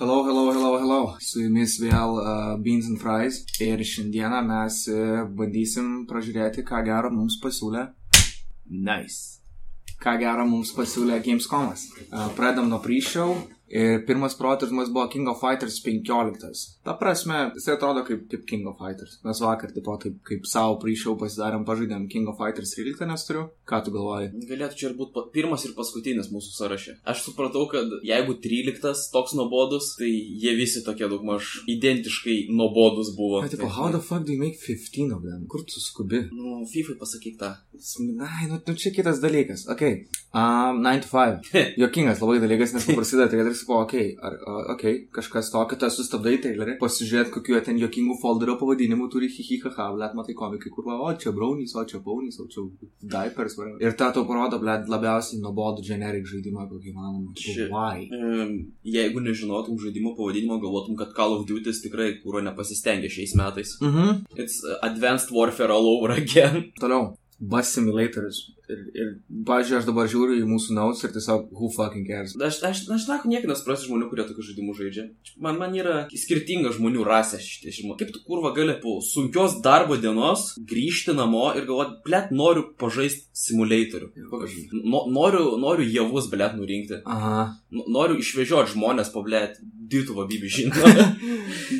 Hello, 0.00 0.24
hello, 0.24 0.50
hello, 0.50 0.78
hello. 0.80 1.00
Su 1.20 1.42
jumis 1.42 1.74
vėl 1.76 2.14
uh, 2.22 2.54
Beans 2.64 2.86
and 2.88 2.96
Fries. 3.02 3.42
Ir 3.60 3.82
šiandieną 3.84 4.38
mes 4.48 4.78
uh, 4.88 5.26
bandysim 5.36 5.90
pražiūrėti, 6.08 6.64
ką 6.64 6.78
gero 6.86 7.10
mums 7.12 7.36
pasiūlė. 7.42 7.82
Nice. 8.88 9.42
Ką 10.00 10.14
gero 10.22 10.46
mums 10.48 10.72
pasiūlė 10.72 11.18
Gamescomas. 11.26 11.82
Uh, 12.06 12.30
pradam 12.38 12.72
nuo 12.72 12.80
pre-show. 12.80 13.34
Ir 13.70 14.04
pirmas 14.06 14.34
protezmas 14.34 14.90
buvo 14.90 15.06
King 15.08 15.28
of 15.30 15.40
Fighters 15.40 15.78
15. 15.84 16.80
Ta 16.82 16.96
prasme, 16.98 17.52
jisai 17.54 17.76
atrodo 17.76 18.02
kaip, 18.06 18.24
kaip 18.30 18.46
King 18.48 18.66
of 18.66 18.80
Fighters. 18.82 19.20
Mes 19.24 19.40
vakar, 19.44 19.70
tipo, 19.74 19.94
taip 20.02 20.16
kaip 20.26 20.48
savo 20.50 20.74
pre-show 20.82 21.14
pasidarėm, 21.20 21.62
pažaidėm 21.68 22.08
King 22.10 22.30
of 22.32 22.40
Fighters 22.40 22.74
13, 22.74 23.06
nes 23.06 23.26
turiu. 23.28 23.44
Ką 23.70 23.78
tu 23.86 23.94
galvoji? 23.94 24.32
Galėtų 24.50 24.78
čia 24.80 24.88
ir 24.90 24.96
būti 24.98 25.22
pirmas 25.36 25.66
ir 25.68 25.76
paskutinis 25.76 26.32
mūsų 26.34 26.54
sąraše. 26.56 26.96
Aš 27.12 27.22
supratau, 27.28 27.62
kad 27.70 27.94
jeigu 28.06 28.34
13 28.42 29.06
toks 29.14 29.36
nuobodus, 29.38 29.92
tai 30.00 30.10
jie 30.10 30.56
visi 30.58 30.82
tokie 30.86 31.06
daugmaž 31.12 31.60
identiškai 31.70 32.40
nuobodus 32.50 33.14
buvo. 33.14 33.44
Bet, 33.44 33.54
tipo, 33.54 33.70
how 33.70 33.92
the 33.94 34.02
fuck 34.02 34.26
do 34.26 34.34
you 34.34 34.42
make 34.42 34.58
15 34.58 35.14
of 35.14 35.22
them? 35.22 35.46
Kur 35.50 35.62
tu 35.62 35.78
skubi? 35.78 36.24
Nu, 36.34 36.64
FIFA 36.66 36.98
pasakyk 36.98 37.38
tą. 37.38 37.54
Ai, 38.26 38.50
nu, 38.50 38.58
nu 38.66 38.74
čia 38.74 38.90
kitas 38.90 39.22
dalykas. 39.22 39.68
Ok. 39.70 39.86
Um, 40.34 40.82
9 40.82 41.06
to 41.06 41.08
5. 41.14 41.54
Jokingas 41.82 42.20
labai 42.22 42.40
dalykas, 42.42 42.74
nes 42.74 42.90
prasideda 42.90 43.30
traileris, 43.60 43.66
po, 43.66 43.80
ok, 43.82 43.94
ar, 44.22 44.32
uh, 44.32 44.74
ok, 44.74 45.10
kažkas 45.12 45.50
tokio, 45.50 45.76
tu 45.78 45.88
sustabdai 45.90 46.38
trailerį, 46.40 46.78
pasižiūrėt, 46.80 47.30
kokiu 47.30 47.60
ten 47.64 47.78
jokingų 47.78 48.18
folderio 48.20 48.56
pavadinimų 48.58 49.10
turi 49.10 49.28
hihihaha, 49.28 49.94
blėt, 49.94 50.14
matai 50.14 50.34
komikai, 50.34 50.70
kur, 50.70 50.84
va, 50.86 50.98
o 51.00 51.12
čia 51.14 51.32
braunys, 51.32 51.74
o 51.74 51.84
čia 51.84 52.00
paunys, 52.00 52.38
o 52.40 52.46
čia 52.48 52.64
diapers, 53.02 53.56
va. 53.58 53.70
Ir 53.80 53.96
tą 53.98 54.12
tau 54.12 54.26
parodo, 54.26 54.60
blėt, 54.60 54.88
labiausiai 54.88 55.40
nuobodų 55.40 55.84
generic 55.84 56.26
žaidimą, 56.26 56.68
kokį 56.70 56.94
manoma. 56.94 57.34
Why? 57.70 58.08
Um, 58.10 58.54
jeigu 58.84 59.22
nežinotum 59.24 59.78
žaidimo 59.80 60.14
pavadinimo, 60.18 60.60
galvotum, 60.62 60.96
kad 60.98 61.14
Call 61.16 61.36
of 61.38 61.46
Duty 61.48 61.72
tikrai 61.84 62.12
kūro 62.20 62.42
nepasistengė 62.44 63.10
šiais 63.10 63.36
metais. 63.38 63.76
Mhm. 63.80 64.24
It's 64.36 64.60
uh, 64.64 64.78
Advanced 64.86 65.30
Warfare 65.30 65.72
all 65.72 65.88
over 65.96 66.12
again. 66.16 66.72
Toliau. 66.80 67.14
Bus 67.40 67.72
simulatorius. 67.72 68.50
Ir, 68.70 68.80
ir 68.94 69.06
pažiūrėjau, 69.48 69.80
aš 69.80 69.86
dabar 69.88 70.08
žiūriu 70.12 70.36
į 70.42 70.46
mūsų 70.46 70.74
nauts 70.76 71.00
ir 71.02 71.12
tiesiog, 71.14 71.48
who 71.56 71.70
fucking 71.74 72.04
cares. 72.06 72.34
Aš, 72.36 72.60
aš, 72.68 72.82
aš 72.92 73.06
žinau, 73.06 73.16
niekai 73.32 73.48
nesuprasiu 73.50 73.88
žmonių, 73.88 74.10
kurie 74.10 74.26
tokius 74.28 74.50
žaidimus 74.50 74.78
žaidžia. 74.78 75.06
Man, 75.40 75.56
man 75.58 75.74
yra 75.74 76.02
skirtinga 76.12 76.74
žmonių 76.76 77.06
rasė 77.08 77.40
šitie 77.42 77.72
žmonės. 77.78 77.98
Kaip 78.02 78.12
tu 78.14 78.22
kurva 78.28 78.52
gali 78.56 78.76
po 78.82 78.98
sunkios 79.02 79.58
darbo 79.64 79.96
dienos 79.98 80.52
grįžti 80.60 81.16
namo 81.16 81.48
ir 81.56 81.66
galvoti, 81.66 81.98
blėt, 82.06 82.30
noriu 82.36 82.68
pažaisti 82.78 83.26
simulatorių. 83.40 84.12
No, 84.84 85.06
noriu, 85.10 85.56
noriu 85.64 85.88
javus, 85.88 86.28
blėt, 86.30 86.54
nurinkti. 86.60 87.00
Aha. 87.08 87.48
Noriu 87.72 88.20
išvežioti 88.20 88.76
žmonės, 88.76 89.10
pablėt, 89.16 89.58
Dituvo 89.90 90.26
bibi 90.30 90.48
žinoma. 90.48 91.06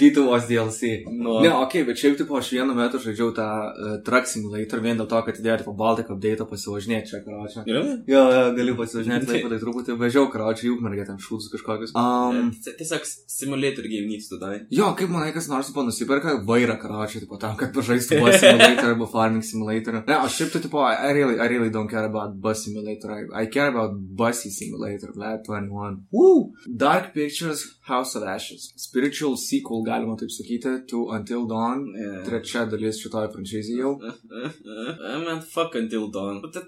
Dytuvos 0.00 0.47
DLC. 0.48 1.05
Nu. 1.11 1.41
Ne, 1.44 1.50
ok, 1.62 1.75
bet 1.86 1.98
šiaip 2.00 2.17
tipo 2.19 2.36
aš 2.39 2.50
vienu 2.55 2.75
metu 2.75 2.98
žaidžiau 3.02 3.30
tą 3.36 3.47
uh, 3.47 3.92
Truck 4.06 4.27
Simulator 4.30 4.83
vien 4.84 4.98
dėl 4.98 5.08
to, 5.11 5.20
kad 5.27 5.39
įdėjo 5.41 5.58
tipo 5.62 5.75
Baltic 5.78 6.11
update 6.12 6.47
pasivažinėti 6.50 7.11
čia, 7.12 7.20
karočią. 7.27 7.64
Yra? 7.70 7.83
Jo, 8.11 8.22
jo, 8.34 8.42
galiu 8.56 8.75
pasivažinėti, 8.78 9.28
taip 9.30 9.47
tai 9.52 9.61
truputį 9.62 9.97
važiau, 10.00 10.27
karočią, 10.33 10.69
juk 10.72 10.83
mergė 10.86 11.06
ten 11.11 11.20
šūdus 11.22 11.50
kažkokius. 11.55 11.94
Um, 11.98 12.50
Ties- 12.56 12.77
Tiesiog 12.80 13.06
simulator 13.30 13.86
game 13.91 14.08
needs 14.11 14.28
to 14.30 14.39
die. 14.42 14.64
jo, 14.74 14.91
kaip 14.98 15.12
manai, 15.12 15.30
kas 15.36 15.48
nors 15.52 15.70
tipo 15.70 15.84
nusiperka 15.86 16.36
vairą, 16.48 16.78
karočią, 16.83 17.22
tipo 17.24 17.39
tam, 17.41 17.56
kad 17.61 17.74
pažaistų 17.77 18.20
Bus 18.24 18.41
Simulator 18.42 18.91
arba 18.95 19.06
Farming 19.11 19.45
Simulator. 19.47 20.00
Ne, 20.06 20.17
aš 20.19 20.39
šiaip 20.41 20.52
tai 20.56 20.62
tipo, 20.67 20.83
I 20.86 21.12
really, 21.17 21.39
I 21.39 21.47
really 21.52 21.70
don't 21.70 21.91
care 21.91 22.06
about 22.08 22.34
Bus 22.41 22.64
Simulator. 22.67 23.12
I, 23.20 23.45
I 23.45 23.47
care 23.52 23.69
about 23.70 23.95
Bussy 24.19 24.50
Simulator, 24.50 25.12
Vlad 25.17 25.45
21. 25.47 26.00
Woo! 26.12 26.52
Dark 26.67 27.12
Pictures 27.14 27.64
House 28.01 28.15
of 28.17 28.25
Ashes. 28.25 28.73
Spiritual 28.77 29.37
sequel, 29.37 29.84
galima 29.84 30.17
taip 30.19 30.33
sakyti, 30.33 30.73
to 30.89 31.11
Until 31.17 31.47
Dawn. 31.47 31.87
Yeah. 31.95 32.20
Trečia 32.27 32.65
dalis 32.70 33.01
šitoje 33.03 33.31
franšizėje 33.34 33.81
jau. 33.83 33.92
I 35.12 35.19
mean, 35.25 35.42
fuck 35.55 35.77
Until 35.77 36.08
Dawn. 36.08 36.41
But 36.41 36.55
that, 36.55 36.67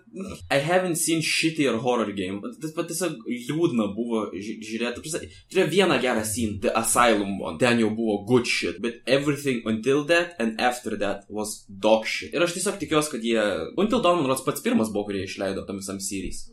I 0.51 0.59
haven't 0.61 0.97
seen 0.97 1.23
shittier 1.23 1.79
horror 1.87 2.13
game. 2.13 2.41
Bet, 2.45 2.75
bet 2.77 2.93
tiesiog 2.93 3.25
liūdna 3.49 3.89
buvo 3.97 4.27
ži- 4.37 4.59
žiūrėti. 4.69 5.05
Turėjo 5.53 5.69
vieną 5.73 5.99
gerą 6.05 6.25
scene, 6.29 6.61
The 6.63 6.75
Asylum 6.79 7.39
one. 7.41 7.59
Ten 7.63 7.81
jau 7.81 7.91
buvo 7.97 8.21
good 8.29 8.47
shit. 8.47 8.81
But 8.85 9.01
everything 9.07 9.63
until 9.65 10.05
that 10.13 10.37
and 10.39 10.61
after 10.61 10.97
that 11.05 11.25
was 11.29 11.63
dog 11.69 12.07
shit. 12.07 12.35
Ir 12.37 12.45
aš 12.45 12.59
tiesiog 12.59 12.81
tikiuosi, 12.83 13.17
kad 13.17 13.25
jie... 13.25 13.41
Until 13.77 14.05
Dawn, 14.05 14.21
man 14.21 14.29
rodos, 14.31 14.45
pats 14.47 14.65
pirmas 14.65 14.93
buvo, 14.93 15.09
kurį 15.09 15.25
išleido 15.27 15.65
tam 15.69 15.81
visam 15.81 16.01
series. 16.03 16.51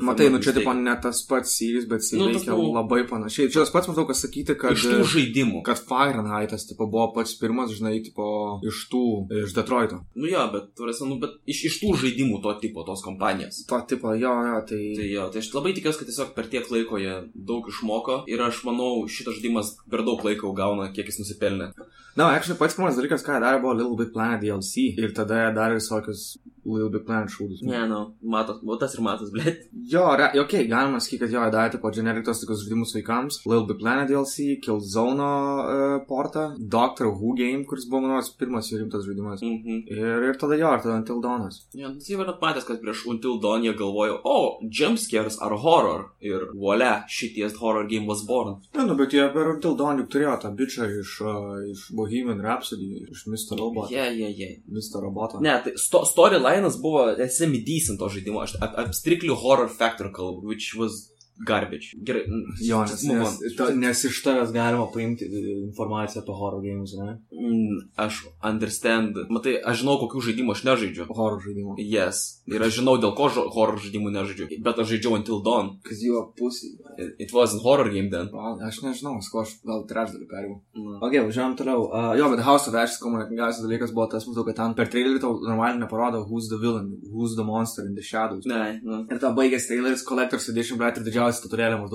Matai, 0.00 0.30
nu 0.32 0.38
čia 0.40 0.54
tipo 0.56 0.72
ne 0.72 0.94
tas 0.96 1.18
pats 1.28 1.50
series, 1.52 1.84
bet 1.84 2.00
jis 2.00 2.14
Nu, 2.16 2.30
veikia 2.30 2.54
buvo- 2.56 2.72
labai 2.72 3.02
panašiai. 3.04 3.50
Čia 3.52 3.60
tas 3.60 3.72
pats 3.74 3.90
matau, 3.90 4.06
kas 4.08 4.22
sakyti, 4.24 4.54
kad... 4.56 4.72
Iš 4.72 4.86
tų 4.88 5.04
žaidimų. 5.04 5.60
kad 5.66 5.76
Fahrenheitas, 5.76 6.64
tipo, 6.64 6.86
buvo 6.88 7.10
pats 7.12 7.34
pirmas, 7.36 7.74
žinai, 7.76 7.98
tipo, 8.02 8.24
iš 8.64 8.88
tų, 8.88 9.02
iš 9.44 9.52
Detroito. 9.52 10.00
Nu 10.16 10.30
jo, 10.32 10.46
bet, 10.54 10.72
turėsi, 10.80 11.04
nu, 11.04 11.18
bet 11.20 11.36
iš, 11.44 11.64
iš 11.68 11.76
tų 11.82 11.92
žaidimų 12.00 12.40
to 12.40 12.54
tipo, 12.64 12.86
tos 12.88 13.04
kompanijos. 13.04 13.66
To 13.68 13.82
tipo, 13.84 14.14
jo, 14.16 14.32
jo, 14.48 14.62
tai... 14.64 14.80
Tai 14.96 15.08
jo, 15.10 15.28
tai 15.28 15.44
aš 15.44 15.52
labai 15.52 15.74
tikiuosi, 15.76 16.00
kad 16.00 16.08
tiesiog 16.08 16.32
per 16.38 16.48
tiek 16.48 16.72
laiko 16.72 16.96
jie 16.96 17.18
daug 17.36 17.68
išmoko 17.68 18.22
ir 18.32 18.40
aš 18.40 18.62
manau, 18.64 19.04
šitas 19.04 19.36
žaidimas 19.36 19.74
per 19.92 20.06
daug 20.08 20.24
laiko 20.24 20.54
gauna, 20.56 20.88
kiek 20.96 21.12
jis 21.12 21.20
nusipelnė. 21.20 21.68
Na, 21.76 21.84
no, 22.16 22.30
actually, 22.32 22.56
pats 22.60 22.76
pirmas 22.76 22.96
dalykas, 22.96 23.22
ką 23.24 23.38
darė, 23.40 23.60
buvo 23.60 23.76
Little 23.76 23.96
Big 23.96 24.10
Planet 24.12 24.40
DLC. 24.40 24.88
Ir 25.00 25.12
tada 25.16 25.46
jie 25.46 25.52
darė 25.56 25.78
visokius 25.80 26.38
Little 26.64 26.90
Big 26.92 27.04
Planet 27.06 27.32
šūdus. 27.32 27.62
Ne, 27.66 27.82
nu, 27.90 28.00
matot, 28.22 28.60
o 28.62 28.76
tas 28.78 28.94
ir 28.94 29.02
matas, 29.04 29.32
blėt. 29.34 29.66
Jo, 29.92 30.04
okei, 30.14 30.42
okay, 30.42 30.66
galima 30.70 31.00
sakyti, 31.02 31.24
kad 31.24 31.34
jo, 31.34 31.42
darė, 31.54 31.72
tipo, 31.74 31.90
generic 31.94 32.26
tos 32.26 32.42
tokius 32.42 32.62
žaidimus 32.62 32.94
vaikams. 32.96 33.40
Little 33.48 33.66
Big 33.70 33.80
Planet 33.82 34.10
DLC, 34.10 34.58
Killzone 34.62 35.26
uh, 35.26 35.96
portą, 36.08 36.52
Doctor 36.58 37.10
Who 37.10 37.34
game, 37.38 37.64
kuris 37.68 37.88
buvo, 37.90 38.04
manau, 38.06 38.22
pirmas 38.38 38.70
jų 38.70 38.82
rimtas 38.82 39.06
žaidimas. 39.08 39.42
Mhm. 39.42 39.82
Ir, 39.90 40.28
ir 40.30 40.38
tada 40.40 40.58
jo, 40.60 40.70
ir 40.70 40.84
tada 40.84 40.98
Until 41.00 41.22
Dawnas. 41.24 41.62
Ja, 41.74 41.90
tai 41.90 42.14
jau 42.14 42.22
yra 42.22 42.36
matęs, 42.40 42.68
kad 42.68 42.80
prieš 42.82 43.04
Until 43.10 43.40
Dawn 43.42 43.66
jie 43.66 43.74
galvojo, 43.78 44.20
o, 44.22 44.36
oh, 44.36 44.62
jumpscares 44.62 45.40
are 45.42 45.58
horror. 45.58 46.08
Ir 46.22 46.46
voila, 46.54 47.02
šities 47.10 47.58
horror 47.58 47.88
game 47.90 48.06
was 48.06 48.22
born. 48.28 48.60
Ne, 48.76 48.86
nu, 48.86 48.96
bet 48.98 49.14
jie 49.16 49.26
per 49.34 49.54
Until 49.56 49.74
Dawn 49.78 50.02
juk 50.02 50.12
turėjo 50.14 50.38
tą 50.44 50.52
bičią 50.58 50.88
iš, 51.00 51.18
uh, 51.26 51.52
iš 51.72 51.88
Bohemian 51.98 52.42
Rhapsody, 52.44 53.08
iš 53.10 53.26
Mr. 53.26 53.58
Robot. 53.58 53.90
Jie, 53.90 54.06
jie, 54.20 54.30
jie. 54.38 54.50
Mr. 54.70 55.02
Robotą. 55.02 55.42
Ne, 55.42 55.58
tai 55.64 55.74
sto 55.80 56.04
storyline'as 56.52 56.80
buvo 56.80 57.16
semi-decent 57.28 57.98
to 57.98 58.08
žaidimo, 58.08 58.42
aš 58.42 58.56
ap, 58.60 58.74
ap 58.76 58.94
strictly 58.94 59.32
horror 59.34 59.68
factor 59.68 60.12
kalbu, 60.12 60.46
which 60.46 60.74
was 60.76 61.11
garbage. 61.46 61.96
Gerai. 62.06 62.22
Jo, 62.60 62.82
nes, 62.86 63.02
nes, 63.02 63.38
to, 63.56 63.68
nes 63.74 64.04
iš 64.04 64.20
tavęs 64.24 64.52
galima 64.54 64.86
paimti 64.94 65.26
e, 65.26 65.42
informaciją 65.66 66.22
apie 66.22 66.36
horror 66.38 66.62
games, 66.62 66.94
ne? 66.98 67.16
Mm, 67.32 67.80
aš 68.04 68.22
understand. 68.44 69.18
Matai, 69.32 69.56
aš 69.64 69.82
žinau, 69.82 69.96
kokių 70.02 70.22
žaidimų 70.28 70.54
aš 70.54 70.64
nežaidžiu. 70.68 71.08
Horror 71.10 71.40
žaidimų. 71.44 71.76
Yes. 71.82 72.22
Ir 72.50 72.62
aš 72.62 72.78
žinau, 72.78 72.96
dėl 73.02 73.14
ko 73.18 73.28
horror 73.56 73.80
žaidimų 73.82 74.12
nežaidžiu. 74.14 74.48
Bet 74.62 74.78
aš 74.82 74.92
žaidžiau 74.94 75.16
Until 75.18 75.42
Dawn. 75.44 75.74
Kas 75.86 76.04
jo 76.04 76.24
pusė. 76.38 76.74
It, 76.96 77.16
it 77.26 77.34
wasn't 77.34 77.64
horror 77.64 77.90
game 77.90 78.12
then. 78.12 78.30
Aš 78.68 78.82
nežinau, 78.86 79.16
sko 79.24 79.42
aš 79.42 79.56
gal 79.66 79.82
trečdalį 79.90 80.28
perėjau. 80.30 80.58
Mm. 80.78 81.00
Ok, 81.00 81.18
važiuojam 81.28 81.56
toliau. 81.58 81.88
Uh, 81.88 82.12
jo, 82.20 82.30
bet 82.34 82.44
House 82.46 82.70
of 82.70 82.78
Ashes 82.78 83.00
komunikacijos 83.02 83.64
dalykas 83.66 83.94
buvo 83.96 84.06
tas, 84.12 84.28
matau, 84.28 84.46
kad 84.46 84.60
ten 84.60 84.76
per 84.78 84.92
trailerį 84.92 85.22
tau 85.24 85.34
normaliai 85.42 85.80
neparodo 85.80 86.22
who's 86.28 86.50
the 86.52 86.60
villain, 86.60 86.92
who's 87.10 87.34
the 87.38 87.46
monster 87.46 87.86
in 87.88 87.96
the 87.98 88.04
shadows. 88.04 88.46
Ne, 88.48 88.78
nu. 88.84 89.02
Ir 89.10 89.20
tą 89.22 89.32
baigęs 89.36 89.68
traileris 89.70 90.06
Collector's 90.06 90.48
Edition, 90.52 90.78
bet 90.80 91.00
ir 91.00 91.06
didžiausias 91.06 91.21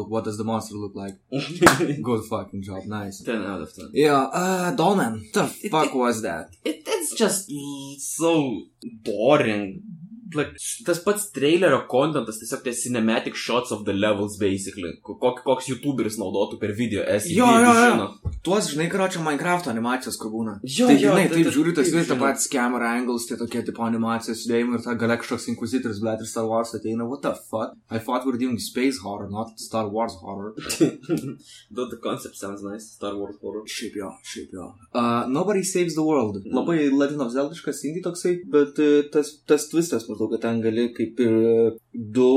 what 0.10 0.24
does 0.24 0.38
the 0.38 0.44
monster 0.44 0.76
look 0.76 0.96
like? 0.96 1.14
Good 2.02 2.26
fucking 2.26 2.64
job, 2.64 2.86
nice. 2.86 3.22
10 3.22 3.44
out 3.44 3.62
of 3.62 3.74
10. 3.74 3.90
Yeah, 3.94 4.16
uh, 4.16 4.72
Dolman, 4.72 5.30
the 5.34 5.48
fuck 5.48 5.94
was 5.94 6.22
that? 6.22 6.50
It, 6.64 6.84
it's 6.86 7.16
just 7.16 7.52
so 8.00 8.64
boring. 9.04 9.84
Like, 10.36 10.58
tas 10.86 11.00
pats 11.06 11.30
trailerio 11.32 11.84
kontentas, 11.88 12.40
tiesiog 12.42 12.64
tie 12.66 12.74
cinematic 12.76 13.36
shots 13.36 13.72
of 13.72 13.86
the 13.86 13.94
levels, 13.94 14.38
basically. 14.42 14.94
Kok, 15.04 15.44
koks 15.46 15.70
youtuberis 15.72 16.18
naudotų 16.20 16.60
per 16.60 16.74
video 16.76 17.04
esi. 17.08 17.36
Jo, 17.38 17.48
jo, 17.64 17.74
jo. 17.78 18.08
Tuos, 18.44 18.72
žinai, 18.74 18.90
karočią 18.92 19.22
Minecraft 19.24 19.70
animacijos, 19.72 20.18
kur 20.20 20.32
būna. 20.34 20.58
Jo, 20.64 20.88
tai, 20.88 20.98
jo, 21.00 21.12
žinai, 21.14 21.28
tai- 21.28 21.36
taip 21.38 21.48
tai- 21.48 21.54
žiūri, 21.58 21.76
tas 21.76 21.88
taip 21.92 22.00
vis 22.00 22.08
tą 22.12 22.18
patį 22.20 22.50
camera 22.52 22.92
angles, 22.98 23.26
tie 23.30 23.38
tokie 23.40 23.64
tipo 23.66 23.84
animacijos 23.88 24.44
sudėjimai 24.46 24.80
ir 24.80 24.84
ta 24.84 24.94
gale 24.96 25.18
kažkoks 25.18 25.48
inquisitors, 25.54 26.00
bet 26.04 26.20
ir 26.20 26.26
Star 26.28 26.46
Wars 26.48 26.74
ateina, 26.76 27.08
what 27.08 27.22
the 27.22 27.34
fuck? 27.34 27.76
I 27.90 28.00
thought 28.00 28.26
we 28.26 28.32
were 28.32 28.38
doing 28.38 28.60
space 28.60 28.98
horror, 29.00 29.30
not 29.30 29.58
Star 29.60 29.88
Wars 29.88 30.16
horror. 30.22 30.54
Though 31.72 31.90
the 31.90 31.98
concept 32.02 32.36
sounds 32.36 32.64
nice. 32.64 32.92
Star 32.98 33.16
Wars 33.16 33.36
horror. 33.42 33.64
Šiaip 33.68 33.96
jo, 33.96 34.12
šiaip 34.24 34.52
jo. 34.54 34.74
Uh, 34.94 35.26
Nobody 35.28 35.64
Saves 35.64 35.96
the 35.96 36.04
World. 36.04 36.44
Labai 36.46 36.92
Legend 36.92 37.22
of 37.22 37.32
Zeldiškas 37.34 37.84
indie 37.86 38.04
toksai, 38.06 38.38
bet 38.50 38.80
uh, 38.80 39.04
tas, 39.14 39.34
tas 39.48 39.68
twistas, 39.70 40.08
maždaug, 40.18 40.34
kad 40.34 40.42
ten 40.42 40.62
gali 40.66 40.88
kaip 40.98 41.20
ir 41.22 41.36
uh, 41.38 41.78
du, 41.94 42.30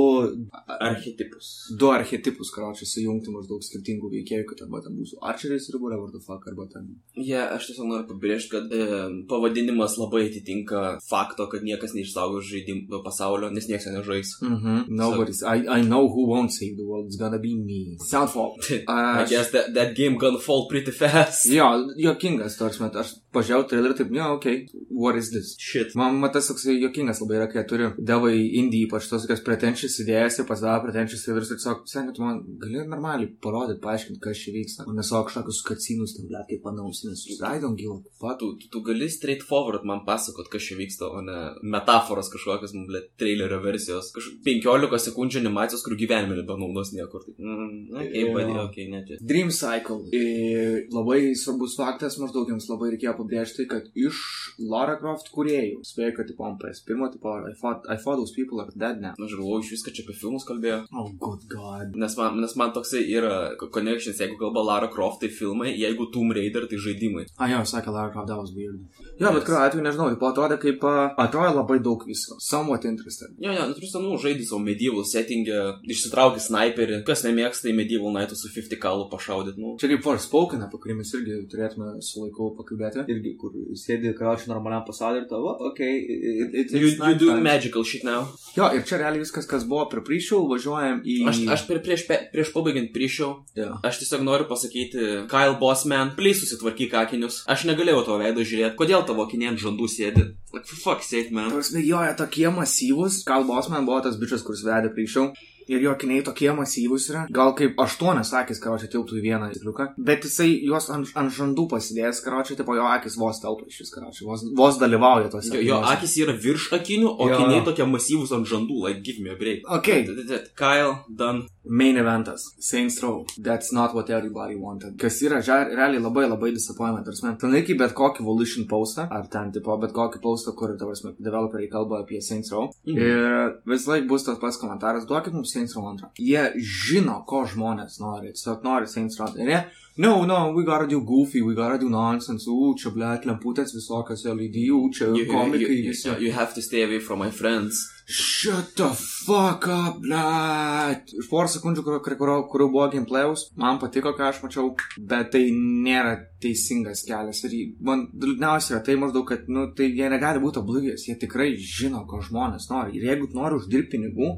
Archetipus. 0.81 1.49
du 1.79 1.89
archetipus, 1.91 2.51
karočią, 2.55 2.87
sujungti 2.89 3.33
maždaug 3.33 3.63
skirtingų 3.65 4.11
veikėjų, 4.15 4.47
kad 4.51 4.63
arba 4.67 4.81
ten 4.85 4.97
būsiu 4.99 5.19
archeris 5.25 5.69
ir 5.71 5.79
whatever 5.81 6.11
the 6.13 6.21
fuck, 6.21 6.45
arba 6.49 6.67
ten. 6.73 6.87
Jie, 7.17 7.33
yeah, 7.35 7.51
aš 7.57 7.71
tiesiog 7.71 7.89
noriu 7.91 8.07
pabrėžti, 8.11 8.51
kad 8.55 8.73
e, 8.73 8.87
pavadinimas 9.31 9.97
labai 10.01 10.27
atitinka 10.29 10.99
fakto, 11.09 11.49
kad 11.53 11.65
niekas 11.67 11.95
neišsaugos 11.97 12.49
žaidimų 12.51 13.03
pasaulio, 13.05 13.51
nes 13.55 13.69
niekas 13.71 13.89
jo 13.89 13.97
nežais. 13.99 14.35
Mhm. 14.45 14.85
Nobody's, 15.01 15.43
I, 15.43 15.65
I 15.67 15.81
know 15.83 16.09
who 16.09 16.27
won't 16.29 16.53
save 16.53 16.77
the 16.77 16.85
world, 16.87 17.07
it's 17.07 17.17
gonna 17.21 17.39
be 17.39 17.57
me. 17.57 17.97
Soundfall. 18.05 18.57
I 18.89 19.23
Aš, 19.25 19.31
guess 19.31 19.51
that, 19.53 19.75
that 19.75 19.95
game 19.97 20.17
gonna 20.19 20.39
fall 20.39 20.69
pretty 20.69 20.91
fast. 20.93 21.47
jo, 21.51 21.69
jokingas, 21.99 22.57
tarsi, 22.59 22.83
aš 22.85 23.15
pažiūrėjau 23.35 23.67
trailerį, 23.71 23.97
taip, 23.99 24.11
okei, 24.11 24.57
okay, 24.65 24.85
what 24.91 25.17
is 25.19 25.31
this? 25.31 25.55
Shit. 25.59 25.95
Man 25.99 26.19
matas 26.23 26.49
toks 26.51 26.67
jokingas 26.71 27.21
labai 27.23 27.39
yra, 27.39 27.49
kai 27.53 27.65
turi 27.69 27.91
devai 27.97 28.35
indie, 28.61 28.85
ypač 28.87 29.09
tos 29.11 29.25
tokias 29.27 29.43
pretenčias 29.47 29.99
idėjas 30.03 30.41
ir 30.41 30.49
pasidaro 30.49 30.83
pretenčias 30.87 31.27
ir 31.29 31.39
vis 31.39 31.53
tiesiog, 31.53 31.85
seniai, 31.91 32.15
tu 32.17 32.25
man 32.25 32.41
gali 32.63 32.83
normaliai 32.91 33.31
parodyti, 33.45 33.83
paaiškinti, 33.85 34.21
kas 34.25 34.43
čia 34.43 34.55
vyksta. 34.57 34.87
O 34.91 34.95
nesavo 34.97 35.27
kažkokius 35.29 35.63
kacinus, 35.69 36.17
ten, 36.17 36.27
blėt, 36.31 36.49
kaip 36.51 36.65
panausinės. 36.67 37.27
I 37.41 37.63
don't 37.63 37.79
give 37.79 37.95
a 37.95 38.01
fuck. 38.21 38.41
Tu, 38.41 38.51
tu, 38.63 38.71
tu 38.75 38.83
gali 38.87 39.09
straight 39.13 39.45
forward 39.47 39.87
man 39.89 40.03
pasakot, 40.07 40.51
kas 40.53 40.67
čia 40.67 40.79
vyksta, 40.81 41.11
o 41.11 41.23
ne 41.25 41.39
metaforos 41.77 42.31
kažkokios, 42.33 42.75
man, 42.79 42.89
blė, 42.91 43.05
trailerio 43.21 43.61
versijos. 43.65 44.11
Kažkokios 44.17 44.43
15 44.47 45.07
sekundžių 45.11 45.43
animacijos, 45.45 45.85
kur 45.87 45.97
gyvenime 46.01 46.39
nebenaudos 46.41 46.93
niekur. 46.97 47.25
Tai, 47.27 47.37
mm, 47.39 47.71
okei, 48.03 48.25
Jo. 48.25 48.35
padėjo, 48.37 48.67
okei, 48.69 48.89
net 48.93 49.09
čia. 49.11 49.21
Dream 49.33 49.51
Cycle. 49.55 50.01
Ir 50.17 50.89
labai 50.95 51.21
svarbus 51.39 51.77
faktas, 51.79 52.19
maždaug 52.21 52.49
jums 52.51 52.69
labai 52.71 52.93
reikėjo 52.95 53.20
pabrėžti, 53.21 53.67
kad 53.71 53.89
iš 53.95 54.21
Lara 54.59 54.97
Croft 55.01 55.31
kuriejų, 55.35 55.85
spėjau, 55.87 56.17
kad 56.19 56.31
tipo 56.31 56.47
ant 56.49 56.61
PS1, 56.61 57.15
tipo, 57.15 57.37
I 57.47 57.55
thought, 57.61 57.87
I 57.89 57.97
thought 58.01 58.21
those 58.21 58.35
people 58.37 58.61
are 58.63 58.73
dead 58.75 59.01
now. 59.03 59.15
Aš 59.21 59.37
galvoju, 59.39 59.65
iš 59.65 59.75
viską 59.77 59.95
čia 59.97 60.05
apie 60.07 60.17
filmus 60.19 60.47
kalbėjo. 60.49 60.83
Oh, 60.93 61.11
good 61.21 61.47
god. 61.53 61.97
Nes 62.01 62.17
man, 62.19 62.41
nes 62.43 62.57
man 62.61 62.75
toksai 62.77 63.05
yra 63.07 63.55
connections, 63.61 64.21
jeigu 64.21 64.39
kalba 64.41 64.65
Lara 64.67 64.91
Croft, 64.93 65.23
tai 65.25 65.31
filmai, 65.33 65.75
jeigu 65.79 66.09
Tomb 66.15 66.35
Raider, 66.37 66.67
tai 66.71 66.81
žaidimai. 66.81 67.27
A, 67.39 67.51
jo, 67.53 67.63
sakė 67.69 67.95
Lara 67.95 68.13
Croft, 68.15 68.31
that 68.33 68.41
was 68.41 68.55
weird. 68.57 68.81
Jo, 69.21 69.33
bet 69.37 69.47
kuriuo 69.47 69.63
atveju, 69.63 69.85
nežinau, 69.85 70.09
tipo 70.15 70.29
atrodė 70.31 70.57
kaip, 70.63 70.85
atrodė 71.21 71.55
labai 71.57 71.81
daug 71.85 72.05
visko. 72.09 72.39
Somewhat 72.43 72.87
interested. 72.89 73.35
Jo, 73.43 73.55
jo, 73.57 73.67
nu, 73.71 73.77
tu 73.77 74.03
nu, 74.05 74.17
žaidži 74.21 74.49
savo 74.49 74.63
medieval 74.65 75.05
settingę, 75.09 75.59
išsitrauki 75.93 76.43
sniperį, 76.43 77.03
kas 77.09 77.25
nemėgsta 77.27 77.71
į 77.71 77.77
medieval 77.77 78.15
nightų 78.17 78.39
su 78.39 78.51
50 78.55 78.81
kalų 78.83 79.09
pašaudyti, 79.13 79.61
nu. 79.61 79.75
Čia 79.81 79.91
kaip 79.93 80.05
Forspoken, 80.07 80.65
apie 80.67 80.81
kurį 80.81 80.97
mes 81.01 81.13
irgi 81.19 81.39
turėtume 81.53 81.93
su 82.05 82.25
laiku 82.25 82.51
pakalbėti. 82.59 83.05
Irgi, 83.11 83.33
kur 83.41 83.55
sėdi 83.81 84.13
karočiui 84.17 84.51
normaliam 84.53 84.85
pasauliu 84.87 85.23
ir 85.23 85.27
tavo, 85.31 85.53
okei, 85.71 85.97
okay, 86.01 86.29
it, 86.45 86.55
it, 86.63 86.75
You, 86.81 86.91
you 86.95 87.15
do 87.19 87.31
time. 87.33 87.43
magical 87.45 87.85
shit 87.85 88.05
now. 88.07 88.23
Jo, 88.57 88.69
ir 88.77 88.85
čia 88.87 89.01
realiai 89.03 89.23
viskas, 89.25 89.49
kas 89.51 89.65
buvo 89.69 89.85
prie 89.93 90.03
prišiau, 90.07 90.45
važiuojam 90.51 91.03
į... 91.05 91.17
Aš, 91.31 91.41
aš 91.57 91.65
per, 91.69 91.81
prieš, 91.85 92.07
prieš 92.09 92.53
pabaigiant 92.55 92.91
prišiau, 92.95 93.33
Jo. 93.59 93.71
aš 93.87 94.01
tiesiog 94.03 94.25
noriu 94.27 94.47
pasakyti, 94.51 95.05
Kyle 95.31 95.57
Bossman, 95.61 96.15
plys 96.19 96.43
susitvarkyk 96.45 96.95
akinius. 97.03 97.43
Aš 97.51 97.67
negalėjau 97.71 98.05
tavo 98.09 98.19
veido 98.23 98.45
žiūrėti, 98.47 98.77
kodėl 98.81 99.05
tavo 99.09 99.27
akiniai 99.29 99.53
ant 99.55 99.63
žandų 99.63 99.91
sėdi. 99.91 100.27
Like, 100.55 100.67
for 100.67 100.81
fuck's 100.87 101.11
sake, 101.13 101.31
man. 101.35 101.51
Prasme, 101.55 101.83
jo, 101.87 102.01
jie 102.07 102.15
tokie 102.19 102.49
masyvūs. 102.55 103.21
Kalbos 103.29 103.69
man 103.71 103.87
buvo 103.87 104.01
tas 104.07 104.17
bičias, 104.19 104.43
kuris 104.47 104.65
vedė 104.67 104.91
priešau. 104.97 105.29
Ir 105.71 105.85
jo 105.85 105.93
akiniai 105.95 106.25
tokie 106.27 106.51
masyvūs 106.57 107.05
yra. 107.13 107.23
Gal 107.31 107.53
kaip 107.59 107.79
aštuonias 107.79 108.33
akis, 108.35 108.59
karočią, 108.63 108.89
tilptų 108.91 109.21
į 109.21 109.23
vieną 109.29 109.51
įtriuką. 109.55 109.87
Bet 109.99 110.25
jisai 110.27 110.49
juos 110.67 110.89
ant, 110.91 111.13
ant 111.15 111.31
žandų 111.37 111.69
pasidėjęs, 111.71 112.23
karočią, 112.27 112.57
tipo 112.59 112.75
jo 112.75 112.89
akis 112.91 113.17
vos 113.21 113.39
telpa 113.43 113.69
iš 113.71 113.79
vis, 113.85 113.93
karočią. 113.95 114.27
Vos, 114.27 114.43
vos 114.59 114.79
dalyvauja 114.83 115.31
tos. 115.31 115.47
Jo, 115.55 115.61
jo 115.63 115.79
akis 115.93 116.17
yra 116.25 116.35
virš 116.35 116.71
akinių, 116.81 117.13
o 117.15 117.29
Jo. 117.31 117.37
akiniai 117.39 117.63
tokie 117.69 117.87
masyvūs 117.87 118.33
ant 118.35 118.47
žandų, 118.51 118.81
like, 118.89 119.03
give 119.07 119.21
me 119.23 119.31
a 119.31 119.37
break. 119.37 119.63
Okay. 119.79 120.05
That- 120.07 120.17
that- 120.17 120.29
that. 120.29 120.57
Kyle, 120.57 121.05
done. 121.09 121.47
Main 121.65 121.97
eventas. 121.97 122.43
Saints 122.59 123.01
Row. 123.03 123.25
That's 123.39 123.71
not 123.73 123.95
what 123.95 124.11
everybody 124.11 124.57
wanted. 124.57 124.99
Kas 124.99 125.21
yra 125.23 125.39
ža, 125.45 125.69
realiai 125.71 126.01
labai 126.03 126.27
labai 126.27 126.51
disappointment. 126.55 127.07
Tarsi, 127.07 127.39
ten 127.39 127.55
iki 127.55 127.75
bet 127.79 127.93
kokį 127.95 128.25
Volition 128.25 128.67
postą, 128.67 129.07
ar 129.11 129.29
ten 129.31 129.53
tipo 129.53 129.77
bet 129.81 129.93
kokį 129.93 130.21
postą, 130.23 130.55
kur, 130.57 130.75
tarsi, 130.81 131.15
developeriai 131.21 131.71
kalba 131.71 132.01
apie 132.03 132.21
Saints 132.23 132.51
Row. 132.51 132.71
Mhm. 132.89 132.97
Ir 132.99 133.61
vis 133.67 133.87
laik 133.87 134.09
bus 134.09 134.25
tas 134.25 134.39
pats 134.39 134.57
komentaras, 134.59 135.07
duokit 135.07 135.33
mums 135.33 135.53
Saints 135.61 135.77
Row 135.77 135.93
2. 135.93 136.11
Jie 136.25 136.47
žino, 136.65 137.21
ko 137.29 137.45
žmonės 137.49 138.01
nori. 138.01 138.33
Tiesiog 138.33 138.65
nori 138.65 138.89
Saints 138.89 139.21
Row. 139.21 139.29
Ir 139.37 139.53
jie, 139.53 139.61
no, 140.01 140.25
no, 140.25 140.39
we 140.57 140.65
gotta 140.65 140.87
do 140.89 141.01
goofy, 141.05 141.43
we 141.45 141.55
gotta 141.55 141.77
do 141.79 141.91
nonsense, 141.93 142.49
u, 142.49 142.73
čia 142.81 142.93
blėt, 142.95 143.27
lemputės 143.29 143.75
visokios 143.77 144.25
LED, 144.25 144.57
u, 144.73 144.83
čia 144.95 145.11
You, 145.11 145.27
you, 145.27 145.31
komikai 145.33 145.77
you, 145.77 145.91
visi. 145.91 146.09
you, 146.09 146.17
you 146.29 146.33
have 146.33 146.55
to 146.57 146.63
stay 146.65 146.83
away 146.87 146.99
from 146.99 147.21
my 147.21 147.31
friends. 147.31 147.83
Shut 148.11 148.73
the 148.81 148.89
fuck 148.97 149.69
up, 149.71 150.01
blėt. 150.03 151.13
Iš 151.21 151.29
porą 151.31 151.51
sekundžių, 151.53 151.85
kurių, 151.87 152.01
kurių, 152.09 152.39
kurių 152.51 152.71
buvo 152.73 152.89
gameplayaus, 152.95 153.45
man 153.61 153.79
patiko, 153.83 154.15
ką 154.19 154.31
aš 154.33 154.41
mačiau, 154.47 154.73
bet 154.99 155.31
tai 155.37 155.45
nėra 155.55 156.17
teisingas 156.43 157.05
kelias. 157.07 157.45
Ir 157.47 157.77
man 157.87 158.09
liūdniausia 158.17 158.79
yra 158.79 158.83
tai 158.89 158.97
maždaug, 158.99 159.29
kad, 159.29 159.47
nu, 159.53 159.69
tai 159.77 159.93
jie 159.93 160.09
negali 160.11 160.43
būti 160.43 160.63
oblivijos, 160.65 161.05
jie 161.07 161.19
tikrai 161.21 161.53
žino, 161.61 162.07
ko 162.09 162.23
žmonės 162.25 162.71
nori. 162.73 162.97
Ir 162.99 163.11
jeigu 163.13 163.29
nori 163.37 163.61
uždirbti 163.61 163.91
pinigų, 163.99 164.33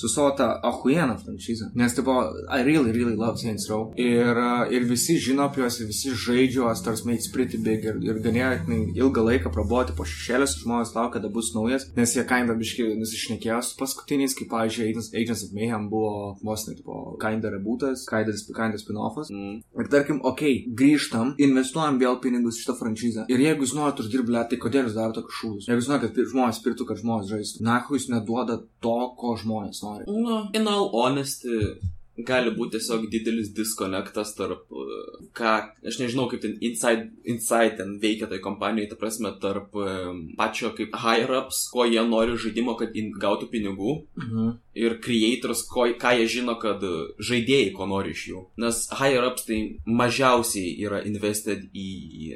su 0.00 0.08
savo 0.08 0.30
tą 0.38 0.46
ahuieną 0.70 1.18
franšizę. 1.18 1.70
Nes, 1.74 1.94
tipo, 1.94 2.12
I 2.58 2.62
really, 2.64 2.92
really 2.92 3.16
love 3.16 3.38
Saints 3.38 3.68
Row. 3.70 3.92
Ir, 3.96 4.36
uh, 4.36 4.72
ir 4.72 4.86
visi 4.88 5.18
žino 5.20 5.44
apie 5.48 5.60
juos, 5.62 5.80
visi 5.84 6.14
žaidžia 6.14 6.62
juos, 6.62 6.80
tarsi 6.84 7.04
mates 7.08 7.28
pretty 7.34 7.58
big. 7.60 7.84
Ir, 7.84 7.98
ir 8.08 8.20
ganėtinai 8.24 8.94
ilgą 8.96 9.24
laiką 9.26 9.52
praboti 9.52 9.96
po 9.98 10.06
šešėlės, 10.08 10.56
žmonės 10.62 10.94
laukia, 10.96 11.18
kada 11.18 11.28
bus 11.32 11.52
naujas. 11.56 11.84
Nes 11.98 12.14
jie 12.16 12.24
kinda 12.32 12.56
biški 12.56 12.86
nusišnekėjo 13.00 13.60
su 13.66 13.76
paskutiniais, 13.80 14.36
kaip, 14.38 14.48
pavyzdžiui, 14.54 14.88
Agents, 14.90 15.10
Agents 15.22 15.44
of 15.44 15.52
Mayhem 15.58 15.88
buvo 15.92 16.12
vos 16.42 16.66
net, 16.68 16.80
tipo, 16.80 16.96
kinda 17.20 17.52
rebootas, 17.52 18.06
kinda, 18.08 18.36
kinda 18.56 18.80
spin-offas. 18.80 19.28
Mm. 19.34 19.60
Ir 19.80 19.92
tarkim, 19.92 20.22
okei, 20.24 20.54
okay, 20.64 20.74
grįžtam, 20.80 21.34
investuojam 21.36 22.00
vėl 22.00 22.20
pinigus 22.24 22.62
šitą 22.62 22.78
franšizę. 22.80 23.26
Ir 23.28 23.44
jeigu 23.44 23.66
jūs 23.66 23.76
norit 23.76 24.00
uždirbti, 24.00 24.46
tai 24.48 24.60
kodėl 24.64 24.88
jūs 24.88 24.96
darote 24.96 25.20
tokius 25.20 25.40
šūdus? 25.42 25.68
Jeigu 25.68 25.82
jūs 25.82 25.92
norit, 25.92 26.08
kad 26.08 26.32
žmonės 26.32 26.62
pirktų, 26.64 26.88
kad 26.88 27.02
žmonės 27.04 27.30
žaistų, 27.34 27.64
na, 27.68 27.78
jūs 27.90 28.08
neduoda 28.12 28.60
to, 28.80 28.96
ko 29.20 29.36
žmonės 29.40 29.82
nori. 29.84 29.89
Nu, 30.06 30.48
in 30.52 30.66
all 30.66 30.90
honesty, 30.92 31.80
gali 32.26 32.50
būti 32.56 32.78
tiesiog 32.78 33.08
didelis 33.10 33.52
diskonektas 33.56 34.34
tarp, 34.36 34.66
uh, 34.72 35.28
ką, 35.36 35.52
aš 35.86 35.98
nežinau, 36.02 36.28
kaip 36.30 36.40
ten 36.42 36.56
inside, 36.60 37.10
inside 37.24 37.76
ten 37.78 37.98
veikia 38.02 38.28
tai 38.30 38.38
kompanijai, 38.38 38.88
ta 38.90 38.96
prasme, 38.96 39.32
tarp 39.40 39.74
um, 39.74 40.24
pačio 40.38 40.72
kaip 40.76 40.92
higher-ups, 40.94 41.68
ko 41.72 41.84
jie 41.84 42.02
nori 42.06 42.36
žaidimo, 42.36 42.76
kad 42.78 42.94
gautų 42.94 43.50
pinigų, 43.52 44.02
Mhm. 44.20 44.58
ir 44.74 45.00
creators, 45.02 45.62
ko, 45.66 45.86
ką 45.98 46.12
jie 46.18 46.26
žino, 46.28 46.54
kad 46.60 46.80
žaidėjai 47.18 47.72
ko 47.74 47.86
nori 47.86 48.10
iš 48.14 48.22
jų. 48.30 48.44
Nes 48.62 48.88
higher-ups 48.92 49.44
tai 49.46 49.76
mažiausiai 49.86 50.76
yra 50.84 51.00
invested 51.06 51.66
į, 51.74 51.88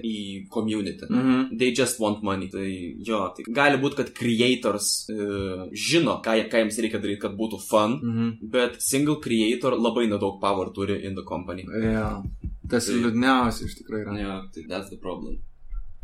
į 0.04 0.48
community. 0.50 1.06
Mhm. 1.08 1.58
They 1.58 1.70
just 1.74 2.00
want 2.00 2.22
money. 2.22 2.48
Tai 2.48 2.64
jo, 3.06 3.20
tai 3.36 3.44
gali 3.48 3.78
būti, 3.82 3.96
kad 3.96 4.12
creators 4.14 5.06
uh, 5.10 5.68
žino, 5.72 6.18
ką, 6.24 6.36
ką 6.50 6.62
jiems 6.64 6.78
reikia 6.82 7.00
daryti, 7.02 7.20
kad 7.20 7.36
būtų 7.38 7.60
fun, 7.68 7.98
Mhm. 8.02 8.50
bet 8.50 8.80
single 8.82 9.16
creator 9.20 9.73
labai 9.78 10.06
nedaug 10.10 10.40
power 10.40 10.70
turi 10.76 11.00
in 11.04 11.14
the 11.14 11.22
company. 11.22 11.64
Ja. 11.82 12.22
Tas 12.68 12.86
Tai- 12.86 13.00
liūdniausia 13.00 13.66
iš 13.68 13.78
tikrųjų 13.80 14.04
yra. 14.06 14.14
Yeah, 14.18 14.40
tai 14.54 14.64
that's 14.68 14.90
the 14.90 14.96
problem. 15.00 15.38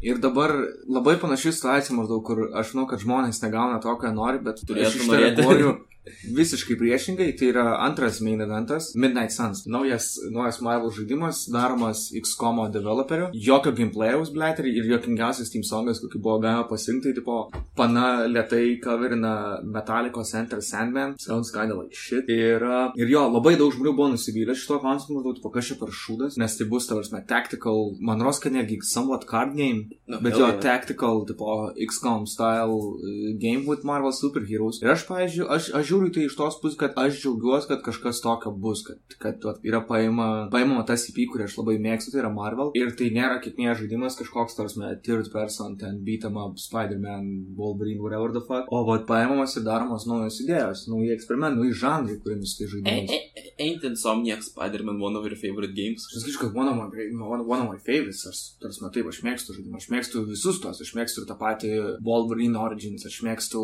Ir 0.00 0.16
dabar 0.16 0.52
labai 0.88 1.18
panaši 1.20 1.52
situacija 1.52 1.96
maždaug, 1.96 2.22
kur 2.24 2.46
aš 2.56 2.72
žinau, 2.72 2.86
kad 2.88 3.02
žmonės 3.02 3.42
negauna 3.44 3.80
to, 3.84 3.92
ką 4.00 4.14
nori, 4.16 4.40
bet 4.40 4.62
to 4.64 4.74
norėti. 4.74 5.76
visiškai 6.36 6.76
priešingai. 6.80 7.30
Tai 7.38 7.50
yra 7.52 7.66
antras 7.86 8.20
main 8.20 8.40
eventas- 8.40 8.92
Midnight 9.02 9.32
Suns. 9.32 9.64
Naujas, 9.66 10.16
naujas 10.30 10.60
Marvel 10.60 10.90
žaidimas, 10.90 11.46
daromas 11.52 12.10
XCOM 12.12 12.70
developerių. 12.72 13.30
Jokio 13.34 13.72
gameplayaus, 13.72 14.32
blėt, 14.34 14.60
ir, 14.60 14.84
jokingiausias 14.90 15.50
Team 15.50 15.62
Songas, 15.62 16.00
kokį 16.02 16.20
buvo 16.20 16.40
galima 16.42 16.68
pasirinkti, 16.68 17.10
tai 17.10 17.12
tipo, 17.14 17.50
pana 17.76 18.26
lietai 18.26 18.80
coverina 18.82 19.60
Metallicos 19.64 20.34
Enter 20.34 20.60
Sandman. 20.60 21.16
Sounds 21.18 21.50
kinda 21.50 21.74
like 21.74 21.94
shit. 21.94 22.28
Ir, 22.28 22.62
uh, 22.62 22.92
ir 22.96 23.08
jo, 23.08 23.28
labai 23.30 23.56
daug 23.56 23.72
žmonių 23.72 23.94
buvo 23.96 24.10
nusivylę 24.14 24.54
šito 24.54 24.80
klausimu, 24.80 25.20
maždaug, 25.20 25.36
tipo, 25.36 25.52
kas 25.52 25.70
čia 25.70 25.78
per 25.78 25.88
šūdas, 25.88 26.36
nes 26.36 26.56
tai 26.56 26.66
bus, 26.66 26.86
tavarsime, 26.86 27.26
tactical, 27.26 27.96
man 28.00 28.20
ros, 28.20 28.38
kad 28.38 28.52
netgi 28.52 28.80
somewhat 28.82 29.26
card 29.26 29.56
game, 29.56 29.90
No, 30.10 30.18
Bet 30.20 30.36
jo, 30.36 30.46
yeah. 30.46 30.60
tactical, 30.60 31.24
tipo, 31.26 31.72
XCOM 31.78 32.26
style 32.26 32.74
uh, 32.74 33.38
game 33.38 33.64
with 33.66 33.84
Marvel 33.84 34.10
superheroes. 34.10 34.80
Ir 34.82 34.90
aš, 34.90 35.04
pavyzdžiui, 35.06 35.46
aš, 35.46 35.68
aš 35.78 35.92
žiūriu 36.00 36.14
tai 36.16 36.24
iš 36.26 36.36
tos 36.38 36.56
pusės, 36.62 36.78
kad 36.80 36.96
aš 36.98 37.18
džiaugiuosi, 37.20 37.68
kad 37.70 37.82
kažkas 37.84 38.20
tokio 38.24 38.52
bus, 38.56 38.82
kad, 38.86 38.98
kad 39.20 39.44
vat, 39.44 39.60
yra 39.66 39.82
paima, 39.86 40.48
paimama 40.52 40.84
tas 40.88 41.04
IP, 41.10 41.26
kurį 41.32 41.46
aš 41.46 41.56
labai 41.60 41.76
mėgstu, 41.82 42.14
tai 42.14 42.22
yra 42.24 42.30
Marvel. 42.32 42.72
Ir 42.78 42.92
tai 42.98 43.10
nėra 43.14 43.40
kiekvienas 43.44 43.78
žaidimas 43.82 44.16
kažkoks, 44.18 44.56
tarsi, 44.58 44.80
third 45.04 45.30
person, 45.32 45.76
ten 45.80 46.00
beat'em 46.06 46.38
up, 46.40 46.56
Spider-Man, 46.60 47.54
Wolverine, 47.58 48.00
whatever 48.02 48.32
the 48.32 48.40
fuck. 48.40 48.66
O 48.72 48.82
vat 48.88 49.06
paimamas 49.08 49.56
ir 49.60 49.64
daromos 49.66 50.06
naujos 50.08 50.40
idėjos, 50.44 50.86
nauji 50.90 51.12
eksperimentai, 51.16 51.60
nauji 51.60 51.76
žanrai, 51.82 52.18
kuriems 52.24 52.56
tai 52.58 52.66
E, 52.66 52.70
žaidimas. 52.74 53.10
e, 53.10 53.46
Ain't 53.60 53.82
Insomniac 53.84 54.42
Spider-Man 54.46 55.00
one 55.02 55.16
of 55.18 55.26
your 55.28 55.36
favorite 55.36 55.74
games? 55.76 56.06
Aš 56.08 56.22
sakyčiau, 56.22 56.46
kad 56.46 56.54
one 56.56 56.68
of 56.70 56.76
my, 56.78 56.86
one, 57.20 57.44
one 57.46 57.60
of 57.60 57.68
my 57.68 57.78
favorites, 57.78 58.24
aš, 58.30 58.40
tarsi, 58.62 58.80
taip, 58.94 59.08
aš 59.10 59.20
mėgstu 59.26 59.56
žaidimą, 59.58 59.76
aš 59.82 59.88
mėgstu 59.92 60.22
visus 60.28 60.60
tos, 60.62 60.80
aš 60.80 60.94
mėgstu 60.96 61.24
ir 61.24 61.28
tą 61.28 61.36
patį 61.40 61.72
Wolverine 62.06 62.56
Origins, 62.60 63.04
aš 63.08 63.18
mėgstu 63.26 63.60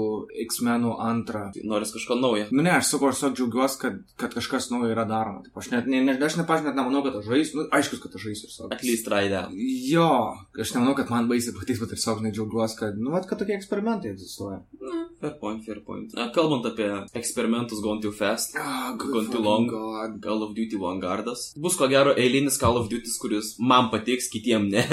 X-Menų 0.47 0.97
antrą. 1.01 1.47
Noris 1.65 1.95
kažko 1.95 2.16
naujo. 2.23 2.47
Nu 2.51 2.65
ne, 2.67 2.73
aš 2.79 2.93
sakau, 2.93 3.11
aš 3.11 3.21
tiesiog 3.21 3.37
džiaugiuosi, 3.39 3.79
kad, 3.83 3.99
kad 4.21 4.35
kažkas 4.37 4.71
naujo 4.73 4.91
yra 4.93 5.07
daroma. 5.09 5.43
Taip, 5.45 5.57
aš 5.63 5.71
net, 5.73 5.89
ne, 5.91 6.03
ne, 6.07 6.17
aš 6.27 6.39
net, 6.41 6.51
aš 6.51 6.65
net 6.67 6.79
nemanau, 6.79 7.03
kad 7.07 7.19
aš 7.21 7.29
žaisiu, 7.31 7.61
nu, 7.61 7.67
aišku, 7.79 8.01
kad 8.03 8.17
aš 8.19 8.27
žaisiu 8.29 8.49
ir 8.49 8.55
savo. 8.55 8.71
At 8.77 8.85
least 8.87 9.09
try 9.09 9.31
that. 9.33 9.53
Jo, 9.91 10.11
aš 10.61 10.75
nemanau, 10.77 10.97
kad 10.99 11.13
man 11.13 11.29
baisiai 11.31 11.57
patiks, 11.57 11.83
bet 11.83 11.95
tiesiog 11.95 12.23
nedžiaugiuosi, 12.27 12.79
kad, 12.81 13.01
nu, 13.01 13.13
vat, 13.15 13.29
kad 13.31 13.41
tokie 13.43 13.57
eksperimentai 13.59 14.13
egzistuoja. 14.15 14.63
Na, 14.87 15.03
fair 15.23 15.37
point, 15.41 15.65
fair 15.67 15.83
point. 15.87 16.15
Na, 16.17 16.29
kalbant 16.35 16.67
apie 16.69 16.89
eksperimentus 17.19 17.83
Gone 17.85 18.03
Too 18.05 18.15
Fast, 18.17 18.57
good 19.01 19.13
Gone 19.13 19.33
Too 19.33 19.43
Long, 19.43 19.69
God. 19.71 20.19
Call 20.25 20.43
of 20.47 20.57
Duty 20.57 20.81
Vanguardas. 20.81 21.53
Bus 21.61 21.79
ko 21.79 21.89
gero 21.93 22.15
eilinis 22.17 22.59
Call 22.61 22.81
of 22.81 22.91
Duty, 22.93 23.13
kuris 23.23 23.55
man 23.61 23.91
patiks, 23.93 24.31
kitiem 24.33 24.69
ne. 24.73 24.85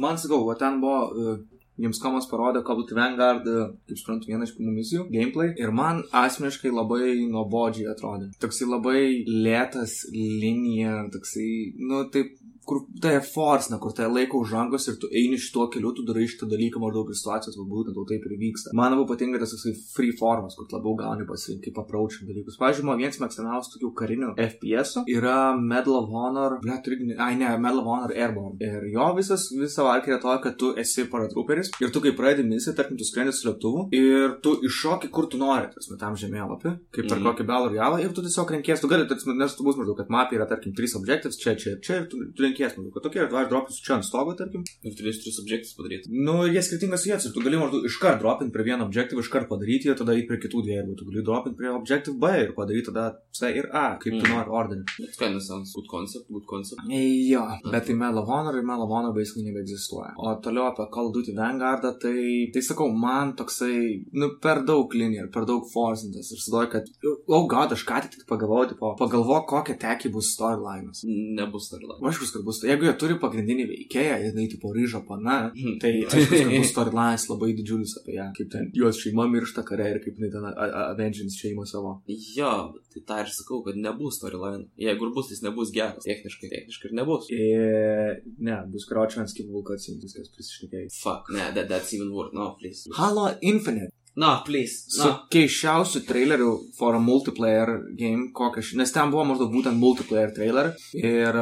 Man 0.00 0.16
sakau, 0.16 0.44
va 0.48 0.54
ten 0.56 0.78
buvo, 0.80 1.00
uh, 1.12 1.40
jums 1.80 2.00
komas 2.02 2.28
parodė 2.30 2.62
Duty 2.64 2.96
Vanguard, 2.96 3.46
kaip 3.88 3.98
suprantu, 3.98 4.30
vieną 4.30 4.46
iš 4.46 4.54
pirmų 4.56 4.74
misijų, 4.76 5.06
gameplay. 5.12 5.52
Ir 5.60 5.72
man 5.76 6.02
asmeniškai 6.16 6.72
labai 6.72 7.12
nuobodžiai 7.30 7.90
atrodė. 7.92 8.30
Toksai 8.42 8.68
labai 8.70 9.02
lėtas 9.28 10.00
linija, 10.14 11.06
toksai, 11.12 11.48
nu 11.80 12.04
taip, 12.14 12.39
kur 12.70 12.84
tai 13.02 13.16
forsna, 13.26 13.78
kur 13.82 13.92
tai 13.96 14.06
laiko 14.10 14.40
už 14.44 14.54
rankos 14.56 14.86
ir 14.92 14.96
tu 15.02 15.10
eini 15.10 15.38
šituo 15.40 15.66
keliu, 15.74 15.90
tu 15.96 16.04
darai 16.08 16.26
šitą 16.30 16.46
dalyką 16.50 16.80
maždaug 16.84 17.10
ir 17.10 17.18
situacijos, 17.18 17.58
va, 17.58 17.66
būtent 17.74 17.96
tau 17.98 18.06
taip 18.08 18.26
ir 18.30 18.36
vyksta. 18.40 18.74
Man 18.78 18.94
labiau 18.94 19.08
patinka 19.10 19.40
tas 19.42 19.52
toksai 19.56 19.74
free 19.96 20.12
formas, 20.20 20.54
kur 20.58 20.68
labiau 20.76 20.94
gauni 21.00 21.26
pasirinkti, 21.28 21.70
kaip 21.72 21.82
approaching 21.84 22.30
dalykus. 22.30 22.58
Pavyzdžiui, 22.62 22.86
man 22.90 23.00
vienas 23.02 23.18
mėgstamiausių 23.24 23.74
tokių 23.74 23.90
karinių 24.00 24.30
FPS 24.46 24.94
yra 25.10 25.36
Medal 25.58 25.98
of 26.00 26.08
Honor, 26.14 26.58
ble, 26.62 26.76
turi, 26.84 26.98
ai 27.18 27.34
ne, 27.40 27.50
Medal 27.58 27.82
of 27.82 27.90
Honor 27.90 28.14
Airborne. 28.14 28.56
Ir 28.62 28.86
jo 28.94 29.08
visas, 29.18 29.48
visa 29.56 29.84
valkė 29.86 30.14
yra 30.14 30.20
to, 30.22 30.36
kad 30.44 30.56
tu 30.60 30.72
esi 30.80 31.04
paratrooperis 31.10 31.72
ir 31.82 31.90
tu 31.94 32.02
kai 32.04 32.12
pradedi 32.16 32.46
misiją, 32.48 32.76
tarkim, 32.78 32.98
tu 33.00 33.06
skrendi 33.08 33.32
su 33.36 33.48
lėktuvu 33.48 33.88
ir 33.96 34.36
tu 34.44 34.54
iššoki, 34.68 35.10
kur 35.14 35.26
tu 35.32 35.40
nori, 35.40 35.68
tarsi, 35.74 35.96
tam 36.00 36.14
žemėlapį, 36.20 36.74
kaip 36.94 37.08
per 37.10 37.18
Mhm. 37.18 37.26
kokį 37.26 37.46
Battle 37.50 37.70
Royale 37.74 38.02
ir 38.04 38.12
tu 38.16 38.22
tiesiog 38.22 38.50
renkies, 38.56 38.80
tu 38.80 38.88
gali, 38.88 39.08
tarsi, 39.08 39.28
nes 39.36 39.54
tu 39.56 39.64
bus 39.66 39.76
maždaug, 39.80 39.96
kad 39.96 40.08
mapė 40.12 40.38
yra, 40.38 40.46
tarkim, 40.48 40.72
trys 40.76 40.94
objectives, 40.96 41.36
čia, 41.40 41.54
čia 41.56 41.72
ir 41.76 41.80
čia, 41.80 41.94
ir 42.02 42.06
tu, 42.12 42.20
tu 42.36 42.44
renkies, 42.60 42.76
maždaug, 42.76 42.92
kad 42.94 43.02
tokie, 43.06 43.20
aš 43.24 43.48
dropinsiu 43.50 43.84
čia 43.84 43.94
ant 43.96 44.04
stogo, 44.06 44.34
tarkim, 44.36 44.64
Ir 44.84 44.94
turėsiu 44.96 45.24
tris 45.24 45.38
objektus 45.42 45.74
padaryti. 45.76 46.10
Nu, 46.10 46.44
ir 46.46 46.54
jie 46.54 46.62
skirtingas 46.64 47.04
vietas 47.06 47.26
ir 47.26 47.32
tu 47.34 47.40
gali 47.44 47.58
maždaug 47.60 47.84
iškart 47.88 48.20
dropinti 48.20 48.52
prie 48.54 48.64
vieno 48.64 48.86
objektyvo, 48.88 49.20
iškart 49.24 49.48
padaryti 49.50 49.88
ir 49.90 49.96
tada 49.98 50.12
eiti 50.16 50.28
prie 50.28 50.38
kitų 50.40 50.62
dviejų, 50.66 50.96
tu 50.98 51.08
gali 51.08 51.24
dropinti 51.26 51.56
prie 51.60 51.70
objektyvo 51.72 52.16
B 52.20 52.30
ir 52.44 52.52
padaryti 52.56 52.86
tada 52.90 53.04
C 53.32 53.50
ir 53.56 53.68
A, 53.72 53.96
kaip 54.00 54.12
tu 54.18 54.24
Mm. 54.26 54.32
nori 54.34 54.50
orderį. 54.60 54.84
It's 55.06 55.16
kind 55.20 55.34
of 55.36 55.42
sounds 55.42 55.72
good 55.74 55.88
concept, 55.90 56.26
good 56.30 56.46
concept. 56.46 56.80
Jo, 56.88 57.44
bet 57.70 57.86
tai 57.86 57.94
Medal 57.94 58.18
of 58.22 58.28
Honor 58.28 58.56
ir 58.58 58.62
Medal 58.62 58.84
of 58.84 58.90
Honor 58.90 59.12
basically 59.12 59.44
nebeegzistuoja. 59.48 60.12
O 60.18 60.34
toliau 60.42 60.66
apie 60.70 60.86
Call 60.92 61.06
of 61.08 61.14
Duty 61.14 61.32
Vanguardą, 61.36 61.92
tai, 62.00 62.50
tai 62.52 62.62
sakau, 62.62 62.88
man 62.92 63.34
toksai, 63.36 64.04
nu, 64.12 64.36
per 64.42 64.62
daug 64.66 64.90
linija, 64.94 65.30
per 65.32 65.44
daug 65.46 65.62
forcintas 65.72 66.30
ir 66.32 66.38
sudoju, 66.40 66.70
kad, 66.72 66.84
oh 67.28 67.46
god, 67.46 67.72
aš 67.76 67.84
ką 67.84 68.00
tik 68.10 68.26
pagalvojau, 68.26 68.68
tipo, 68.74 68.94
pagalvok, 68.98 69.46
kokia 69.52 69.76
teki 69.78 70.10
bus 70.12 70.34
storyline'as. 70.36 71.04
Nebus 71.06 71.68
storyline. 71.70 72.00
Aišku, 72.02 72.26
kad 72.34 72.42
bus, 72.44 72.49
jeigu 72.64 72.84
jie 72.88 72.94
turi 72.98 73.14
pagrindinį 73.22 73.64
veikėją, 73.70 74.16
jinai 74.26 74.46
tipo 74.50 74.72
ryžo 74.74 75.00
pana, 75.08 75.36
Mhm. 75.54 75.78
tai 75.82 75.92
aišku, 76.10 76.50
bus 76.56 76.72
storyline'as 76.74 77.28
labai 77.30 77.50
didžiulis 77.58 77.94
apie 78.00 78.16
ją, 78.18 78.26
kaip 78.36 78.50
ten 78.50 78.70
jos 78.74 78.98
šeima 79.02 79.28
miršta 79.30 79.62
kare 79.68 79.86
ir 79.94 80.00
kaip 80.04 80.18
jinai 80.18 80.30
ten 80.34 80.44
avengins 80.90 81.38
šeimą 81.40 81.66
savo. 81.70 81.92
Jo, 82.36 82.52
tai 82.92 83.02
tą 83.08 83.20
ir 83.24 83.30
sakau, 83.38 83.62
kad 83.66 83.76
nebus 83.76 84.18
storyline. 84.18 84.66
Jeigu 84.78 85.06
ir 85.08 85.14
bus, 85.14 85.30
jis 85.30 85.42
nebus 85.46 85.70
geras. 85.74 86.02
Techniškai, 86.04 86.50
techniškai 86.56 86.90
ir 86.90 86.96
nebus. 87.00 87.30
E, 87.30 88.20
ne, 88.38 88.58
bus 88.72 88.86
skipų 88.90 89.50
vulkacijų, 89.60 90.00
viskas 90.02 90.28
prisišnekėjai. 90.34 90.90
Fuck, 91.02 91.30
ne, 91.30 91.52
that, 91.54 91.68
that's 91.68 91.92
even 91.94 92.10
worse. 92.12 92.34
No, 92.34 92.56
please. 92.60 92.88
Halo 92.96 93.30
Infinite. 93.40 93.92
No, 94.16 94.42
please. 94.44 94.84
Su 94.90 95.06
No. 95.06 95.12
keiščiausiu 95.30 96.02
traileriu 96.06 96.50
for 96.76 96.96
a 96.96 96.98
multiplayer 96.98 97.68
game, 97.96 98.32
kokią 98.34 98.58
aš, 98.58 98.72
nes 98.80 98.90
ten 98.92 99.10
buvo 99.12 99.22
maždaug 99.28 99.52
būtent 99.54 99.78
multiplayer 99.78 100.32
trailer 100.34 100.72
ir, 100.98 101.38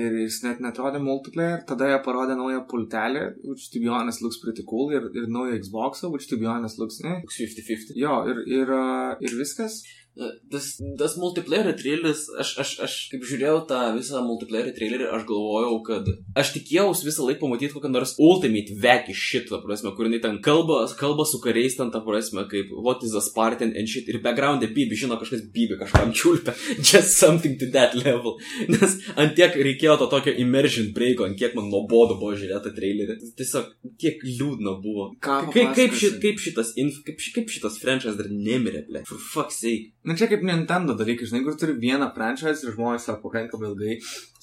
ir 0.00 0.16
jis 0.24 0.40
net 0.46 0.62
netrodė 0.64 0.98
multiplayer, 1.04 1.60
tada 1.68 1.90
jie 1.90 1.98
parodė 2.06 2.38
naują 2.38 2.64
pultelį, 2.70 3.26
which 3.44 3.68
to 3.70 3.80
be 3.84 3.88
honest 3.92 4.22
looks 4.24 4.40
pretty 4.42 4.64
cool, 4.64 4.90
ir, 4.96 5.10
ir 5.14 5.28
naują 5.28 5.60
Xbox'ą, 5.60 6.10
which 6.10 6.26
to 6.30 6.38
be 6.40 6.46
honest 6.46 6.78
looks, 6.80 7.02
ne, 7.04 7.20
Toks 7.20 7.38
50-50. 7.44 8.00
Jo, 8.00 8.24
ir, 8.32 8.42
ir, 8.48 8.74
ir 9.20 9.36
viskas. 9.38 9.82
Tas, 10.16 10.66
tas 10.96 11.14
multiplayer 11.20 11.68
traileris, 11.76 12.22
aš, 12.40 12.54
aš, 12.62 12.70
aš 12.86 12.92
kaip 13.12 13.24
žiūrėjau 13.28 13.58
tą 13.68 13.80
visą 13.98 14.22
multiplayer 14.24 14.70
trailerį, 14.72 15.10
aš 15.12 15.26
galvojau, 15.28 15.74
kad 15.84 16.08
aš 16.40 16.52
tikėjausi 16.54 17.04
visą 17.04 17.26
laiką 17.26 17.42
pamatyti 17.42 17.74
kokią 17.74 17.90
nors 17.92 18.14
ultimate 18.16 18.72
veki 18.80 19.12
šitą, 19.12 19.60
prasme, 19.60 19.92
kur 19.96 20.08
jinai 20.08 20.22
ten 20.24 20.38
kalba, 20.44 20.78
kalba 20.96 21.26
su 21.28 21.40
kariais 21.44 21.76
ten, 21.76 21.90
ta 21.92 22.00
prasme, 22.06 22.46
kaip 22.48 22.72
what 22.72 23.04
is 23.04 23.12
a 23.12 23.20
Spartan 23.20 23.74
and 23.76 23.92
shit, 23.92 24.08
ir 24.08 24.22
background'e 24.24 24.70
bibi, 24.72 24.96
žino 24.96 25.18
kažkas 25.20 25.44
bibi, 25.52 25.76
kažkam 25.82 26.14
čiulpia, 26.16 26.56
just 26.80 27.20
something 27.20 27.60
to 27.60 27.68
that 27.76 27.92
level, 28.00 28.38
nes 28.72 28.96
ant 29.20 29.36
tiek 29.36 29.52
reikėjo 29.68 29.98
to 30.00 30.08
tokio 30.16 30.32
immersion 30.40 30.94
breako, 30.96 31.28
ant 31.28 31.36
kiek 31.36 31.52
man 31.58 31.68
nuobodu 31.68 32.16
buvo 32.16 32.32
žiūrėti 32.40 32.70
tą 32.70 32.74
trailerį, 32.80 33.18
tiesiog 33.36 33.68
kiek 34.00 34.24
liūdna 34.24 34.78
buvo. 34.80 35.10
Ką 35.20 35.42
Kaip, 35.52 35.76
kaip, 35.76 35.92
šit, 36.00 36.18
kaip 36.24 36.40
šitas, 36.40 36.72
inf, 36.80 37.02
kaip, 37.04 37.20
kaip 37.36 37.52
šitas 37.52 37.76
franchise 37.82 38.16
dar 38.16 38.32
nemirė, 38.32 38.86
ble, 38.88 39.04
for 39.08 39.20
fuck's 39.20 39.60
sake. 39.60 39.92
Na 40.06 40.14
čia 40.18 40.28
kaip 40.30 40.44
Nintendo 40.46 40.94
dalykai, 40.98 41.26
žinai, 41.26 41.42
kur 41.42 41.56
turi 41.58 41.74
vieną 41.82 42.12
franchise 42.14 42.62
ir 42.62 42.76
žmonės 42.76 43.08
savo 43.08 43.24
pakankamai 43.24 43.72
ilgai 43.72 43.96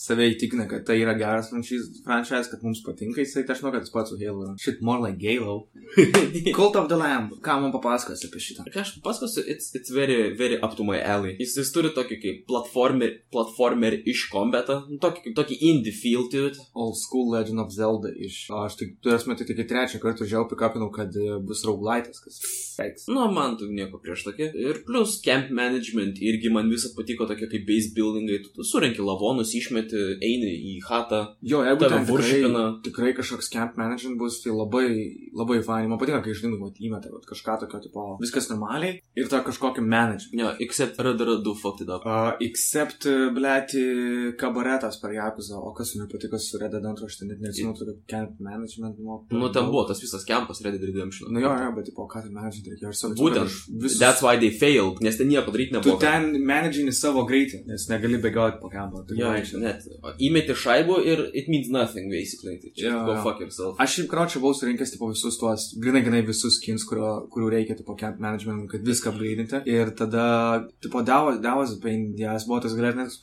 save 0.04 0.26
įtikina, 0.34 0.66
kad 0.68 0.84
tai 0.88 0.98
yra 1.00 1.14
geras 1.16 1.52
franchise 1.54 2.50
kad 2.52 2.64
mums 2.66 2.82
patinka, 2.84 3.22
jisai, 3.24 3.46
tai 3.48 3.56
aš 3.56 3.62
žinau, 3.62 3.72
kad 3.76 3.86
tas 3.86 3.94
pats 3.94 4.12
su 4.12 4.18
Halo. 4.20 4.44
yra. 4.44 4.56
Shit, 4.60 4.82
more 4.82 5.00
like 5.00 5.22
Halo. 5.24 5.70
Cult 6.58 6.76
of 6.76 6.90
the 6.92 6.98
Lamb. 7.00 7.38
Ką 7.46 7.60
man 7.62 7.72
papasakos 7.76 8.26
apie 8.28 8.42
šitą? 8.44 8.66
Ką 8.74 8.84
aš 8.84 8.96
pasakosiu, 9.06 9.46
it's, 9.48 9.72
it's 9.78 9.94
very, 9.94 10.34
very 10.36 10.60
up 10.60 10.76
to 10.76 10.84
my 10.84 11.00
alley. 11.00 11.38
Jis, 11.40 11.56
jis 11.62 11.72
turi 11.76 11.94
tokį 11.96 12.20
kaip 12.26 12.44
platformer, 12.50 13.16
platformer 13.32 13.96
iš 14.04 14.26
kombetą, 14.34 14.82
nu, 14.90 15.00
tokį, 15.04 15.36
tokį 15.38 15.60
indie 15.70 15.96
feel 15.96 16.28
to 16.34 16.50
it. 16.50 16.60
Old 16.76 17.00
School 17.00 17.32
Legend 17.38 17.64
of 17.64 17.72
Zelda 17.72 18.12
iš. 18.12 18.44
O 18.52 18.66
aš 18.66 18.80
tik, 18.82 18.98
tu 19.04 19.14
esi 19.16 19.32
metai 19.32 19.48
tik 19.48 19.64
trečią 19.70 20.04
kartą 20.04 20.28
žiau 20.28 20.44
pikapinau, 20.52 20.92
kad 20.92 21.16
e, 21.16 21.38
bus 21.48 21.64
rauglaitas, 21.68 22.20
kas 22.26 22.42
feiks. 22.76 23.08
Nu, 23.14 23.30
man 23.32 23.56
tu 23.60 23.70
nieko 23.72 24.02
prieš 24.04 24.28
tokį. 24.28 24.52
Ir 24.66 24.84
plus 24.88 25.20
camp 25.24 25.53
management 25.56 26.20
irgi 26.22 26.52
man 26.54 26.70
visą 26.72 26.92
patiko 26.98 27.28
tokie 27.30 27.48
kaip 27.52 27.66
base 27.68 27.94
buildingai. 27.96 28.42
Tu, 28.44 28.52
tu 28.56 28.66
surenki 28.68 29.04
lavonus, 29.06 29.54
išmeti, 29.58 30.02
eini 30.24 30.52
į 30.74 30.76
hatą. 30.88 31.22
Jo, 31.46 31.64
jeigu 31.68 31.86
ten 31.86 32.06
tikrai, 32.06 32.12
worshipina. 32.12 32.64
tikrai 32.86 33.14
kažkoks 33.18 33.52
camp 33.54 33.78
management 33.80 34.20
bus, 34.22 34.40
tai 34.44 34.54
labai, 34.56 34.88
labai 35.36 35.60
fainai. 35.66 35.92
Man 35.92 36.02
patinka, 36.02 36.24
kai 36.26 36.36
žinai, 36.38 36.60
vat, 36.62 36.80
įmeta 36.82 37.12
vat, 37.14 37.28
kažką 37.30 37.58
tokio, 37.64 37.82
tipo, 37.88 38.06
viskas 38.24 38.50
normaliai 38.52 39.00
ir 39.20 39.30
tą 39.32 39.44
kažkokį 39.48 39.86
management. 39.86 40.40
Jo, 40.40 40.54
except 40.64 41.02
RDR2 41.02 41.56
fucked 41.62 41.92
up. 41.94 42.06
Uh, 42.08 42.32
except, 42.44 43.08
blėti, 43.36 43.84
kabaretas 44.40 45.00
per 45.02 45.14
Jakuzą, 45.18 45.60
o 45.60 45.74
kas 45.78 45.94
man 46.00 46.10
patiko 46.12 46.40
su 46.42 46.62
Red 46.62 46.74
Dead 46.76 46.86
2, 46.86 47.08
aš 47.08 47.20
ten 47.20 47.32
net 47.32 47.42
neatsimenu, 47.44 47.76
tokio 47.78 47.98
camp 48.10 48.40
management. 48.40 49.00
Nu, 49.04 49.20
Nu, 49.34 49.50
ten 49.52 49.66
buvo 49.68 49.84
tas 49.90 50.00
visas 50.02 50.24
campas 50.28 50.62
Red 50.64 50.78
Dead 50.78 50.88
Redemption. 50.90 51.32
Nu 51.34 51.42
jo, 51.44 51.52
jo, 51.52 51.72
bet, 51.76 51.90
tipo, 51.90 52.06
ką 52.10 52.24
ten 52.24 52.34
management 52.36 52.70
reikėjo, 52.72 52.94
aš 52.94 53.02
savo 53.02 53.18
Būtent. 53.20 54.00
That's 54.00 54.24
why 54.24 54.38
they 54.40 54.52
failed, 54.56 55.02
nes 55.04 55.18
ten 55.20 55.28
nieko 55.28 55.43
daryti 55.52 55.72
Tu 55.74 55.80
nebuvo. 55.80 56.00
ten 56.00 56.46
managini 56.46 56.92
savo 56.94 57.26
greitį, 57.28 57.66
nes 57.68 57.88
negali 57.90 58.18
bėgioti 58.24 58.60
po 58.62 58.70
kampą. 58.70 59.06
Tu 59.08 59.16
Jo, 59.20 59.30
vaikštai. 59.34 59.60
net. 59.62 59.82
Įmeti 60.20 60.54
šaibų 60.56 60.98
ir 61.06 61.26
it 61.34 61.48
means 61.50 61.70
nothing, 61.70 62.10
basically. 62.12 62.58
Tai 62.62 62.72
čia 62.76 62.90
Jo, 62.92 63.06
go 63.06 63.16
fuck 63.24 63.40
yourself. 63.42 63.76
Aš 63.80 63.98
šiaip 64.00 64.10
kročią 64.12 64.40
buvau 64.40 64.54
surinkęs 64.54 64.92
tipo, 64.96 65.10
visus 65.12 65.38
tuos, 65.40 65.74
grinai, 65.80 66.02
grinai 66.06 66.22
visus 66.26 66.60
skins, 66.62 66.84
kurio, 66.88 67.28
kurių 67.34 67.50
reikia 67.58 67.76
tipo, 67.78 67.96
camp 68.00 68.20
management, 68.20 68.70
kad 68.72 68.82
viską 68.86 69.12
upgrade'inti. 69.12 69.64
Ir 69.68 69.92
tada, 69.98 70.68
tipo, 70.82 71.02
davas, 71.04 71.40
davas, 71.42 71.76
pain, 71.82 72.14
jas 72.18 72.46
buvo 72.48 72.62
tas 72.62 72.74
galėtinas. 72.78 73.20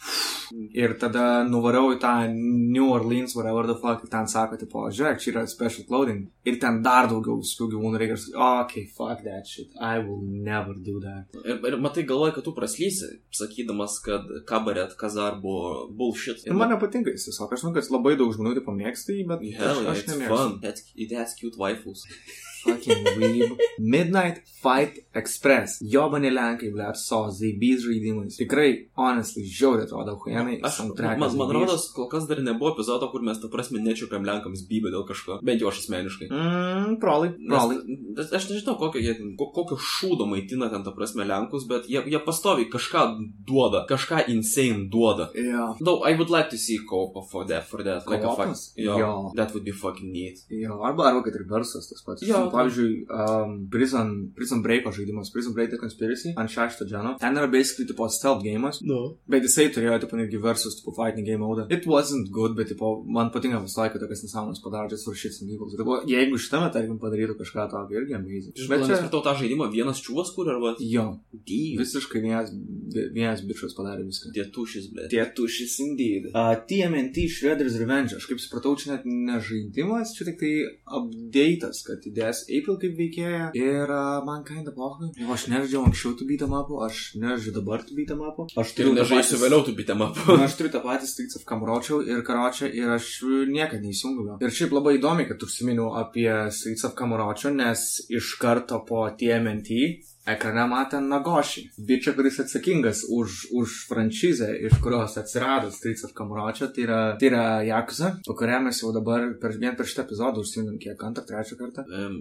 Ir 0.75 0.95
tada 0.99 1.45
nuvariau 1.47 1.93
į 1.95 2.01
tą 2.03 2.15
New 2.35 2.89
Orleans, 2.91 3.35
whatever 3.37 3.67
the 3.67 3.77
fuck, 3.79 4.03
ten 4.11 4.27
sako, 4.27 4.57
tipo, 4.59 4.89
žiūrėk, 4.91 5.21
čia 5.23 5.31
yra 5.33 5.47
special 5.47 5.85
clothing. 5.87 6.25
Ir 6.45 6.59
ten 6.59 6.83
dar 6.83 7.07
daugiau 7.11 7.39
visokių 7.41 7.71
gyvūnų 7.77 8.01
reikia. 8.01 8.17
Okay, 8.65 8.87
fuck 8.97 9.23
that 9.25 9.47
shit. 9.47 9.69
I 9.81 9.99
will 9.99 10.21
never 10.23 10.75
do 10.75 10.99
that. 11.01 11.29
Ir, 11.45 11.61
ir 11.71 11.77
matai, 11.79 12.03
galvoju, 12.11 12.35
kad 12.37 12.47
tu 12.47 12.53
praslysi, 12.57 13.09
sakydamas, 13.41 13.97
kad 14.05 14.29
kabaret 14.51 14.93
kazar 15.01 15.39
buvo 15.43 15.87
bullshit. 15.97 16.45
Ir 16.47 16.59
man 16.59 16.75
nepatinka 16.75 17.15
jis 17.15 17.31
tiesiog. 17.31 17.55
Aš 17.57 17.65
žinau, 17.65 17.75
kad 17.79 17.91
labai 17.95 18.17
daug 18.21 18.35
žmonių 18.37 18.59
tai 18.59 18.67
pamėgsta 18.69 19.17
jį, 19.17 19.27
bet 19.31 19.47
Hell, 19.57 19.81
aš, 19.81 19.83
yeah, 19.83 19.91
aš 19.95 20.05
it's 20.05 20.13
nemėgstu. 20.15 20.37
fun. 20.37 20.57
That's, 20.65 20.87
it 21.07 21.15
has 21.17 21.37
cute 21.39 21.59
waifus. 21.61 22.05
Fucking 22.65 23.05
weeb. 23.19 23.57
Midnight 23.79 24.43
Fight 24.63 24.99
Express. 25.15 25.81
Jobani 25.83 26.31
Lenkai, 26.31 26.71
ble, 26.75 26.91
so 26.95 27.23
ZB's 27.33 27.85
žaidimais. 27.87 28.37
Tikrai, 28.37 28.89
honestly, 28.97 29.45
žiauriai 29.49 29.87
atrodo, 29.89 30.17
huijanai. 30.25 30.59
Aš, 30.67 30.81
man, 31.01 31.19
man 31.39 31.55
rodos, 31.57 31.87
kol 31.97 32.09
kas 32.13 32.27
dar 32.29 32.43
nebuvo 32.45 32.75
epizodo, 32.75 33.09
kur 33.13 33.25
mes, 33.25 33.41
ta 33.41 33.49
prasme, 33.53 33.81
nečiupiam 33.81 34.27
Lenkams 34.27 34.67
bybę 34.69 34.93
dėl 34.93 35.07
kažko. 35.09 35.39
Bent 35.47 35.63
jau 35.65 35.71
aš 35.73 35.81
asmeniškai. 35.85 36.29
Mm, 36.29 36.99
prolai. 37.03 37.33
Nes, 37.41 38.29
aš 38.37 38.51
nežinau, 38.53 38.77
kokio, 38.81 39.01
jie, 39.01 39.17
kokio 39.41 39.79
šūdo 39.81 40.29
maitina 40.29 40.69
ten, 40.73 40.85
ta 40.85 40.93
prasme, 40.97 41.25
Lenkus, 41.29 41.65
bet 41.71 41.89
jie, 41.89 42.05
jie 42.13 42.21
pastoviai 42.27 42.69
kažką 42.73 43.07
duoda, 43.49 43.87
kažką 43.89 44.27
insane 44.35 44.89
duoda. 44.93 45.31
Yeah. 45.35 45.73
Though 45.81 46.05
I 46.05 46.13
would 46.19 46.29
like 46.31 46.51
to 46.51 46.59
see 46.59 46.79
co-op 46.85 47.17
for 47.31 47.47
that, 47.49 47.65
for 47.65 47.83
that. 47.83 48.07
Like 48.11 48.25
a 48.25 48.37
fuck, 48.37 48.53
jo, 48.77 48.99
Jo. 48.99 49.33
that 49.37 49.55
would 49.55 49.65
be 49.65 49.73
fucking 49.73 50.13
neat. 50.13 50.45
Jo, 50.51 50.83
arba, 50.85 51.09
arba 51.09 51.23
kad 51.25 51.35
ir 51.41 51.47
versas 51.49 51.89
tas 51.89 52.03
pats. 52.05 52.23
Jo. 52.27 52.50
Pavyzdžiui, 52.53 52.91
um, 53.11 53.57
Prison, 53.73 54.13
Prison 54.37 54.63
Breako 54.65 54.93
žaidimas, 54.97 55.33
Prison 55.35 55.55
Break 55.57 55.71
The 55.75 55.81
Conspiracy 55.81 56.35
ant 56.37 56.51
šešto 56.53 56.87
dženo. 56.91 57.17
Ten 57.23 57.39
yra 57.39 57.51
basically 57.51 57.89
tipo 57.89 58.09
stealth 58.13 58.45
game'as. 58.45 58.81
No. 58.87 59.01
Bet 59.31 59.47
jisai 59.47 59.69
turėjo, 59.75 60.01
tipo, 60.05 60.19
netgi 60.21 60.41
versus, 60.43 60.79
tipo, 60.81 60.95
fighting 60.97 61.27
game 61.27 61.43
mode. 61.45 61.67
It 61.71 61.87
wasn't 61.91 62.31
good, 62.35 62.57
bet, 62.59 62.73
tipo, 62.73 62.93
man 63.07 63.33
patinka 63.35 63.63
visą 63.65 63.85
laiką 63.87 64.03
tokias 64.03 64.25
nesąmonės 64.27 64.63
just 64.91 65.05
for 65.05 65.15
shits 65.15 65.41
and 65.43 65.51
giggles. 65.51 65.75
Tipo, 65.77 66.01
jeigu 66.09 66.39
šitame, 66.39 66.71
tarkim, 66.75 66.99
padarytų 67.01 67.37
kažką 67.39 67.67
tokio, 67.71 68.01
irgi 68.01 68.17
amazing. 68.17 68.55
Bet 68.57 68.69
Bet 68.69 68.87
čia... 68.87 68.89
čia, 68.91 68.99
Supratau 69.01 69.23
tą 69.25 69.35
žaidimą 69.41 69.69
vienas 69.73 70.01
čiūvas, 70.05 70.33
kur 70.35 70.51
arba... 70.53 70.75
jo, 70.81 71.07
Dyv. 71.33 71.81
visiškai 71.81 72.23
vienas, 72.25 72.53
vienas 73.15 73.43
bičias 73.47 73.77
padarė 73.77 74.05
viską. 74.09 74.33
Tėtušis, 74.37 74.91
ble. 74.95 75.07
Tietušis 75.13 75.77
indeed. 75.87 76.31
Uh, 76.33 76.55
TMNT 76.69 77.27
Shredder's 77.31 77.79
Revenge. 77.81 78.17
Aš 78.19 78.27
kaip 78.31 78.43
supratau, 78.43 78.75
čia 78.81 78.97
net 78.97 79.07
ne 79.07 79.39
žaidimas, 79.45 80.15
čia 80.17 80.29
tik 80.31 80.41
tai 80.43 80.53
update'as, 81.01 81.83
kad 81.87 82.07
įdės 82.11 82.40
April 82.49 82.79
kaip 82.83 82.95
veikėja. 82.99 83.51
Ir 83.59 83.91
uh, 83.91 84.21
man 84.27 84.45
kinda 84.47 84.73
pohai. 84.77 85.11
Aš 85.35 85.47
nežaidžiau 85.53 85.85
anksčiau 85.89 86.15
tų 86.19 86.27
beat'em 86.31 86.55
upų, 86.61 86.81
aš 86.87 87.01
nežaidžiu 87.21 87.55
dabar 87.59 87.85
tų 87.87 87.97
beat'em 87.99 88.23
upų. 88.31 88.47
Aš 88.61 88.73
turiu 88.79 88.95
nežaisiu 88.97 89.37
patį- 89.37 89.43
vėliau 89.45 89.65
tu 89.67 89.75
bitėm 89.79 90.05
ap. 90.07 90.21
Na, 90.29 90.45
aš 90.49 90.57
turiu 90.61 90.73
tą 90.75 90.83
patį 90.85 91.11
Streets 91.11 91.37
of 91.41 91.45
Kamuročiau 91.49 92.01
ir 92.07 92.23
Karočią 92.27 92.71
ir 92.73 92.95
aš 92.97 93.11
niekada 93.51 93.83
neįsijungiu. 93.85 94.39
Ir 94.41 94.51
šiaip 94.61 94.73
labai 94.77 94.97
įdomi, 94.99 95.27
kad 95.29 95.43
užsiminiau 95.47 95.93
apie 96.01 96.29
Streets 96.55 96.85
of 96.89 96.95
Kamuročiau, 96.99 97.53
nes 97.55 97.85
iš 98.09 98.35
karto 98.41 98.81
po 98.89 99.05
TMNT 99.11 99.71
ekrane 100.29 100.67
matė 100.69 101.01
Nagošį. 101.05 101.65
Bičia, 101.89 102.13
kuris 102.17 102.41
atsakingas 102.43 103.03
už, 103.09 103.47
už 103.57 103.77
franšizę, 103.89 104.51
iš 104.69 104.77
kurios 104.85 105.17
atsirado 105.21 105.71
Streets 105.75 106.05
of 106.09 106.15
Kamuročio, 106.17 106.71
tai 106.75 106.85
yra, 106.87 107.01
tai 107.21 107.31
yra 107.31 107.45
Jakuza, 107.67 108.13
po 108.27 108.37
kurią 108.39 108.61
mes 108.67 108.83
jau 108.83 108.93
dabar 108.97 109.31
per, 109.41 109.57
vien 109.61 109.77
per 109.79 109.89
šitą 109.89 110.05
epizodą 110.07 110.45
užsiminėm 110.45 110.81
kiek 110.83 111.05
antrą, 111.09 111.25
trečią 111.29 111.59
kartą. 111.61 111.87
Um, 111.89 112.19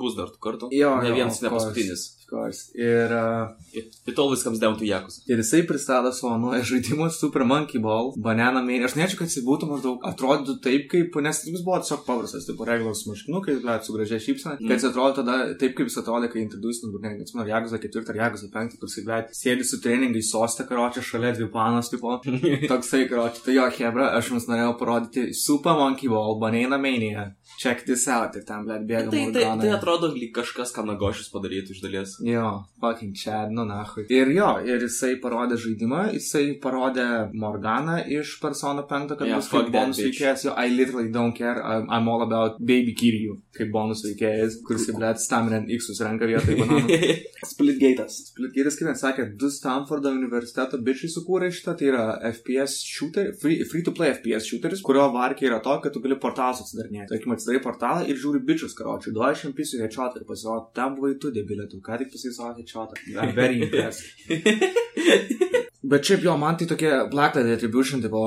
bus 0.00 0.18
dar 0.18 0.30
tų 0.34 0.42
kartų. 0.46 0.70
Jo, 0.74 0.94
ne 1.02 1.14
vienas, 1.16 1.40
ne 1.44 1.52
paskutinis. 1.54 2.06
Of 2.24 2.30
course. 2.30 2.70
Ir 2.74 3.12
uh, 3.12 3.52
It, 3.74 3.96
it 4.06 4.18
always 4.18 4.42
comes 4.42 4.58
down 4.58 4.78
to 4.78 4.84
Jakus. 4.84 5.20
Ir 5.26 5.38
jisai 5.42 5.66
pristato 5.66 6.12
savo 6.12 6.38
naują 6.38 6.62
žaidimą 6.62 7.10
Super 7.10 7.44
Monkey 7.44 7.80
Ball, 7.80 8.12
Banana 8.16 8.62
Mania. 8.62 8.86
Aš 8.86 8.94
nežinau, 8.94 9.18
kad 9.18 9.32
jis 9.32 9.42
būtų 9.44 9.68
maždaug 9.70 10.06
atrodytų 10.10 10.54
taip, 10.62 10.86
kaip, 10.92 11.18
nes 11.26 11.40
jis 11.48 11.64
buvo 11.66 11.80
tiesiog 11.82 12.04
paprastas, 12.06 12.46
tipo 12.46 12.66
reguliarus 12.68 13.02
maškinukai, 13.08 13.56
bet 13.64 13.86
su 13.86 13.96
gražia 13.96 14.20
šypsena. 14.22 14.60
Mm. 14.60 14.70
Kad 14.70 14.78
jis 14.78 14.88
atrodo 14.90 15.16
tada 15.18 15.38
taip, 15.58 15.74
kaip 15.74 15.90
jis 15.90 15.98
atrodė, 16.04 16.30
kai 16.30 16.44
introducinant, 16.44 17.00
ne, 17.02 17.12
neatsimenu, 17.18 17.48
Jaguza 17.50 17.80
4 17.82 18.14
ar 18.14 18.20
Jaguza 18.22 18.50
5, 18.54 18.78
kur 18.78 18.92
jisai, 18.92 19.04
bet 19.10 19.34
sėdi 19.40 19.66
su 19.66 19.80
treningai 19.82 20.22
sostė 20.22 20.68
karočią 20.70 21.02
šalia 21.10 21.34
dvi 21.34 21.50
panas, 21.50 21.90
tipo. 21.90 22.20
Toksai 22.70 23.08
karočią. 23.10 23.42
Tai 23.48 23.58
jo, 23.58 23.66
Hebra, 23.80 24.12
aš 24.20 24.30
jums 24.30 24.46
norėjau 24.52 24.76
parodyti 24.78 25.26
Super 25.34 25.74
Monkey 25.82 26.12
Ball, 26.12 26.38
Banana 26.38 26.78
Mania. 26.78 27.32
Check 27.58 27.84
this 27.86 28.06
out. 28.08 28.36
Ir 28.36 28.44
ten, 28.48 28.64
bet 28.68 28.84
bėga. 28.88 29.10
Tai, 29.12 29.22
tai, 29.34 29.44
tai 29.60 29.70
atrodo 29.74 30.10
lyg 30.12 30.32
kažkas, 30.36 30.72
ką 30.74 30.84
Nagošius 30.88 31.30
padarytų 31.32 31.74
iš 31.76 31.82
dalies. 31.84 32.14
Jo, 32.26 32.48
fucking 32.82 33.14
Chad, 33.18 33.52
nu 33.54 33.64
nahui. 33.68 34.06
Ir 34.12 34.32
jo, 34.34 34.50
ir 34.66 34.82
jisai 34.84 35.14
parodė 35.22 35.58
žaidimą, 35.60 36.02
jisai 36.16 36.44
parodė 36.62 37.06
Morganą 37.32 38.00
iš 38.18 38.36
Persona 38.42 38.84
5, 38.90 39.14
kad 39.14 39.28
Yeah, 39.28 39.40
bus 39.40 39.50
kaip 39.52 39.70
bonus 39.74 40.00
veikėjas. 40.02 40.46
Jo, 40.48 40.56
I 40.58 40.72
literally 40.72 41.12
don't 41.14 41.36
care, 41.36 41.62
I'm, 41.62 41.86
I'm 41.90 42.10
all 42.10 42.24
about 42.26 42.58
Baby 42.60 42.94
Kiryu, 42.98 43.38
kaip 43.56 43.70
bonus 43.74 44.04
veikėjas, 44.06 44.58
kuris, 44.66 44.88
blėt, 44.96 45.22
Stamren 45.22 45.70
X 45.72 45.92
renka 46.02 46.28
vietoj 46.28 46.58
bananų. 46.62 46.98
Splitgate'as. 47.48 48.18
Splitgate'as, 48.32 48.78
kaip 48.80 48.90
net 48.90 49.00
sakė, 49.00 49.28
du 49.40 49.50
Stanfordo 49.52 50.12
universiteto 50.14 50.80
bičiai 50.84 51.12
sukūrė 51.12 51.50
šitą, 51.54 51.76
tai 51.78 51.90
yra 51.92 52.04
FPS 52.32 52.80
shooter, 52.84 53.32
free, 53.40 53.62
free 53.70 53.84
to 53.86 53.94
play 53.96 54.12
FPS 54.14 54.48
shooteris, 54.50 54.82
kurio 54.84 55.06
varkiai 55.14 55.50
yra 55.52 55.60
to, 55.64 55.76
kad 55.84 55.94
tu 55.94 56.02
gali 56.04 56.18
portalus 56.20 56.64
atsidarinėti. 56.64 57.12
Tarkim, 57.14 57.34
atsidarai 57.44 57.62
portalą 57.64 58.06
ir 58.08 58.20
žiūri 58.20 58.40
bičius, 58.48 58.76
karočiui, 58.78 59.12
duoda 59.14 59.34
aš 59.34 59.44
jam 59.46 59.56
pisų 59.56 59.82
headshot 59.84 60.16
ir 60.18 60.26
pasirodo, 60.28 60.70
ten 60.76 60.96
buvai 60.96 61.14
tu 61.20 61.32
debilė, 61.34 61.68
tu 61.70 61.82
ką 61.84 62.00
tik 62.00 62.12
pasisavo 62.14 62.54
headshotą. 62.56 63.04
I'm 63.14 63.34
very 63.36 63.60
impressed. 63.62 64.04
Bet 65.84 66.06
šiaip 66.08 66.22
jo, 66.24 66.32
man 66.40 66.56
tai 66.56 66.64
tokie 66.64 66.88
Blacklight 67.12 67.50
Attribution, 67.52 68.00
tipo 68.00 68.20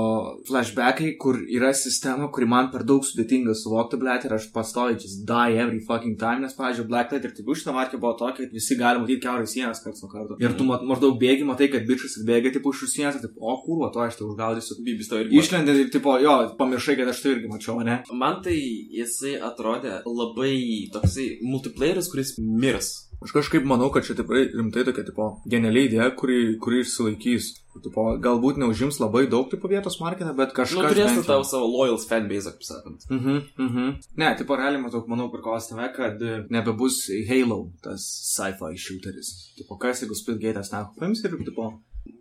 flashbackai, 0.46 1.16
kur 1.18 1.40
yra 1.42 1.72
sistema, 1.74 2.28
kuri 2.30 2.46
man 2.46 2.68
per 2.70 2.84
daug 2.86 3.02
sudėtinga 3.02 3.56
suvokti, 3.58 3.98
blėt, 3.98 4.28
ir 4.28 4.36
aš 4.36 4.46
pastoviai 4.54 5.00
just 5.02 5.24
die 5.26 5.58
every 5.58 5.80
fucking 5.88 6.20
time, 6.22 6.44
nes, 6.44 6.54
pavyzdžiui, 6.54 6.86
Blacklight 6.92 7.26
Attribution 7.26 7.74
markė 7.74 7.98
buvo 7.98 8.14
tokia, 8.20 8.46
kad 8.46 8.54
visi 8.54 8.78
gali 8.78 9.02
matyti 9.02 9.24
keurai 9.24 9.50
sienas 9.50 9.82
karts 9.82 10.06
nuo 10.06 10.12
karto. 10.12 10.38
Ir 10.44 10.54
tu 10.60 10.68
mat, 10.70 10.86
maždaug 10.86 11.18
bėgi, 11.18 11.48
matai, 11.50 11.72
kad 11.74 11.88
bičias 11.90 12.20
bėga, 12.30 12.52
tipo, 12.54 12.76
iš 12.76 12.84
už 12.86 12.94
sienos, 12.94 13.18
ir 13.18 13.26
taip, 13.26 13.42
o 13.42 13.58
kurva, 13.66 13.90
to 13.96 14.06
aš 14.06 14.20
tai 14.22 14.28
užgaudysiu. 14.30 14.78
Bibis 14.86 15.10
to 15.10 15.24
irgi. 15.24 15.42
Išlendė 15.42 15.80
ir, 15.82 15.90
tipo, 15.98 16.14
jo, 16.22 16.38
pamiršai, 16.62 17.00
kad 17.02 17.10
aš 17.10 17.24
tai 17.26 17.34
irgi 17.40 17.50
mačiau, 17.56 17.82
ne? 17.82 18.04
Man 18.14 18.38
tai 18.46 18.60
jisai 19.08 19.36
atrodė 19.50 20.02
labai 20.06 20.54
toksai 20.94 21.28
multiplayeris, 21.42 22.10
kuris 22.14 22.36
mirs. 22.40 22.94
Aš 23.18 23.32
kažkaip 23.34 23.64
manau, 23.66 23.88
kad 23.90 24.06
čia 24.06 24.14
tikrai 24.14 24.44
rimtai 24.54 24.84
tokia, 24.86 25.02
tipo, 25.08 25.26
genialiai 25.50 25.88
idėja, 25.88 26.12
kuri, 26.20 26.36
kuri 26.62 26.84
išsilaikys. 26.84 27.48
Tipo, 27.82 28.04
galbūt 28.22 28.60
neužims 28.62 29.00
labai 29.02 29.24
daug, 29.30 29.48
tipo, 29.50 29.70
vietos 29.72 29.98
marketą, 30.02 30.36
bet 30.38 30.52
Nu, 30.54 30.58
kažkas... 30.60 30.92
turės 30.94 31.10
bent 31.16 31.24
jau- 31.24 31.26
tavo 31.32 31.44
savo 31.50 31.66
loyals 31.72 32.06
fanbase, 32.10 32.54
kaip 32.54 32.68
sakant. 32.68 33.08
Mhm, 33.10 33.40
mhm. 33.58 33.90
Ne, 34.22 34.30
tipo, 34.38 34.54
realiai 34.58 34.84
matau, 34.84 35.02
manau, 35.10 35.32
prikos 35.34 35.70
tame, 35.72 35.90
kad 35.98 36.22
e, 36.22 36.44
nebebus 36.54 37.00
Halo, 37.30 37.72
tas 37.82 38.06
sci-fi 38.36 38.78
shooteris. 38.86 39.34
Tipo, 39.58 39.80
kas 39.82 40.04
jeigu 40.06 40.14
Splitgate'as 40.18 40.70
ten 40.74 40.86
paims 41.00 41.26
ir, 41.26 41.38
tipo, 41.42 41.72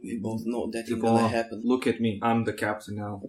We 0.06 0.18
both 0.22 0.44
know 0.46 0.70
that 0.70 0.86
tipo, 0.86 1.10
look 1.64 1.86
at 1.86 2.00
me, 2.00 2.20
I'm 2.22 2.44
the 2.44 2.52
captain 2.52 2.96
now. 2.96 3.22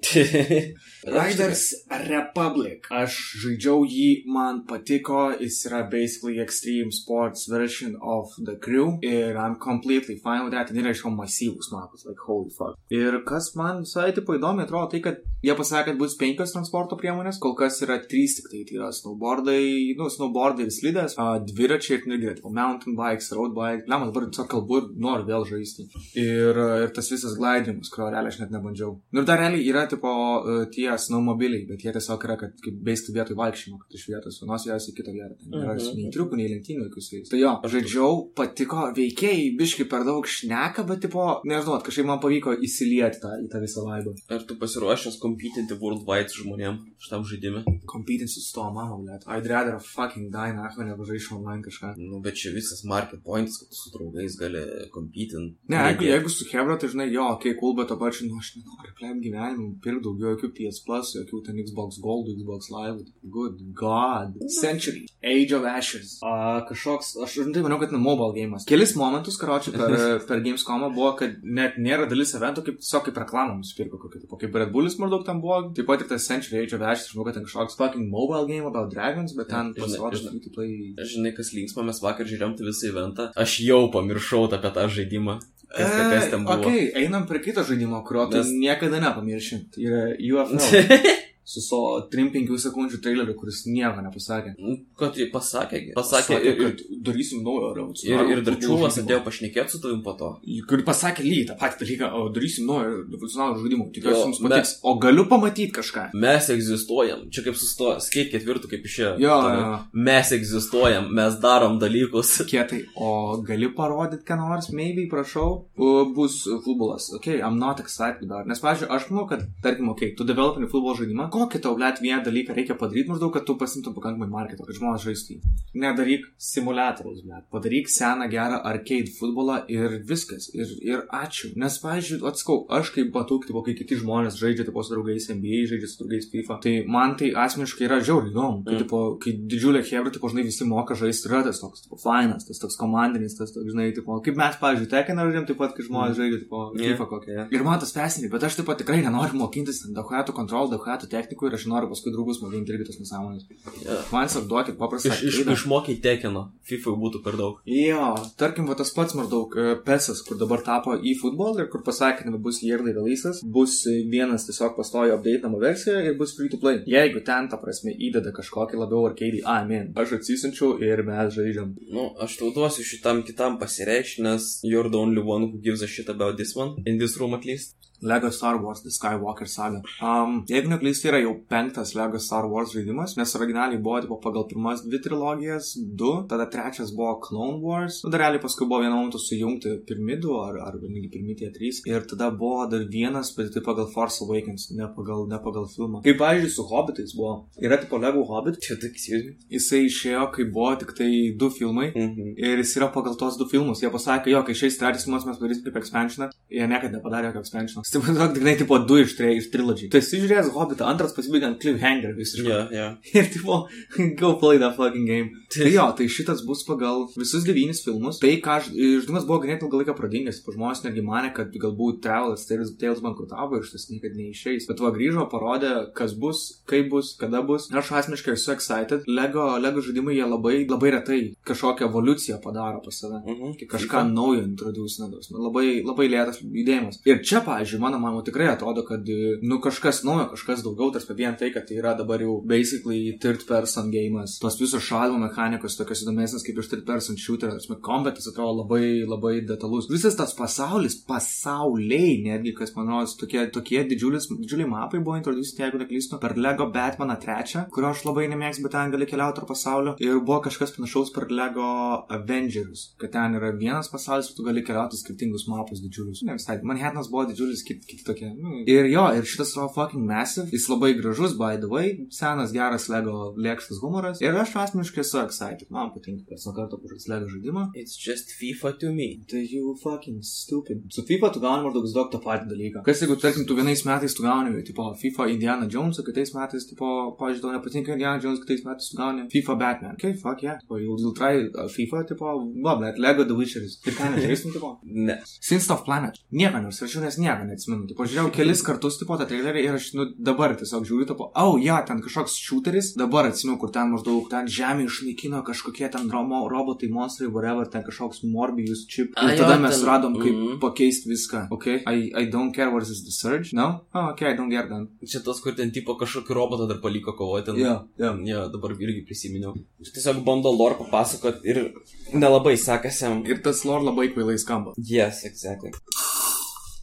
Riders. 1.20 1.74
Republic. 1.90 2.86
Aš 2.94 3.18
žaidžiau 3.44 3.86
jį, 3.90 4.10
man 4.30 4.62
patiko, 4.70 5.32
jis 5.42 5.60
yra 5.70 5.84
basically 5.90 6.38
extreme 6.44 6.92
sports 6.92 7.48
version 7.50 7.98
of 8.02 8.30
the 8.46 8.58
crew 8.62 9.00
ir 9.02 9.38
I'm 9.38 9.58
completely 9.60 10.18
fine 10.18 10.44
with 10.44 10.54
that. 10.54 10.70
Ten 10.70 10.82
yra 10.84 10.94
iško 10.94 11.12
masyvus 11.16 11.72
mapas, 11.74 12.06
like 12.06 12.22
holy 12.28 12.54
fuck. 12.54 12.78
Ir 12.94 13.22
kas 13.28 13.54
man 13.60 13.84
visai 13.86 14.12
tipo 14.16 14.38
įdomi 14.38 14.66
atrodo, 14.68 14.92
tai 14.94 15.02
kad 15.06 15.24
jie 15.46 15.56
pasakė, 15.58 15.92
kad 15.92 16.00
bus 16.02 16.16
penkios 16.20 16.54
transporto 16.56 16.98
priemonės, 17.00 17.40
kol 17.42 17.56
kas 17.58 17.80
yra 17.86 18.00
trys 18.10 18.38
tik 18.40 18.50
tai, 18.52 18.64
tai 18.68 18.80
yra 18.80 18.90
snowboardai, 18.96 19.96
nu, 20.00 20.10
snowboardai 20.14 20.68
ir 20.68 20.74
slidės, 20.74 21.18
a, 21.22 21.38
dviračiai 21.44 22.00
ir 22.18 22.38
tipo, 22.40 22.52
mountain 22.54 22.98
bikes, 22.98 23.32
road 23.38 23.56
bike, 23.58 23.86
lemas 23.90 24.12
dabar 24.12 24.28
tiesiog 24.28 24.50
kalbu 24.54 24.82
ir 24.82 24.90
noriu 25.08 25.28
vėl 25.30 25.48
žaisti. 25.50 25.88
Ir, 26.20 26.62
ir 26.84 26.92
tas 26.96 27.10
visas 27.12 27.36
glaidimas, 27.40 27.90
kurio 27.94 28.10
realiai 28.14 28.32
aš 28.34 28.40
net 28.42 28.52
nebandžiau. 28.56 28.98
Nu 29.14 29.22
ir 29.24 29.28
dar 29.30 29.40
realiai 29.42 29.66
yra 29.72 29.86
tipo 29.90 30.10
e, 30.10 30.58
tie 30.74 30.90
snowmobiliai, 30.98 31.66
bet 31.70 31.84
jie 31.86 31.94
tiesiog 31.96 32.26
yra, 32.28 32.38
kad 32.42 32.56
kaip 32.64 32.78
beisti 32.88 33.14
vietoj 33.16 33.38
vaikščiojimo, 33.40 33.80
kad 33.84 33.98
iš 34.00 34.06
vietos 34.12 34.42
vienos 34.44 34.66
vietos 34.68 34.90
į 34.92 34.96
kitą 35.00 35.14
vietą. 35.16 35.36
Ten 35.42 35.52
nėra 35.60 35.76
Mhm. 35.78 35.96
nei 35.98 36.12
triukų, 36.14 36.38
nei 36.40 36.48
lenktynių 36.54 36.86
jokių 36.88 37.02
su 37.06 37.16
jais. 37.18 37.30
Tai 37.32 37.40
jo, 37.40 37.52
žaidžiau, 37.74 38.12
patiko, 38.36 38.88
veikėjai 38.98 39.48
biški 39.60 39.88
per 39.90 40.04
daug 40.08 40.26
šneka, 40.28 40.86
bet 40.88 41.02
tipo, 41.06 41.24
nežinau, 41.46 41.80
kažkaip 41.84 42.06
man 42.06 42.20
pavyko 42.24 42.56
įsilieti 42.68 43.22
tą, 43.24 43.34
į 43.44 43.50
tą 43.52 43.62
visą 43.64 43.84
vaibą. 43.86 44.16
Ar 44.30 44.44
tu 44.48 44.56
pasiruošęs 44.60 45.20
kompitinti 45.22 45.78
worldwide 45.80 46.34
žmonėm 46.34 46.80
šitam 47.00 47.24
žaidimui? 47.28 47.64
Kompitinsi 47.86 48.42
su 48.42 48.54
to, 48.56 48.66
mama, 48.74 48.98
blėt. 49.02 49.28
I'd 49.28 49.48
rather 49.50 49.80
fucking 49.80 50.32
die, 50.32 50.54
nacho, 50.58 50.84
negu 50.84 51.06
žaisti 51.06 51.34
online 51.38 51.64
kažką. 51.64 51.94
Nu, 51.98 52.20
bet 52.22 52.36
čia 52.36 52.52
visas 52.56 52.84
market 52.86 53.24
points, 53.24 53.58
kad 53.62 53.68
su 53.72 53.92
draugais 53.94 54.36
gali 54.40 54.64
kompitinti. 54.94 55.58
Ne, 55.70 55.78
jeigu, 55.92 56.04
jeigu 56.10 56.30
su 56.30 56.46
Hebra, 56.58 56.78
tai 56.82 56.90
žinai, 56.92 57.08
jo, 57.14 57.26
okei, 57.36 57.54
okay, 57.54 57.60
cool, 57.60 57.76
bet 57.78 57.92
to 57.92 57.98
pačiu, 58.00 58.28
nu, 58.30 58.40
aš 58.42 58.56
nenoriu 58.58 58.94
plėm 58.98 59.20
gyvenimą, 59.24 59.68
pirk 59.84 60.02
daugiau 60.06 60.34
jokių 60.34 60.50
PS 60.58 60.82
Plus, 60.86 61.14
jokių 61.20 61.42
ten 61.46 61.60
Xbox 61.62 62.02
Gold, 62.04 62.32
Xbox 62.34 62.72
Live, 62.74 63.06
good 63.38 63.62
god. 63.78 64.38
Century, 64.60 65.06
Age 65.22 65.56
of 65.58 65.68
Ashes. 65.70 66.18
A, 66.26 66.64
kažkoks, 66.70 67.14
aš 67.24 67.38
rimtai 67.44 67.64
manau, 67.66 67.80
kad 67.82 67.94
ne 67.94 68.02
mobile 68.02 68.34
game'as. 68.36 68.66
Kelis 68.70 68.96
momentus, 69.00 69.38
karočiui, 69.42 69.76
per, 69.78 69.96
per 70.30 70.44
Gamescomą 70.46 70.90
buvo, 70.96 71.14
kad 71.20 71.38
net 71.44 71.78
nėra 71.82 72.08
dalis 72.10 72.34
evento, 72.38 72.64
kaip 72.66 72.80
tiesiog 72.82 73.08
kaip 73.08 73.22
reklamą 73.24 73.58
nusipirko 73.60 74.02
kokį, 74.02 74.24
tipo, 74.26 74.40
kaip 74.42 74.58
Red 74.64 74.74
Bullis 74.74 74.98
maždaug 75.02 75.26
ten 75.28 75.42
buvo, 75.44 75.62
taip 75.78 75.90
pat 75.90 76.04
ir 76.04 76.10
tas 76.12 76.28
Century 76.28 76.64
Age 76.64 76.78
of 76.78 76.86
Ashes, 76.86 77.12
žinau, 77.14 77.28
kad 77.28 77.38
ten 77.38 77.46
kažkoks 77.48 77.78
fucking 77.80 78.10
mobile 78.12 78.48
game 78.50 78.66
about 78.70 78.90
dragons, 78.94 79.36
bet 79.38 79.52
ten 79.54 79.74
Žinai, 79.74 79.84
pasirodė 79.84 80.24
žinai. 80.24 80.42
to 80.44 80.54
play. 80.56 80.74
Žinai, 81.14 81.34
kas 81.38 81.54
linksma, 81.56 81.86
mes 81.88 82.02
vakar 82.04 82.30
žiūrėjom 82.30 82.58
tą 82.58 82.68
visą 82.68 82.92
eventą. 82.92 83.30
Aš 83.38 83.60
jau 83.66 83.84
pamiršau 83.94 84.48
apie 84.50 84.74
tą 84.76 84.88
žaidimą. 84.98 85.40
Kas, 85.68 85.92
kas 85.92 86.30
ten 86.32 86.46
buvo. 86.46 86.60
Ok, 86.60 86.68
einam 86.96 87.28
prie 87.28 87.42
kito 87.44 87.64
žaidimo, 87.64 88.04
kurio 88.08 88.26
tu 88.32 88.38
Nes- 88.38 88.54
niekada 88.56 89.00
nepamiršim. 89.04 89.68
Tai 89.72 89.84
yra 89.84 90.04
UFO. 90.16 90.56
su 91.48 91.62
savo 91.64 92.02
3-5 92.12 92.58
sekundžių 92.66 92.98
traileriu, 93.04 93.36
kuris 93.40 93.62
nieko 93.72 94.02
nepasakė. 94.04 94.56
Ką 95.00 95.08
tai 95.16 95.28
pasakė? 95.32 95.80
Pasakė 95.96 96.36
Sakė, 96.36 96.50
ir, 96.50 96.58
kad 96.60 96.82
darysim 97.08 97.44
naują 97.46 97.70
ir, 97.72 97.78
revoliucionarų 97.78 98.34
ir 98.34 98.42
dar 98.44 98.58
futbolo 98.58 98.66
čiūvas 98.66 98.98
žaidimą. 98.98 99.06
atėjo 99.08 99.20
pašnekėti 99.28 99.72
su 99.76 99.80
tavim 99.84 100.02
po 100.04 100.14
to. 100.20 100.32
Kuri 100.68 100.84
pasakė 100.88 101.24
lygiai 101.24 101.46
tą 101.52 101.56
patį 101.62 101.80
dalyką, 101.86 102.10
o 102.20 102.26
darysim 102.36 102.68
naują 102.68 102.90
revoliucionarų 103.14 103.62
žaidimą. 103.64 103.86
Jo, 103.88 103.94
Tikiuosi 103.98 104.24
jums 104.26 104.42
patiks. 104.44 104.74
O 104.84 104.96
galiu 105.00 105.24
pamatyti 105.32 105.72
kažką. 105.78 106.04
Mes 106.20 106.50
egzistuojam. 106.52 107.24
Čia 107.32 107.46
kaip 107.48 107.56
sustoja. 107.62 108.02
Skait 108.04 108.32
ketvirtų 108.34 108.72
kaip 108.74 108.84
išėjo. 108.92 109.14
Jo, 109.24 109.38
Tada, 109.46 109.62
jo. 109.62 109.78
Mes 110.10 110.34
egzistuojam, 110.36 111.08
mes 111.16 111.40
darom 111.44 111.80
dalykus. 111.80 112.34
Kietai, 112.52 112.82
o 113.00 113.38
gali 113.48 113.72
parodyti, 113.78 114.26
ką 114.28 114.36
nors, 114.42 114.68
maybe, 114.76 115.08
prašau, 115.12 115.48
o, 115.78 115.94
bus 116.16 116.42
futbolas. 116.66 117.08
Ok, 117.16 117.32
I'm 117.40 117.56
not 117.62 117.80
excited 117.80 118.24
about. 118.28 118.44
it. 118.46 118.52
Nes, 118.52 118.60
pavyzdžiui, 118.64 118.92
aš 118.98 119.08
manau, 119.14 119.26
kad, 119.32 119.48
tarkim, 119.64 119.90
ok, 119.96 120.04
tu 120.20 120.28
developini 120.28 120.68
futbolo 120.68 120.96
žaidimą, 121.00 121.30
kokį 121.42 121.62
tau, 121.64 121.76
blėt, 121.78 122.02
vieną 122.04 122.24
dalyką 122.26 122.56
reikia 122.58 122.76
padaryti 122.80 123.10
maždaug, 123.12 123.34
kad 123.34 123.46
tu 123.48 123.56
pasimtum 123.60 123.94
pakankamai 123.96 124.28
marketo, 124.32 124.66
kad 124.68 124.76
žmonės 124.78 125.06
žaistų. 125.08 125.38
Nedaryk 125.78 126.26
simulatoriaus, 126.42 127.22
blėt. 127.26 127.46
Padaryk 127.54 127.90
seną 127.92 128.28
gerą 128.32 128.60
arcade 128.66 129.12
futbolą 129.18 129.60
ir 129.72 129.98
viskas. 130.10 130.50
Ir, 130.56 130.72
ir 130.82 131.04
ačiū. 131.14 131.52
Nes, 131.60 131.78
pavyzdžiui, 131.84 132.22
atskau, 132.30 132.64
aš 132.74 132.92
kaip 132.96 133.12
matau, 133.16 133.38
tipo, 133.44 133.62
kai 133.66 133.76
kiti 133.78 133.98
žmonės 134.00 134.38
žaidžia, 134.40 134.66
tipo, 134.70 134.84
su 134.84 134.96
draugais 134.96 135.28
NBA, 135.34 135.64
žaidžia 135.72 135.90
su 135.92 136.02
draugais 136.04 136.30
FIFA, 136.32 136.60
tai 136.64 136.74
man 136.88 137.16
tai 137.20 137.32
asmeniškai 137.46 137.88
yra 137.90 138.00
žiauriai 138.02 138.34
įdomu. 138.34 138.64
Kai, 138.66 138.76
Mm. 138.78 138.82
tipo, 138.84 139.00
kai 139.24 139.32
didžiulė 139.54 139.82
hebra, 139.88 140.12
tipo, 140.14 140.30
žinai, 140.32 140.44
visi 140.48 140.66
moka 140.68 140.96
žaisti, 140.98 141.28
yra 141.30 141.44
tas 141.46 141.60
toks, 141.62 141.84
tipo, 141.86 141.98
fainas, 142.02 142.46
tas 142.48 142.60
toks 142.60 142.76
komandinis, 142.78 143.38
tas 143.38 143.52
toks, 143.54 143.66
žinai, 143.72 143.92
tipo, 143.96 144.18
kaip 144.22 144.36
mes, 144.38 144.56
pavyzdžiui, 144.62 144.90
tekiną 144.92 145.28
žaidžiam, 145.28 145.48
taip 145.48 145.58
pat, 145.62 145.76
kai 145.78 145.84
žmonės 145.88 146.18
žaidžia, 146.18 146.40
tipo, 146.46 146.64
Yeah. 146.78 146.96
FIFA 146.98 147.06
kokią. 147.10 147.48
Ir 147.52 147.64
man 147.64 147.80
tas 147.80 147.92
fesiniai, 147.94 148.30
bet 148.32 148.44
aš 148.44 148.56
taip 148.60 148.66
pat 148.68 148.78
tikrai 148.82 149.00
nenoriu 149.04 149.34
mokintis 149.40 149.82
dahuatų 149.96 150.34
kontrolų, 150.36 150.72
dahuatų 150.78 151.08
technikų 151.28 151.50
ir 151.50 151.56
aš 151.58 151.66
noriu 151.68 151.90
paskui 151.92 152.12
draugus 152.14 152.40
mokinti 152.42 152.74
irgi 152.74 152.88
tas 152.88 153.00
nesąmonės. 153.02 153.48
Yeah. 153.84 154.06
Man 154.12 154.28
tiesiog 154.28 154.48
duokit 154.50 154.78
paprastą. 154.80 155.12
Iš, 155.12 155.24
iš, 155.28 155.52
išmokiai 155.54 156.00
tekino. 156.02 156.52
FIFA 156.68 156.96
būtų 157.02 157.22
per 157.24 157.38
daug. 157.40 157.60
Jo, 157.68 158.16
tarkim, 158.40 158.68
va 158.68 158.76
tas 158.80 158.92
pats 158.96 159.16
maždaug 159.18 159.54
e, 159.58 159.76
pesas, 159.86 160.22
kur 160.26 160.40
dabar 160.40 160.64
tapo 160.66 160.96
į 160.98 161.16
futbolą 161.22 161.64
ir 161.64 161.70
kur 161.72 161.84
pasakė, 161.86 162.28
kad 162.28 162.40
bus 162.44 162.62
yearly 162.64 162.94
releases, 162.96 163.42
bus 163.44 163.80
e, 163.88 164.02
vienas 164.12 164.48
tiesiog 164.48 164.76
pastojo 164.78 165.18
update'nama 165.18 165.62
versija 165.62 166.02
ir 166.04 166.18
bus 166.20 166.36
free 166.38 166.52
to 166.52 166.60
play. 166.62 166.82
Jeigu 166.88 167.24
ten, 167.28 167.50
ta 167.52 167.60
prasme, 167.62 167.96
įdeda 167.96 168.34
kažkokį 168.36 168.82
labiau 168.82 169.08
arcade, 169.10 169.44
amen, 169.48 169.94
aš 170.00 170.18
atsisinčiau 170.20 170.78
ir 170.84 171.04
mes 171.08 171.34
žaidžiam. 171.36 171.74
Nu, 171.94 172.10
aš 172.24 172.40
tau 172.42 172.52
duosiu 172.56 172.86
šitam 172.88 173.24
kitam 173.28 173.60
pasireikšti, 173.62 174.26
nes 174.28 174.52
you're 174.68 174.92
the 174.92 175.00
only 175.00 175.24
one 175.24 175.48
who 175.48 175.64
gives 175.64 175.84
a 175.84 175.88
shit 175.88 176.10
about 176.12 176.38
this 176.38 176.56
one. 176.56 176.76
In 176.86 177.00
this 177.00 177.18
room 177.20 177.34
at 177.38 177.46
least. 177.46 177.78
Lego 178.02 178.32
Star 178.32 178.62
Wars 178.62 178.84
The 178.84 178.92
Skywalker 178.94 179.48
saga. 179.50 179.82
Um, 180.02 180.44
jeigu 180.50 180.72
neklystu, 180.72 181.10
yra 181.12 181.22
jau 181.24 181.34
penktas 181.50 181.96
Lego 181.98 182.20
Star 182.22 182.48
Wars 182.50 182.74
žaidimas, 182.76 183.18
nes 183.18 183.36
originaliai 183.40 183.82
buvo 183.82 184.02
tipo, 184.04 184.20
pagal 184.24 184.48
pirmas 184.50 184.84
dvi 184.86 185.02
trilogijas, 185.04 185.74
du, 185.78 186.14
tada 186.30 186.50
trečias 186.52 186.94
buvo 186.96 187.18
Clone 187.24 187.62
Wars, 187.64 188.02
nu, 188.06 188.12
dar 188.14 188.26
realiai 188.26 188.44
paskui 188.44 188.68
buvo 188.68 188.84
vienu 188.84 188.96
momentu 188.98 189.22
sujungti 189.22 189.78
pirmidų, 189.88 190.36
ar, 190.44 190.60
ar 190.68 190.80
netgi 190.84 191.12
pirmitė 191.14 191.52
trys, 191.56 191.82
ir 191.90 192.06
tada 192.10 192.30
buvo 192.32 192.66
dar 192.72 192.86
vienas, 192.92 193.34
bet 193.38 193.54
tai 193.56 193.64
pagal 193.66 193.90
Force 193.94 194.22
Awakens, 194.26 194.70
ne 194.78 194.90
pagal, 194.96 195.26
ne 195.32 195.42
pagal 195.44 195.68
filmą. 195.72 196.04
Kaip, 196.06 196.20
pavyzdžiui, 196.22 196.54
su 196.54 196.68
Hobbitais 196.68 197.16
buvo. 197.18 197.34
Yra 197.62 197.80
tipo 197.82 197.98
Lego 197.98 198.24
Hobbit, 198.28 198.60
me. 198.62 199.34
jisai 199.50 199.86
išėjo, 199.88 200.28
kai 200.36 200.46
buvo 200.54 200.74
tik 200.82 200.94
tai 200.98 201.10
du 201.40 201.50
filmai. 201.54 201.90
Mhm. 201.96 202.36
Ir 202.38 202.62
jis 202.62 202.76
yra 202.80 202.92
pagal 202.94 203.18
tos 203.20 203.38
du 203.40 203.48
filmus. 203.50 203.82
Jie 203.82 203.92
pasakė, 203.94 204.34
jo, 204.36 204.44
kai 204.48 204.56
šiais 204.58 204.80
trečias 204.80 205.08
filmas 205.08 205.26
mes 205.28 205.40
padarysim 205.40 205.66
kaip 205.68 205.80
expansioną. 205.82 206.30
Jie 206.52 206.68
niekada 206.68 206.98
nepadarė 206.98 207.32
jokio 207.32 207.44
expansiono. 207.46 207.87
Tai 207.94 208.02
tiesiog 208.04 208.34
tik, 208.36 208.44
tai, 208.44 208.56
tipo, 208.60 208.78
du 208.84 209.00
iš, 209.02 209.16
tre, 209.18 209.32
iš 209.38 209.50
trilogy. 209.54 209.88
Tu 209.92 210.00
esi 210.02 210.20
žiūrėjęs 210.22 210.52
Hobbitą, 210.56 210.88
antras 210.92 211.14
pasibaigė 211.16 211.48
ant 211.52 211.60
cliffhanger 211.62 212.16
visiškai. 212.18 212.50
Yeah, 212.50 212.74
yeah. 212.74 212.96
Ir, 213.18 213.30
tipo, 213.32 213.62
go 214.20 214.34
play 214.42 214.60
that 214.62 214.76
fucking 214.76 215.08
game. 215.08 215.44
Tai 215.54 215.70
jo, 215.72 215.86
tai 215.98 216.10
šitas 216.12 216.44
bus 216.48 216.66
pagal 216.68 217.06
visus 217.16 217.46
devynis 217.48 217.84
filmus. 217.86 218.20
Tai, 218.24 218.34
ką 218.44 218.58
žaidimas 218.68 219.28
buvo 219.28 219.40
ganėtinai 219.46 219.70
ilgą 219.70 219.82
laiką 219.82 219.96
pradingęs. 219.98 220.42
Žmonės 220.48 220.84
netgi 220.84 221.04
mane, 221.06 221.32
kad 221.36 221.54
galbūt 221.56 222.02
Travelas 222.04 222.44
Tales, 222.50 222.74
Tales 222.82 223.04
bankrutavo 223.04 223.60
ir 223.60 223.68
šitas 223.68 223.88
niekada 223.92 224.20
neišeis. 224.20 224.68
Bet 224.68 224.84
va 224.84 224.92
grįžo, 224.96 225.28
parodė, 225.32 225.72
kas 225.98 226.16
bus, 226.20 226.44
kaip 226.70 226.92
bus, 226.92 227.14
kada 227.20 227.44
bus. 227.46 227.70
Ir 227.72 227.80
aš 227.82 227.94
asmeniškai 228.02 228.36
esu 228.36 228.52
excited. 228.56 229.08
Lego, 229.08 229.48
Lego 229.62 229.84
žaidimai 229.86 230.18
jie 230.18 230.28
labai, 230.28 230.58
labai 230.68 230.94
retai 230.98 231.20
kažkokią 231.48 231.88
evoliuciją 231.88 232.42
padaro 232.44 232.84
pas 232.84 233.00
save. 233.00 233.22
Mhm. 233.24 233.56
Kai 233.62 233.70
kažką 233.78 234.04
naujo 234.12 234.44
introducinėdos. 234.44 235.32
Labai, 235.32 235.68
labai 235.88 236.10
lėtas 236.12 236.42
judėjimas. 236.44 237.00
Ir 237.08 237.22
čia, 237.24 237.44
pavyzdžiui, 237.78 237.82
mano 237.82 238.00
manimo 238.00 238.22
tikrai 238.22 238.48
atrodo, 238.48 238.84
kad, 238.86 239.08
e, 239.10 239.40
nu, 239.42 239.60
kažkas 239.62 240.04
naujo, 240.04 240.30
kažkas 240.32 240.64
daugiau, 240.64 240.92
tarsi 240.92 241.14
vien 241.14 241.36
tai, 241.38 241.52
kad 241.54 241.68
tai 241.68 241.78
yra 241.78 241.96
dabar 241.98 242.20
jau 242.22 242.42
basically 242.46 243.18
third 243.20 243.46
person 243.48 243.92
game'as. 243.92 244.40
Tos 244.42 244.60
visos 244.60 244.84
šalimo 244.84 245.20
mechanikos 245.20 245.78
tokios 245.78 246.04
įdomesnės 246.04 246.46
kaip 246.46 246.58
iš 246.58 246.70
third 246.72 246.86
person 246.86 247.18
shooter. 247.18 247.52
Tarsi, 247.52 247.74
kombatas 247.82 248.28
atrodo 248.28 248.64
labai, 248.64 249.06
labai 249.08 249.42
detalus. 249.46 249.90
Visas 249.90 250.16
tas 250.16 250.34
pasaulis, 250.34 250.98
pasauliai, 251.08 252.22
netgi, 252.26 252.54
kas 252.58 252.74
man 252.76 252.92
rodos, 252.92 253.18
tokie, 253.18 253.46
tokie 253.52 253.84
didžiulis, 253.88 254.30
didžiuliai 254.34 254.70
mapai 254.70 255.02
buvo 255.04 255.18
introducinti, 255.20 255.64
jeigu 255.64 255.82
neklystu, 255.82 256.20
per 256.22 256.38
Lego 256.38 256.70
Batmaną 256.74 257.18
trečią, 257.22 257.68
kurio 257.74 257.92
aš 257.94 258.06
labai 258.08 258.28
nemėgstu, 258.32 258.66
bet 258.66 258.76
ten 258.76 258.94
gali 258.94 259.10
keliauti 259.10 259.42
tarp 259.42 259.52
pasaulio. 259.54 259.96
Ir 260.04 260.22
buvo 260.22 260.42
kažkas 260.48 260.74
panašaus 260.76 261.14
per 261.16 261.30
Lego 261.32 261.68
Avengers, 262.14 262.92
kad 263.02 263.14
ten 263.16 263.38
yra 263.38 263.54
vienas 263.56 263.92
pasaulis, 263.92 264.34
tu 264.36 264.46
gali 264.46 264.64
keliauti 264.66 265.00
skirtingus 265.00 265.48
mapus 265.52 265.82
didžiulius. 265.84 266.24
Ne 266.28 266.38
visai. 266.38 266.60
Manhattanas 266.64 267.10
buvo 267.12 267.28
didžiulis, 267.30 267.64
kiti 267.68 267.92
kit 267.92 268.06
tokie. 268.08 268.32
Nu. 268.38 268.62
Ir 268.70 268.88
jo, 268.92 269.06
ir 269.18 269.28
šitas 269.28 269.54
yra 269.58 269.68
fucking 269.76 270.06
massive. 270.08 270.48
Jis 270.54 270.68
labai 270.72 270.94
gražus, 270.98 271.36
by 271.40 271.58
the 271.60 271.70
way. 271.72 271.94
Senas, 272.14 272.54
geras 272.56 272.88
Lego 272.92 273.34
lėkštas 273.38 273.82
humoras. 273.84 274.22
Ir 274.24 274.38
aš 274.38 274.56
asmeniškai 274.64 275.04
esu 275.04 275.22
excited. 275.24 275.68
Man 275.74 275.92
patinka, 275.96 276.26
kad 276.30 276.44
nuo 276.46 276.56
karto 276.58 276.80
pažais 276.82 277.08
Lego 277.12 277.30
žaidimą. 277.34 277.68
It's 277.76 277.98
just 278.00 278.34
FIFA 278.40 278.74
to 278.82 278.94
me. 278.96 279.10
Tai 279.30 279.44
you 279.44 279.76
fucking 279.84 280.24
stupid. 280.24 280.88
Su 280.94 281.04
FIFA 281.08 281.34
tu 281.34 281.44
gauni 281.44 281.68
maždaug 281.68 281.88
daug 281.98 282.12
tą 282.14 282.22
patį 282.24 282.52
dalyką. 282.54 282.84
Kas 282.88 283.02
jeigu, 283.04 283.18
tarkim, 283.22 283.46
tu 283.48 283.58
vienais 283.58 283.84
metais 283.88 284.16
tu 284.18 284.24
gauni, 284.26 284.64
tipo, 284.68 284.88
FIFA 285.02 285.30
Indiana 285.34 285.68
Jones, 285.70 286.00
o 286.00 286.06
kitais 286.08 286.34
metais, 286.36 286.68
tipo, 286.70 286.88
pažiūrėjau, 287.20 287.44
tau 287.46 287.56
nepatinka 287.56 287.96
Indiana 287.96 288.22
Jones, 288.24 288.42
kitais 288.44 288.64
metais 288.68 288.90
tu 288.92 289.00
gauni 289.00 289.28
FIFA 289.34 289.58
Batman. 289.64 289.98
Okay, 289.98 290.14
fuck 290.14 290.44
yeah. 290.44 290.60
You'll, 290.70 291.00
you'll 291.02 291.16
try 291.18 291.34
uh, 291.48 291.68
FIFA, 291.72 292.06
tipo, 292.12 292.34
va, 292.64 292.78
bet 292.82 293.00
Lego 293.02 293.26
The 293.28 293.38
Witcheris. 293.38 293.80
Ir 293.88 293.98
ką 293.98 294.12
nežaistum, 294.16 294.54
tipo? 294.56 294.74
Ne. 294.84 295.20
Sins 295.26 295.70
of 295.74 295.84
Planet. 295.88 296.20
Nieko 296.32 296.62
neužsirašiau, 296.64 297.04
nes 297.06 297.20
nieko 297.22 297.48
neatsimenu. 297.58 297.88
Tipo, 297.90 298.06
žiūrėjau 298.08 298.32
kelis 298.36 298.62
kartus, 298.66 298.98
tipo, 299.02 299.18
tą 299.18 299.28
trailerį 299.30 299.64
ir 299.66 299.78
aš, 299.78 299.90
nu, 299.98 300.06
dabar 300.18 300.54
tiesiog 300.58 300.86
žiūriu, 300.88 301.08
tipo, 301.10 301.30
au, 301.34 301.56
oh, 301.56 301.60
ja, 301.62 301.80
ten 301.88 302.02
kažkoks 302.04 302.38
shooteris, 302.38 302.94
dabar 303.00 303.30
atsimenu, 303.30 303.58
kur 303.62 303.72
ten 303.74 303.92
maždaug, 303.92 304.30
ten 304.32 304.48
žemė 304.48 304.88
išnaikino 304.88 305.42
kažkokie 305.48 305.90
ten 305.94 306.10
romo, 306.14 306.46
robotai, 306.52 306.90
monstrai, 306.94 307.30
whatever, 307.34 307.68
ten 307.68 307.84
kažkoks 307.88 308.24
Morbius 308.28 308.86
chip. 308.88 309.14
Ir 309.18 309.34
jo, 309.34 309.44
tada 309.44 309.58
mes 309.62 309.76
ten- 309.76 309.88
radom, 309.90 310.18
kaip 310.22 310.34
mhm. 310.34 310.60
pakeisti 310.64 311.12
viską. 311.12 311.48
Okay? 311.58 311.82
I, 311.86 312.12
I 312.14 312.30
don't 312.30 312.54
care 312.56 312.70
what 312.72 312.84
is 312.84 313.04
the 313.04 313.12
surge. 313.12 313.54
No? 313.54 313.84
Oh, 313.94 314.12
okay, 314.12 314.32
I 314.32 314.38
don't 314.38 314.52
care 314.52 314.68
then. 314.70 314.88
Čia 315.06 315.24
tas, 315.26 315.42
kur 315.44 315.56
ten 315.58 315.72
tipo 315.72 315.98
kažkokį 316.00 316.38
robotą 316.38 316.68
dar 316.70 316.82
paliko 316.84 317.16
kovoti. 317.18 317.58
Jo, 317.58 317.80
jo. 317.98 318.14
Jo, 318.28 318.48
dabar 318.54 318.76
irgi 318.76 319.06
prisiminiau. 319.08 319.56
Tiesiog 319.82 320.24
bando 320.26 320.52
lore 320.54 320.78
papasakot 320.80 321.46
ir 321.48 321.72
nelabai 322.14 322.58
sekasi 322.60 323.06
jam. 323.06 323.24
Ir 323.30 323.42
tas 323.46 323.64
lore 323.66 323.88
labai 323.88 324.10
kvailai 324.14 324.38
skamba. 324.42 324.76
Yes, 324.78 325.24
exactly. 325.26 325.72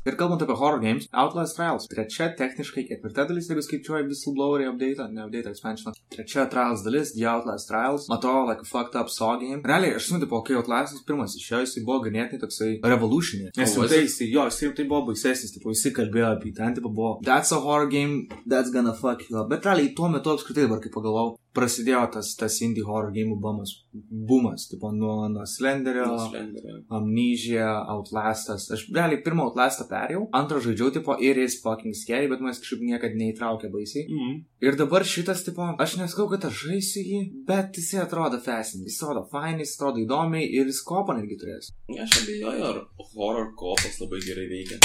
Ir 0.05 0.19
kalbant 0.21 0.43
apie 0.45 0.53
horror 0.61 0.81
games, 0.83 1.07
Outlast 1.17 1.57
Trials. 1.57 1.87
Trečia, 1.89 2.27
techniškai 2.37 2.83
ketvirta 2.91 3.25
dalis, 3.25 3.47
jeigu 3.49 3.63
skaičiuoji 3.65 4.05
whistleblowerį 4.11 4.67
update, 4.69 5.07
ne 5.17 5.23
update 5.25 5.49
expansion. 5.49 5.97
Trečia 6.13 6.45
Trials 6.53 6.83
dalis, 6.85 7.15
The 7.15 7.25
Outlast 7.31 7.71
Trials. 7.71 8.05
Matau, 8.13 8.43
like 8.45 8.61
a 8.61 8.69
fucked 8.69 8.99
up 9.01 9.09
saw 9.09 9.39
game. 9.41 9.63
Realiai, 9.65 9.95
aš 9.97 10.11
suprantu, 10.11 10.29
po 10.29 10.43
kai 10.45 10.59
Outlastas 10.61 11.01
pirmas 11.09 11.39
išėjo, 11.41 11.63
jisai 11.65 11.85
buvo 11.89 12.03
ganėtinai 12.05 12.43
toksai 12.43 12.69
revolutionary. 12.85 13.55
Nes 13.57 13.79
jau 13.79 13.89
tai, 13.89 14.03
jisai, 14.05 14.29
jo, 14.35 14.45
jisai 14.51 14.69
jau 14.69 14.75
tai 14.77 14.87
buvo 14.93 15.07
baisesnis, 15.09 15.57
tipo, 15.57 15.73
jisai 15.73 15.95
kalbėjo 15.97 16.35
apie 16.35 16.53
ten, 16.61 16.77
tipo, 16.77 16.93
buvo, 16.93 17.15
that's 17.25 17.57
a 17.57 17.63
horror 17.65 17.89
game, 17.89 18.27
that's 18.45 18.75
gonna 18.77 18.93
fuck 18.93 19.25
you 19.31 19.41
up. 19.41 19.49
Bet 19.49 19.65
realiai, 19.65 19.95
tuo 19.97 20.13
metu 20.13 20.37
apskritai 20.37 20.69
dabar, 20.69 20.85
kai 20.85 20.93
pagalvojau, 20.93 21.39
prasidėjo 21.55 22.03
tas, 22.17 22.33
tas 22.39 22.57
indie 22.65 22.85
horror 22.87 23.13
game 23.15 23.37
bumas, 23.41 23.73
bumas, 23.93 24.67
tipo, 24.71 24.91
nuo, 24.93 25.29
nuo 25.33 25.47
Slenderio. 25.49 26.07
Slenderio. 26.29 26.81
Amnesia, 26.99 27.69
Outlastas. 27.95 28.67
Aš 28.75 28.87
realiai 28.95 29.23
pirmą 29.25 29.49
Outlastą 29.49 29.87
perėjau, 29.91 30.27
antrą 30.37 30.61
žaidžiau, 30.65 30.91
tipo, 30.99 31.17
ir 31.23 31.39
jis 31.43 31.61
fucking 31.63 31.97
scary, 31.99 32.31
bet 32.33 32.43
manęs 32.43 32.63
kažkaip 32.63 32.85
niekada 32.89 33.21
neįtraukė 33.21 33.71
baisiai. 33.75 34.07
Mhm. 34.09 34.43
Ir 34.65 34.79
dabar 34.81 35.07
šitas, 35.07 35.45
tipo, 35.47 35.67
aš 35.85 35.99
nesakau, 36.01 36.29
kad 36.33 36.49
aš 36.49 36.67
žaisiu 36.67 37.05
jį, 37.05 37.23
bet 37.49 37.79
jis 37.79 37.95
atrodo 38.03 38.41
fascinating, 38.43 38.91
jis 38.91 39.01
atrodo 39.03 39.27
fine, 39.31 39.63
jis 39.63 39.77
atrodo 39.79 40.03
įdomiai 40.05 40.51
ir 40.51 40.71
jis 40.73 40.83
kopą 40.87 41.19
netgi 41.19 41.39
turės. 41.41 41.73
Aš 41.95 42.21
abejoju, 42.25 42.69
ar 42.73 42.85
horror 43.15 43.53
kopas 43.59 44.01
labai 44.03 44.23
gerai 44.25 44.49
veikia. 44.51 44.81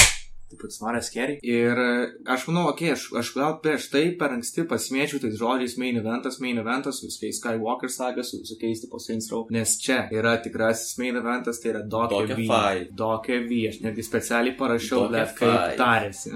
Taip 0.50 0.64
pat 0.64 0.74
svarė 0.74 1.00
scary. 1.06 1.36
Ir 1.46 1.78
e, 1.78 1.90
aš 2.34 2.48
manau, 2.48 2.64
okei, 2.72 2.90
okay, 2.90 2.96
aš, 2.96 3.04
aš 3.20 3.28
gal 3.36 3.52
prieš 3.62 3.86
tai 3.92 4.02
per 4.18 4.34
anksti 4.34 4.64
pasimėčiau 4.70 5.22
tais 5.22 5.36
žodžiais 5.38 5.76
main 5.78 6.00
eventas, 6.00 6.40
main 6.42 6.58
eventas, 6.58 6.98
su 6.98 7.06
viskais 7.06 7.38
Skywalker 7.38 7.92
saga, 7.92 8.24
su 8.26 8.40
visokiais 8.42 8.82
tipo 8.82 8.98
Saints 8.98 9.30
Row, 9.30 9.46
nes 9.54 9.76
čia 9.82 10.02
yra 10.10 10.34
tikrasis 10.42 10.98
main 10.98 11.20
eventas, 11.22 11.62
tai 11.62 11.74
yra 11.76 11.84
Doke 11.86 12.34
V. 12.34 12.50
Doke 12.98 13.38
V, 13.46 13.62
aš 13.70 13.80
netgi 13.86 14.06
specialiai 14.08 14.58
parašiau, 14.58 15.06
bet 15.14 15.38
kaip 15.38 15.78
tarėsi. 15.78 16.34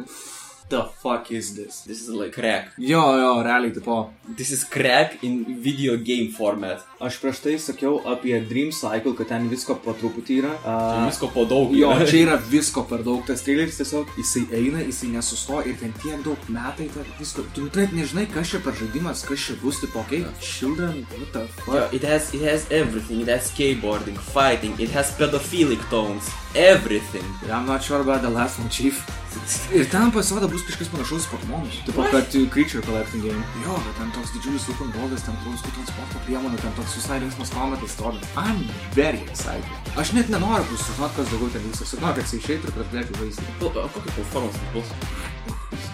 The 0.68 0.82
fuck 1.02 1.30
is 1.30 1.54
this? 1.54 1.82
This 1.82 2.00
is 2.02 2.08
like 2.08 2.32
crack. 2.32 2.72
Jo, 2.78 3.00
jo, 3.20 3.42
realiai, 3.44 3.72
tipo, 3.74 4.10
This 4.36 4.50
is 4.50 4.64
crack 4.64 5.22
in 5.22 5.44
video 5.62 5.96
game 5.96 6.28
format. 6.32 6.80
aš 7.04 7.18
prieš 7.20 7.38
tai 7.44 7.54
sakiau 7.60 7.98
apie 8.08 8.38
Dream 8.48 8.70
Cycle, 8.72 9.12
kad 9.14 9.28
ten 9.28 9.48
visko 9.50 9.74
po 9.76 9.92
truputį 9.92 10.38
yra. 10.42 10.52
Uh, 10.64 10.70
Uh, 10.74 11.06
Visko 11.10 11.28
po 11.34 11.44
daug. 11.44 11.74
Jo, 11.76 11.90
yra. 11.92 12.06
čia 12.08 12.22
yra 12.24 12.36
visko 12.50 12.82
per 12.88 13.02
daug. 13.04 13.20
Tas 13.26 13.42
traileris 13.44 13.76
tiesiog, 13.76 14.08
jisai 14.16 14.46
eina, 14.56 14.80
jisai 14.88 15.10
nesustoja 15.12 15.66
ir 15.68 15.76
ten 15.80 15.92
tiek 16.00 16.22
daug 16.24 16.38
metai, 16.48 16.88
ten 16.94 17.04
visko. 17.18 17.44
Tu 17.54 17.68
net 17.76 17.92
nežinai, 17.92 18.24
kas 18.32 18.48
čia 18.54 18.60
per 18.64 18.72
žaidimas, 18.72 19.24
kas 19.28 19.38
čia 19.44 19.56
bus, 19.62 19.80
tipo, 19.84 20.00
okay, 20.00 20.24
children, 20.40 21.04
what 21.18 21.32
the 21.36 21.44
fuck. 21.60 21.74
Yeah, 21.74 21.88
it 21.92 22.02
has 22.08 22.32
it 22.34 22.40
has 22.48 22.64
everything. 22.70 23.20
It 23.20 23.28
has 23.28 23.50
skateboarding, 23.52 24.16
fighting. 24.32 24.74
It 24.80 24.90
has 24.96 25.12
pedophilic 25.18 25.84
tones. 25.90 26.24
Everything. 26.54 27.26
I'm 27.52 27.66
not 27.66 27.82
sure 27.82 28.00
about 28.00 28.22
the 28.22 28.30
last 28.30 28.58
one, 28.58 28.70
chief. 28.70 29.04
Ir 29.74 29.84
ten 29.90 30.12
pasirodo 30.14 30.46
bus 30.54 30.64
kažkas 30.68 30.90
panašaus 30.92 31.26
į 31.26 31.30
Pokemonus. 31.32 31.78
Taip 31.88 31.98
pat, 31.98 32.36
uh, 32.38 32.46
Creature 32.54 32.82
Collecting 32.86 33.26
Game. 33.26 33.42
Jo, 33.64 33.78
bet 33.86 33.98
ten 33.98 34.12
toks 34.14 34.34
didžiulis 34.36 34.68
worldas, 34.78 35.26
ten 35.26 35.38
toks 35.42 35.66
transporto 35.66 36.22
priemonių, 36.28 36.60
ten 36.62 36.76
toks 36.78 36.94
visai 37.00 37.18
linksmas 37.24 37.50
kometas 37.54 37.96
stovi. 37.96 38.22
I'm 38.38 38.62
very 38.94 39.22
excited. 39.26 39.82
Aš 39.98 40.14
net 40.18 40.30
nenoriu 40.30 40.66
bus 40.70 40.86
sužinoti, 40.86 41.18
kas 41.18 41.34
daugiau 41.34 41.50
ten 41.56 41.66
vyksta. 41.66 42.00
Noriu, 42.04 42.20
kad 42.20 42.24
jisai 42.28 42.42
išeitų 42.44 42.70
ir 42.70 42.78
kad 42.78 42.94
galėčiau 42.94 43.20
žaisti. 43.24 43.50
O 43.60 43.74
o 43.74 43.90
kokia 43.98 44.16
platforma 44.20 44.54
tai 44.54 44.72
bus? 44.78 45.93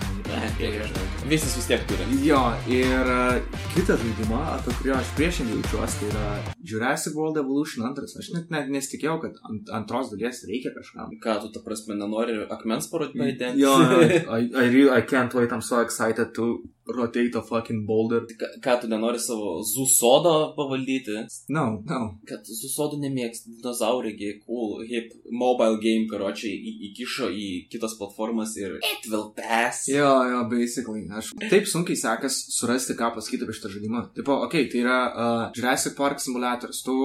Visas 1.30 1.54
vis 1.56 1.66
tiek 1.68 1.82
turi. 1.88 2.06
Jo, 2.24 2.40
ir 2.70 3.10
uh, 3.10 3.60
kitą 3.74 3.96
žaidimą, 4.00 4.40
apie 4.56 4.74
kurį 4.78 4.94
aš 4.96 5.12
priešingai 5.18 5.58
jaučiuosi, 5.58 5.98
tai 6.00 6.08
yra 6.10 6.54
Jurassic 6.72 7.14
World 7.18 7.40
Evolution 7.42 7.86
2. 7.86 8.08
Aš 8.22 8.32
net, 8.34 8.50
net 8.54 8.72
nesitikėjau, 8.72 9.18
kad 9.22 9.38
ant, 9.46 9.70
antros 9.80 10.10
dalies 10.14 10.42
reikia 10.48 10.74
kažkam. 10.76 11.14
Ką 11.22 11.38
tu, 11.44 11.52
ta 11.54 11.62
prasme, 11.64 11.98
nenori 12.00 12.40
akmens 12.50 12.90
parodyti? 12.92 13.52
Jo, 13.60 13.76
I, 14.00 14.48
I, 14.48 14.66
really, 14.68 14.90
I 14.90 15.02
can't 15.06 15.34
wait, 15.34 15.52
I'm 15.52 15.62
so 15.62 15.80
excited 15.84 16.34
to 16.38 16.50
rotate 16.96 17.38
a 17.38 17.42
fucking 17.42 17.87
boulder. 17.87 18.24
Ką, 18.40 18.50
ką 18.64 18.76
tu 18.83 18.90
nenori 18.90 19.20
savo 19.20 19.61
zu 19.62 19.87
sodo 19.87 20.53
pavaldyti? 20.57 21.24
No, 21.48 21.64
no. 21.87 22.00
Kad 22.29 22.46
zu 22.46 22.70
sodo 22.70 22.98
nemėgsti, 23.00 23.57
dinozaurigi, 23.61 24.33
cool, 24.46 24.85
hip, 24.88 25.12
mobile 25.31 25.79
game, 25.83 26.09
karočiai, 26.11 26.55
į, 26.55 26.74
įkišo 26.90 27.31
į 27.31 27.48
kitas 27.72 27.96
platformas 28.00 28.57
ir 28.61 28.79
it 28.81 29.09
will 29.11 29.31
pass. 29.37 29.87
Jo, 29.90 30.12
jo, 30.31 30.42
basically. 30.50 31.07
Aš 31.16 31.33
taip 31.50 31.68
sunkiai 31.70 31.98
sekas 31.98 32.38
surasti, 32.55 32.96
ką 32.98 33.12
pasakyti 33.16 33.46
apie 33.46 33.57
šitą 33.59 33.72
žaidimą. 33.76 34.05
Taip, 34.16 34.29
okei, 34.29 34.66
okay, 34.66 34.70
tai 34.72 34.83
yra 34.85 34.98
uh, 35.11 35.44
Jurassic 35.57 35.96
Park 35.98 36.22
simulatorius. 36.22 36.83
Tu 36.87 36.96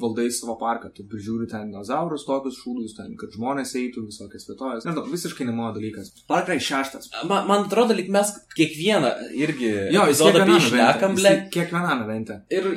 valdai 0.00 0.28
savo 0.34 0.56
parką, 0.60 0.92
tu 0.94 1.06
prižiūri 1.10 1.48
ten 1.50 1.70
dinozaurus, 1.70 2.26
tokius 2.28 2.58
šūdus, 2.60 2.96
ten, 2.98 3.14
kad 3.20 3.34
žmonės 3.36 3.74
eitų 3.78 4.06
visokias 4.08 4.48
vietovės. 4.48 4.86
Nežinau, 4.86 5.06
visiškai 5.10 5.46
ne 5.48 5.54
mano 5.56 5.74
dalykas. 5.76 6.12
Cry 6.50 6.58
6. 6.60 7.10
Man, 7.28 7.46
man 7.48 7.66
atrodo, 7.66 7.94
lyg 7.96 8.10
mes 8.12 8.32
kiekvieną 8.56 9.10
irgi 9.34 9.70
Jo, 9.94 10.06
jis 10.10 10.22
kiekvienam 10.22 10.52
jį 10.54 10.60
šnekam, 10.68 11.16
ble. 11.18 11.32
Kiekvienam 11.54 12.04
evente. 12.04 12.40
Ir 12.52 12.68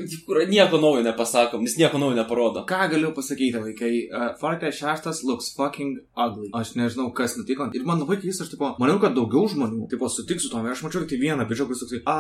nieko 0.51 0.79
naujo 0.81 1.03
nepasakom, 1.05 1.63
jis 1.67 1.77
nieko 1.81 2.01
naujo 2.01 2.17
neparodo. 2.17 2.65
Ką 2.69 2.87
galiu 2.91 3.13
pasakyti, 3.15 3.61
vaikai? 3.63 3.91
Uh, 4.09 4.27
Far 4.39 4.59
Cry 4.61 4.71
6 4.75 5.23
looks 5.27 5.51
fucking 5.57 5.99
ugly. 6.17 6.49
Aš 6.55 6.73
nežinau, 6.79 7.09
kas 7.15 7.37
nutiko. 7.39 7.69
Ir 7.75 7.85
man 7.87 8.01
labai 8.01 8.19
keista, 8.21 8.45
aš 8.45 8.53
tipo, 8.53 8.73
maniau, 8.81 8.99
kad 9.01 9.15
daugiau 9.17 9.47
žmonių, 9.51 9.87
tipo, 9.91 10.09
sutiks 10.11 10.47
su 10.47 10.51
tom. 10.53 10.65
Aš 10.69 10.83
mačiau 10.85 11.03
tik 11.03 11.13
tai 11.13 11.21
vieną 11.21 11.47
bičią, 11.49 11.67
kuris 11.69 11.83
toksai, 11.83 12.01
a, 12.09 12.17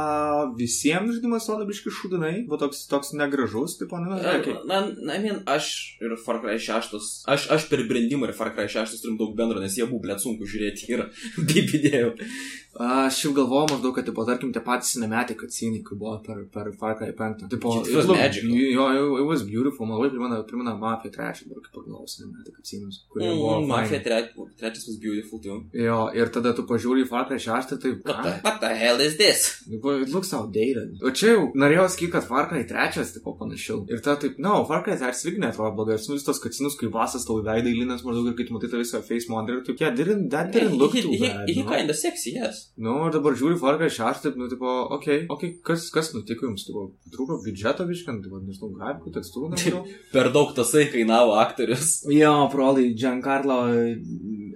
visiems 0.57 1.15
žaidimas 1.17 1.47
atrodo 1.47 1.67
biški 1.69 1.93
šudinai, 1.93 2.33
buvo 2.47 2.59
toks, 2.65 2.83
toks 2.91 3.13
negražus, 3.17 3.77
tipo, 3.79 3.99
nu, 4.03 4.17
okay. 4.17 4.57
Na, 4.69 4.83
na, 4.97 5.19
mean, 5.23 5.41
aš 5.49 5.69
ir 6.03 6.15
Far 6.23 6.41
Cry 6.43 6.59
6, 6.61 6.97
aš, 7.33 7.47
aš 7.55 7.67
per 7.71 7.85
brandimą 7.89 8.29
ir 8.29 8.35
Far 8.37 8.53
Cry 8.55 8.69
6 8.71 9.01
turim 9.03 9.17
daug 9.19 9.35
bendro, 9.37 9.61
nes 9.63 9.77
jie 9.77 9.87
buvo, 9.87 10.03
blėt, 10.05 10.23
sunku 10.23 10.47
žiūrėti 10.49 10.89
ir 10.93 11.07
kaip 11.49 11.77
idėjau. 11.79 12.13
Aš 12.73 13.19
jau 13.21 13.31
galvojau 13.37 13.67
maždaug, 13.69 13.93
kad, 13.93 14.05
tipo, 14.07 14.23
tarkim, 14.25 14.49
tie 14.53 14.61
patys 14.65 14.95
cinemetai, 14.95 15.35
kad 15.37 15.51
scenai, 15.53 15.83
kur 15.85 15.97
buvo 16.01 16.15
per, 16.25 16.39
per 16.49 16.71
Far 16.79 16.95
Cry 16.97 17.11
5. 17.13 17.45
Tipo, 17.51 17.73
It 17.85 17.93
was 17.93 18.07
magical. 18.09 18.49
Jo, 18.49 18.87
it, 19.19 19.25
was 19.29 19.43
beautiful, 19.45 19.85
man 19.85 19.99
labai 19.99 20.09
primena, 20.09 20.39
primena 20.49 20.73
Mafia 20.73 21.11
3, 21.13 21.45
dabar 21.45 21.61
kaip 21.61 21.75
pagalvojau, 21.77 22.09
cinemetai, 22.09 22.53
kaip 22.55 22.65
scenus, 22.65 23.03
kurie 23.13 23.29
buvo. 23.29 23.59
Mm, 23.59 23.67
fine. 23.67 23.73
Mafia 23.73 23.99
3, 24.07 24.47
trečias 24.57 24.87
was 24.89 24.97
beautiful 24.97 25.41
too. 25.43 25.59
Jo, 25.77 25.99
ir 26.17 26.33
tada 26.33 26.55
tu 26.57 26.65
pažiūri 26.65 27.05
į 27.05 27.09
Far 27.11 27.27
Cry 27.29 27.37
6, 27.45 27.77
tai... 27.83 27.93
What 28.01 28.23
the, 28.25 28.33
what 28.47 28.57
the 28.65 28.73
hell 28.81 29.05
is 29.05 29.19
this? 29.21 29.45
Tipo, 29.69 29.93
It 30.01 30.09
looks 30.09 30.33
outdated. 30.33 30.97
O 31.05 31.13
čia 31.13 31.35
jau 31.35 31.45
norėjau 31.53 31.85
sakyti, 31.93 32.15
kad 32.17 32.25
Far 32.25 32.49
Cry 32.49 32.65
3 32.65 33.13
tipo 33.19 33.35
panašiau. 33.37 33.83
Ir 33.93 34.01
ta 34.01 34.17
taip, 34.17 34.41
no, 34.41 34.63
Far 34.65 34.81
Cry 34.81 34.97
3 34.97 35.21
irgi 35.29 35.45
netrodo 35.45 35.75
blogai. 35.77 35.99
Aš 36.01 36.09
vis 36.09 36.25
tos 36.25 36.41
kacinus, 36.41 36.73
kai 36.79 36.89
vasas 36.89 37.29
tau 37.29 37.37
į 37.37 37.45
veidą 37.51 37.69
įlinas 37.69 38.01
maždaug 38.01 38.33
ir 38.33 38.37
kai 38.39 38.49
matai 38.49 38.73
tą 38.73 38.81
visą 38.81 39.05
face 39.05 39.29
monitor, 39.29 39.61
tu, 39.61 39.77
yeah, 39.77 39.93
didn't, 39.93 40.33
that 40.33 40.49
didn't 40.49 40.81
look 40.81 40.97
he, 40.97 41.05
too 41.05 41.13
he, 41.13 41.29
bad. 41.29 41.49
he 41.49 41.61
no? 41.61 41.69
kinda 41.69 41.93
sexy, 41.93 42.33
yes. 42.41 42.62
Nu, 42.77 42.95
ir 43.07 43.13
dabar 43.13 43.35
žiūri 43.37 43.57
6, 43.59 44.21
taip, 44.23 44.37
nu, 44.39 44.47
tipo, 44.51 44.67
okei, 44.95 45.23
okay, 45.23 45.27
okei, 45.29 45.49
okay, 45.53 45.61
kas, 45.69 45.89
kas 45.93 46.11
nutiko 46.15 46.47
jums, 46.47 46.65
tipo, 46.67 46.85
trūko 47.13 47.39
biudžeto 47.43 47.85
viškant, 47.89 48.23
tipo, 48.25 48.39
nežinau, 48.41 48.71
grafikų, 48.77 49.13
tekstūrų, 49.17 49.49
nežinau. 49.53 49.83
Per 50.15 50.31
daug 50.33 50.53
tasai 50.57 50.87
kainavo 50.93 51.35
aktorius. 51.41 51.99
jo, 52.09 52.33
probably 52.53 52.93
Giancarlo 52.97 53.59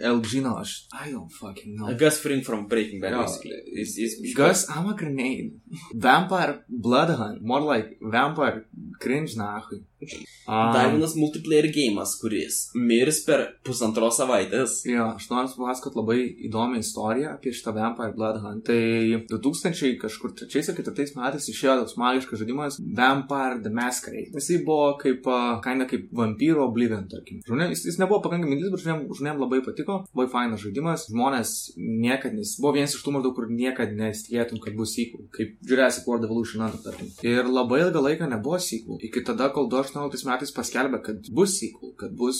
Elgino, 0.01 0.55
aš, 0.61 0.87
I 0.93 1.11
don't 1.11 1.33
fucking 1.33 1.75
know. 1.77 1.93
Gus 1.97 2.19
Fring 2.23 2.43
from 2.45 2.67
Breaking 2.67 3.01
Bad, 3.01 3.17
Jo. 3.17 3.25
basically. 3.25 3.61
Jis, 3.75 3.97
jis, 3.97 4.33
Gus, 4.37 4.65
I'm 4.69 4.89
a 4.89 4.95
grenade. 4.97 5.59
Vampire 5.93 6.63
Bloodhunt, 6.69 7.41
more 7.41 7.61
like 7.61 7.97
Vampire 8.01 8.65
Cringe, 8.99 9.37
nahui. 9.37 9.83
Um, 9.99 10.71
Dar 10.71 10.91
vienas 10.93 11.15
multiplayer 11.17 11.67
gėjimas, 11.73 12.13
kuris 12.21 12.67
mirs 12.77 13.23
per 13.25 13.43
pusantros 13.65 14.19
savaitės. 14.19 14.79
Jo, 14.87 15.09
aš 15.17 15.25
noriu 15.31 15.49
papasakot 15.57 15.97
labai 15.97 16.19
įdomią 16.47 16.83
istoriją 16.83 17.33
apie 17.33 17.51
šitą 17.55 17.73
Vampire 17.75 18.13
Blood 18.15 18.37
Hunt. 18.43 18.63
Tai 18.67 19.25
2000 19.31 19.97
kažkur 20.01 20.35
3-4 20.37 21.17
metais 21.17 21.49
išėjo 21.51 21.79
toks 21.81 21.97
magiškas 21.99 22.43
žaidimas 22.43 22.77
Vampire 22.99 23.57
the 23.65 23.71
Masquerade. 23.73 24.29
Jisai 24.37 24.59
buvo 24.67 24.93
kaip, 25.01 25.25
kaina 25.65 25.89
kaip 25.89 26.07
vampyro 26.15 26.67
Oblivion, 26.69 27.07
tarkim. 27.09 27.41
Žmonėm, 27.49 27.73
jis, 27.73 27.87
jis 27.89 27.99
nebuvo 28.01 28.21
pakankamai 28.27 28.59
didelis, 28.59 28.75
bet 28.77 28.85
žmonėm, 28.85 29.03
žmonėm 29.17 29.43
labai 29.43 29.61
patiko. 29.65 29.99
Labai 30.13 30.29
fainas 30.31 30.61
žaidimas. 30.63 31.07
Žmonės 31.09 31.55
niekad 31.77 32.37
nes... 32.37 32.53
Buvo 32.61 32.75
vienas 32.77 32.93
iš 32.93 33.03
tų 33.05 33.17
maždaug, 33.17 33.35
kur 33.37 33.49
niekad 33.49 33.97
nesitikėtum, 33.97 34.61
kad 34.63 34.77
bus 34.77 34.93
sequel. 34.95 35.25
Kaip 35.33 35.57
Jurassic 35.67 36.07
World 36.07 36.29
Evolution 36.29 36.63
2, 36.63 36.83
tarkim. 36.85 37.11
Ir 37.25 37.49
labai 37.49 37.83
ilgą 37.87 38.05
laiką 38.05 38.29
nebuvo 38.31 38.61
sequel. 38.61 39.01
Iki 39.09 39.25
tada, 39.27 39.49
kol 39.55 39.69
2018 39.93 40.25
metais 40.27 40.51
paskelbė, 40.55 41.01
kad 41.03 41.29
bus 41.33 41.57
sequel, 41.59 41.93
kad 41.99 42.15
bus 42.17 42.39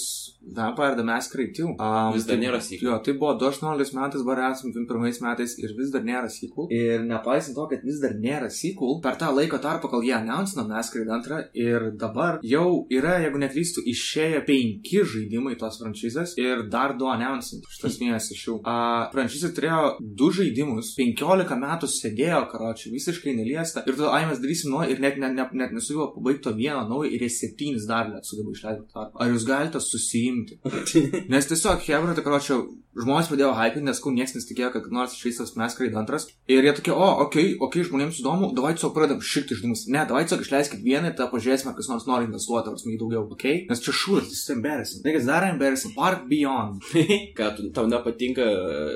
Vampire 0.58 0.96
the 0.96 1.04
Masquerade 1.04 1.54
2. 1.54 1.76
Um, 1.80 2.14
Vis 2.16 2.26
dar 2.26 2.36
tai- 2.38 2.44
nėra 2.46 2.62
sequel. 2.64 2.88
Jo, 2.88 3.00
tai 3.04 3.14
buvo 3.14 3.34
2018 3.40 3.94
metais, 3.98 4.22
dabar 4.24 4.52
esame 4.52 4.74
21 4.74 5.22
metais 5.22 5.58
ir 5.60 5.74
vis 5.78 5.92
dar 5.92 6.02
nėra 6.08 6.30
sequel. 6.32 6.68
Ir 6.72 7.04
nepaisant 7.04 7.56
to, 7.56 7.68
kad 7.68 7.84
vis 7.84 8.00
dar 8.00 8.14
nėra 8.16 8.50
sequel, 8.52 9.02
per 9.04 9.18
tą 9.20 9.32
laiko 9.36 9.60
tarpą, 9.60 9.90
kol 9.92 10.04
jie 10.04 10.14
announcino 10.16 10.68
Masquerade 10.68 11.22
2 11.28 11.50
ir 11.54 11.92
dabar 12.00 12.40
jau 12.44 12.88
yra, 12.90 13.18
jeigu 13.24 13.38
neklystu, 13.42 13.84
išėję 13.88 14.46
penki 14.48 15.04
žaidimai 15.04 15.58
tos 15.60 15.80
franšizės 15.82 16.38
ir 16.38 16.64
dar 16.70 16.96
du 16.98 17.06
announcint. 17.12 17.64
Šitas 17.70 17.98
vienas 18.02 18.32
iš 18.32 18.46
jų. 18.48 18.56
Uh, 18.64 19.10
franšizė 19.12 19.52
turėjo 19.58 19.98
du 20.00 20.32
žaidimus, 20.32 20.94
15 20.98 21.58
metų 21.60 21.90
sėdėjo, 21.92 22.42
karočiui, 22.52 22.94
visiškai 22.96 23.36
neliesta. 23.36 23.84
Ir 23.88 23.98
tada, 24.00 24.14
ai, 24.16 24.26
mes 24.30 24.40
darysim 24.40 24.72
nuo 24.72 24.84
ir 24.88 25.00
net, 25.04 25.18
net, 25.22 25.36
net, 25.36 25.52
net 25.54 25.76
nesugeba 25.76 26.10
pabaigti 26.16 26.44
to 26.48 26.54
vieno 26.58 26.84
naujo 26.88 27.10
ir 27.12 27.20
jie 27.26 27.30
septynis 27.38 27.88
dar 27.89 28.10
net 28.12 28.28
sugeba 28.28 28.54
išleisti 28.56 28.89
tarpą. 28.93 29.15
Ar 29.21 29.32
jūs 29.34 29.47
galite 29.47 29.82
susiimti? 29.84 30.60
Nes 31.34 31.50
tiesiog, 31.50 31.86
Hebra, 31.88 32.15
tai 32.17 32.26
karočiau, 32.26 32.65
žmonės 32.97 33.30
pradėjo 33.30 33.52
hypinti, 33.58 33.86
nes 33.86 34.00
kau 34.02 34.12
niekas 34.13 34.34
nesitikėjo, 34.36 34.71
kad 34.73 34.88
nors 34.93 35.13
išeis 35.13 35.54
Masquerade 35.58 35.97
antras. 36.00 36.28
Ir 36.50 36.65
jie 36.65 36.73
tokie, 36.78 36.93
o, 36.93 37.08
okei, 37.26 37.54
okay, 37.54 37.58
okei, 37.60 37.82
okay, 37.84 37.88
žmonėms 37.89 38.21
įdomu, 38.21 38.50
davai 38.58 38.73
tiesiog 38.78 38.93
pradedam 38.95 39.21
šikti 39.21 39.58
žaidimus. 39.58 39.86
Ne, 39.93 40.02
davai 40.10 40.23
tiesiog 40.26 40.43
išleiskit 40.45 40.82
vieną 40.86 41.12
ir 41.12 41.17
tada 41.17 41.30
pažiūrėsime, 41.34 41.76
kas 41.78 41.89
nors 41.91 42.08
nori 42.10 42.28
investuoti, 42.28 42.71
ar 42.71 42.82
smai 42.82 42.97
daugiau, 42.97 43.28
okei? 43.36 43.62
Okay? 43.62 43.67
Nes 43.69 43.84
čia 43.86 43.93
šūdas, 43.93 44.32
jis 44.34 44.54
embarrassing. 44.56 45.04
Niggas 45.06 45.30
dar 45.30 45.45
embarrassing. 45.52 45.93
Park 45.97 46.26
Beyond. 46.32 46.88
Ką, 47.38 47.52
tau 47.76 47.86
nepatinka 47.91 48.47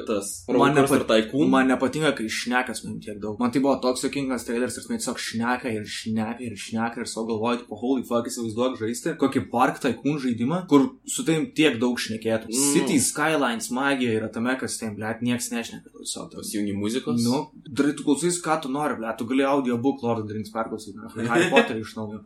tas 0.10 0.34
Man, 0.48 0.58
Roller 0.58 0.76
nepa 0.80 0.88
Coaster 0.88 1.06
Tycoon? 1.12 1.52
man 1.54 1.70
nepatinka, 1.70 2.14
kai 2.18 2.30
šnekas 2.32 2.84
man 2.88 2.98
tiek 3.04 3.22
daug. 3.22 3.38
Man 3.42 3.54
tai 3.54 3.62
buvo 3.62 3.78
toks 3.84 4.08
jokingas 4.08 4.48
traileris 4.48 4.80
ir 4.80 4.90
man 4.90 5.02
tiesiog 5.02 5.22
šneka 5.22 5.76
ir 5.76 5.86
šneka 5.86 6.42
ir 6.48 6.58
šneka 6.58 7.04
ir 7.04 7.12
savo 7.12 7.30
galvoju, 7.36 7.64
tipo, 7.64 7.78
holy 7.84 8.06
fuck, 8.08 8.31
įsivaizduok 8.32 8.80
žaisti 8.80 9.16
kokį 9.22 9.44
Park 9.52 9.82
Tycoon 9.84 10.20
žaidimą, 10.24 10.64
kur 10.72 10.88
su 11.10 11.26
tavim 11.28 11.50
tiek 11.58 11.78
daug 11.82 12.00
šnekėtų. 12.00 12.50
Mm. 12.50 12.72
City 12.74 12.98
Skylines 13.04 13.70
magija 13.76 14.16
yra 14.18 14.30
tame, 14.34 14.56
kas 14.60 14.78
ten, 14.80 14.96
blėt, 14.98 15.22
niekas 15.26 15.52
nešneka. 15.54 15.92
Tiesiog 16.00 16.32
tas. 16.32 16.42
Pasijungi 16.42 16.76
muzikos? 16.78 17.22
Nu, 17.26 17.44
darai 17.68 17.94
tu 17.98 18.06
klausys, 18.08 18.40
ką 18.44 18.58
tu 18.64 18.72
nori, 18.74 18.98
blėt, 19.00 19.20
tu 19.20 19.28
gali 19.30 19.46
audiobook 19.48 20.04
Lord 20.06 20.24
of 20.24 20.30
the 20.30 20.38
Rings 20.38 20.54
perklausyti, 20.54 20.98
Harry 21.30 21.50
Potterį 21.54 21.84
iš 21.86 21.96
naujo. 22.00 22.22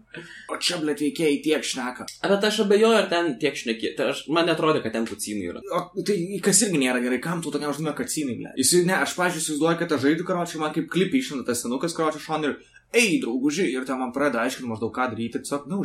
O 0.52 0.60
čia, 0.62 0.80
blėt, 0.84 1.04
veikėjai 1.04 1.42
tiek 1.46 1.66
šneka. 1.66 2.08
Bet 2.26 2.48
aš 2.50 2.62
abejoju, 2.66 3.00
ar 3.02 3.10
ten 3.12 3.34
tiek 3.42 3.58
šneki. 3.58 3.96
Tai 3.98 4.12
aš, 4.14 4.26
man 4.34 4.48
netrodo, 4.50 4.82
kad 4.84 4.96
ten 4.96 5.08
kucinų 5.10 5.50
yra. 5.52 5.64
O 5.76 6.06
tai 6.06 6.18
kas 6.46 6.62
irgi 6.68 6.82
nėra 6.82 7.02
gerai, 7.04 7.20
kam 7.24 7.44
tu 7.44 7.54
tokiam 7.54 7.74
žinai 7.76 7.96
kacinai, 7.98 8.38
ble. 8.40 8.54
Jis, 8.62 8.76
ne, 8.88 8.98
aš, 9.02 9.18
pažiūrėjau, 9.18 9.44
įsivaizduoju, 9.44 9.80
kad 9.82 9.96
aš 9.98 10.06
žaidžiu, 10.06 10.28
karočiui, 10.28 10.62
man 10.62 10.74
kaip 10.76 10.90
klipį 10.92 11.22
išlenda 11.22 11.48
tas 11.50 11.64
senukas, 11.66 11.96
karočiui, 11.98 12.24
šon 12.26 12.50
ir 12.50 12.58
ei, 12.96 13.20
draugužiai, 13.22 13.72
ir 13.76 13.86
ten 13.88 14.00
man 14.00 14.14
pradeda 14.16 14.46
aiškinti 14.46 14.70
maždaug 14.70 14.94
ką 14.96 15.10
daryti, 15.12 15.42
tiesiog, 15.44 15.68
nu, 15.72 15.82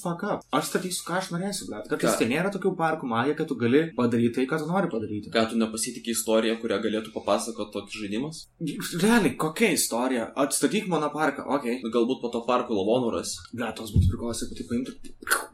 fuck 0.00 0.24
up. 0.26 0.44
Aš 0.54 0.70
statysiu, 0.70 1.04
ką 1.06 1.18
aš 1.20 1.30
norėsiu, 1.34 1.68
bet 1.70 1.88
kartais 1.90 2.16
tai 2.20 2.28
nėra 2.30 2.50
tokių 2.54 2.74
parkų 2.78 3.08
magija, 3.10 3.36
kad 3.38 3.48
tu 3.50 3.56
gali 3.60 3.84
padaryti 3.96 4.38
tai, 4.38 4.46
ką 4.50 4.60
tu 4.62 4.68
nori 4.70 4.90
padaryti. 4.92 5.32
Ką 5.34 5.44
tu 5.50 5.60
nepasitikė 5.60 6.14
istoriją, 6.14 6.56
kurią 6.62 6.80
galėtų 6.84 7.12
papasakoti 7.14 7.74
tokį 7.76 8.00
žaidimas? 8.02 8.42
Realiai, 9.02 9.34
kokia 9.44 9.72
istorija? 9.76 10.30
Atstatyk 10.44 10.88
mano 10.92 11.10
parką, 11.14 11.46
okei. 11.46 11.78
Okay. 11.80 11.92
Galbūt 11.94 12.22
po 12.24 12.32
to 12.34 12.44
parko 12.48 12.76
lavonų 12.78 13.12
ras. 13.14 13.36
Gatos 13.56 13.94
būtų 13.94 14.12
priklausė, 14.14 14.50
kad 14.50 14.60
tai 14.60 14.68
paimtų. 14.72 14.96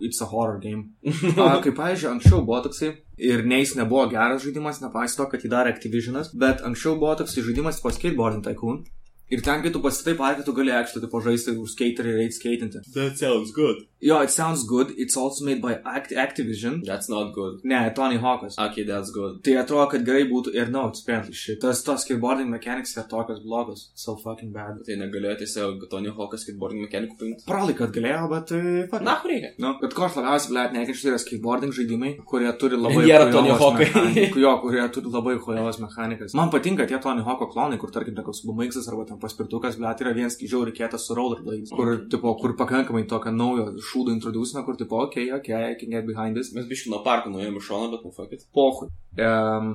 It's 0.00 0.22
a 0.24 0.28
horror 0.30 0.60
game. 0.62 0.94
A, 1.36 1.58
kaip, 1.64 1.76
pavyzdžiui, 1.78 2.14
anksčiau 2.14 2.44
buvo 2.46 2.62
toksai. 2.68 2.94
Ir 3.20 3.44
ne 3.44 3.60
jis 3.60 3.74
nebuvo 3.76 4.06
geras 4.08 4.44
žaidimas, 4.46 4.80
nepaisant 4.80 5.20
to, 5.20 5.26
kad 5.32 5.42
jį 5.44 5.50
darė 5.52 5.74
Activisionas, 5.74 6.32
bet 6.32 6.64
anksčiau 6.64 6.96
buvo 7.00 7.18
toksai 7.20 7.44
žaidimas 7.44 7.82
po 7.82 7.92
skateboarding 7.92 8.46
tycoon. 8.46 8.80
Ir 9.30 9.42
ten, 9.46 9.62
kai 9.62 9.70
tu 9.70 9.78
pasitai 9.78 10.16
parką, 10.18 10.44
tu 10.44 10.52
gali 10.52 10.72
actually 10.74 11.04
tipo 11.04 11.20
žaisti 11.22 11.54
už 11.54 11.76
skaterį 11.76 12.14
ir 12.16 12.22
eiti 12.24 12.34
skaitinti. 12.34 12.82
That 12.96 13.18
sounds 13.18 13.52
good. 13.54 13.86
Jo, 14.02 14.22
it 14.24 14.30
sounds 14.30 14.64
good, 14.64 14.90
it's 14.96 15.16
also 15.16 15.44
made 15.44 15.60
by 15.60 15.74
Act 15.84 16.10
Activision. 16.10 16.80
That's 16.84 17.08
not 17.08 17.34
good. 17.34 17.60
Ne, 17.62 17.92
Tony 17.94 18.16
Hawkas. 18.18 18.58
Okay, 18.58 18.82
that's 18.82 19.12
good. 19.12 19.42
Tai 19.44 19.54
atrodo, 19.60 19.84
kad 19.92 20.06
gerai 20.08 20.24
būtų 20.30 20.54
ir 20.56 20.72
no, 20.74 20.86
it's 20.88 21.04
apparently 21.04 21.36
shit. 21.36 21.60
Tas 21.62 21.84
tos 21.86 22.06
skateboarding 22.06 22.48
mechanics 22.50 22.96
yra 22.96 23.04
tokios 23.12 23.38
blogos. 23.44 23.84
So 23.94 24.16
fucking 24.16 24.50
bad. 24.56 24.80
Tai 24.88 24.96
negalėjo 25.04 25.36
tiesiog 25.44 25.84
Tony 25.92 26.10
Hawkas 26.16 26.46
skateboarding 26.46 26.82
mechanikų 26.88 27.18
paimti. 27.20 27.46
Pralai, 27.46 27.76
kad 27.78 27.94
galėjo, 27.94 28.24
bet... 28.32 28.54
Uh, 28.56 28.80
fuck. 28.90 29.04
Na, 29.06 29.18
kur 29.20 29.34
reikia? 29.34 29.52
Nu, 29.62 29.76
bet 29.84 29.94
ko 29.94 30.08
aš 30.08 30.18
labiausiai, 30.18 30.54
blėt, 30.56 30.74
nekenčiu, 30.78 31.04
tai 31.04 31.12
yra 31.12 31.22
skateboarding 31.26 31.76
žaidimai, 31.76 32.14
kurie 32.32 32.50
turi 32.64 32.80
labai... 32.80 33.04
Nėra 33.04 33.28
chujovas 33.28 33.36
Tony 33.36 33.54
Hawkai. 33.62 34.26
Jo, 34.46 34.56
kurie 34.64 34.88
turi 34.96 35.12
labai 35.12 35.36
hojovas 35.44 35.78
mechanikas. 35.84 36.34
Man 36.40 36.50
patinka 36.50 36.88
tie 36.88 36.98
Tony 37.04 37.22
Hawko 37.26 37.52
klonai, 37.52 37.78
kur, 37.78 37.92
tarkim, 37.92 38.16
koks 38.24 38.46
BMX 38.48 38.80
arba 38.88 39.04
ten 39.04 39.19
paspirtukas, 39.22 39.78
blėt, 39.80 40.02
yra 40.04 40.14
vienas 40.16 40.38
žiauriai 40.40 40.76
kietas 40.76 41.06
su 41.06 41.16
rollerblades, 41.18 41.72
kur, 41.76 41.92
tipo, 42.12 42.33
kur 42.40 42.56
pakankamai 42.59 43.04
tokio 43.11 43.33
naujo 43.35 43.70
šūdo 43.90 44.14
introducina, 44.16 44.64
kur, 44.66 44.78
tipo, 44.80 45.00
okei, 45.06 45.28
okay, 45.30 45.38
okei, 45.38 45.54
okay, 45.54 45.72
I 45.72 45.78
can 45.80 45.94
get 45.94 46.09
behind 46.09 46.37
this. 46.37 46.52
Mes 46.56 46.68
biškai 46.70 46.94
nuo 46.94 47.02
parko 47.06 47.33
nuėjome 47.33 47.61
iš 47.61 47.70
šono, 47.70 47.90
bet 47.94 48.06
nu 48.06 48.14
fuck 48.16 48.35
it. 48.37 48.46
Pohui. 48.56 48.90
Um, 49.20 49.72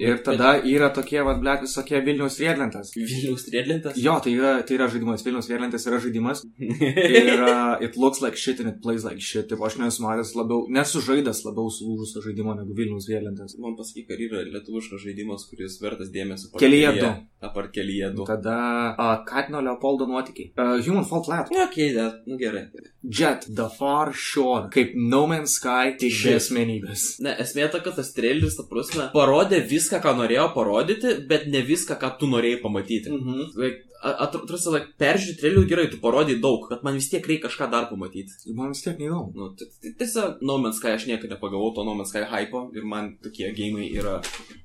ir 0.00 0.20
tada 0.24 0.52
yra 0.66 0.90
tokie, 0.94 1.20
vad, 1.26 1.40
blėt, 1.42 1.64
visokie 1.66 2.00
Vilniaus 2.04 2.38
riedlentas. 2.40 2.92
Vilniaus 2.96 3.46
triedlintas? 3.46 3.98
Jo, 4.00 4.16
tai 4.24 4.34
yra, 4.36 4.52
tai 4.66 4.76
yra 4.78 4.88
žaidimas, 4.92 5.24
Vilniaus 5.26 5.50
riedlentas 5.50 5.86
yra 5.90 6.00
žaidimas. 6.02 6.44
Ir 7.20 7.42
uh, 7.44 7.76
it 7.84 7.98
looks 8.00 8.22
like 8.24 8.38
shit 8.40 8.60
and 8.60 8.72
it 8.72 8.80
plays 8.84 9.04
like 9.06 9.20
shit. 9.20 9.48
Taip, 9.50 9.62
aš 9.66 9.78
nesu 9.80 10.04
matęs 10.04 10.32
labiau, 10.38 10.64
nesu 10.72 11.02
žaidęs 11.04 11.42
labiau 11.46 11.72
sulūžusio 11.74 12.24
žaidimo 12.26 12.56
negu 12.58 12.76
Vilniaus 12.76 13.08
riedlentas. 13.10 13.56
Man 13.60 13.76
pasakyk, 13.78 14.12
ar 14.14 14.24
yra 14.26 14.44
lietuviškas 14.48 15.04
žaidimas, 15.04 15.46
kuris 15.50 15.78
vertas 15.82 16.12
dėmesio. 16.14 16.52
Kelyje 16.60 16.94
du. 16.98 17.12
Apart 17.50 17.72
kelyje 17.76 18.12
du. 18.16 18.26
Tada 18.28 18.56
uh, 18.92 19.14
Katino 19.28 19.62
Leopoldo 19.64 20.08
nuotykiai. 20.10 20.52
Uh, 20.56 20.76
Human 20.84 21.06
Fall 21.08 21.24
Flat. 21.24 21.52
Ne, 21.54 21.64
okay, 21.68 21.92
nu 22.26 22.40
gerai. 22.40 22.66
gerai. 22.72 22.92
Jet, 23.02 23.46
The 23.48 23.68
Far 23.78 24.12
Shore. 24.12 24.68
Kaip 24.70 24.92
No 24.94 25.26
Man's 25.26 25.54
Sky, 25.56 25.94
tik 25.98 26.12
be 26.20 26.34
asmenybės. 26.36 27.04
Ne, 27.24 27.32
esmė 27.40 27.70
ta, 27.72 27.80
kad 27.84 27.96
tas 27.96 28.12
traileris, 28.12 28.58
ta 28.58 28.66
prasme, 28.68 29.06
parodė 29.14 29.62
viską, 29.70 30.02
ką 30.04 30.12
norėjo 30.18 30.50
parodyti, 30.56 31.14
bet 31.30 31.46
ne 31.48 31.62
viską, 31.64 31.96
ką 32.00 32.12
tu 32.20 32.28
norėjai 32.28 32.60
pamatyti. 32.60 33.14
Mhm. 33.14 33.56
Like, 33.56 33.86
atrodo, 34.04 34.60
like, 34.74 34.92
peržiūrėti 35.00 35.40
trailerį 35.40 35.70
gerai, 35.72 35.88
tu 35.92 36.02
parodai 36.04 36.36
daug, 36.44 36.68
bet 36.68 36.84
man 36.84 37.00
vis 37.00 37.08
tiek 37.12 37.24
reikia 37.24 37.48
kažką 37.48 37.70
dar 37.72 37.88
pamatyti. 37.88 38.52
Man 38.52 38.74
vis 38.74 38.84
tiek 38.84 39.00
neįdomu. 39.00 39.32
Nu, 39.34 39.50
tiesiog 39.88 40.44
No 40.44 40.60
Man's 40.60 40.80
Sky 40.82 40.92
aš 40.98 41.08
niekada 41.08 41.38
nepagavau 41.38 41.72
to 41.74 41.84
No 41.88 41.96
Man's 41.96 42.12
Sky 42.12 42.28
hypo 42.28 42.68
ir 42.76 42.84
man 42.84 43.14
tokie 43.24 43.48
gėjimai 43.56 43.90
yra 43.96 44.20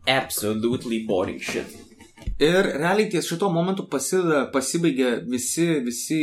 absolutely 0.08 1.06
boring 1.08 1.40
shit. 1.40 1.72
Ir 2.40 2.68
realiai 2.82 3.08
ties 3.12 3.28
šito 3.30 3.48
momentu 3.52 3.86
pasideda, 3.88 4.50
pasibaigia 4.52 5.22
visi, 5.24 5.68
visi 5.86 6.22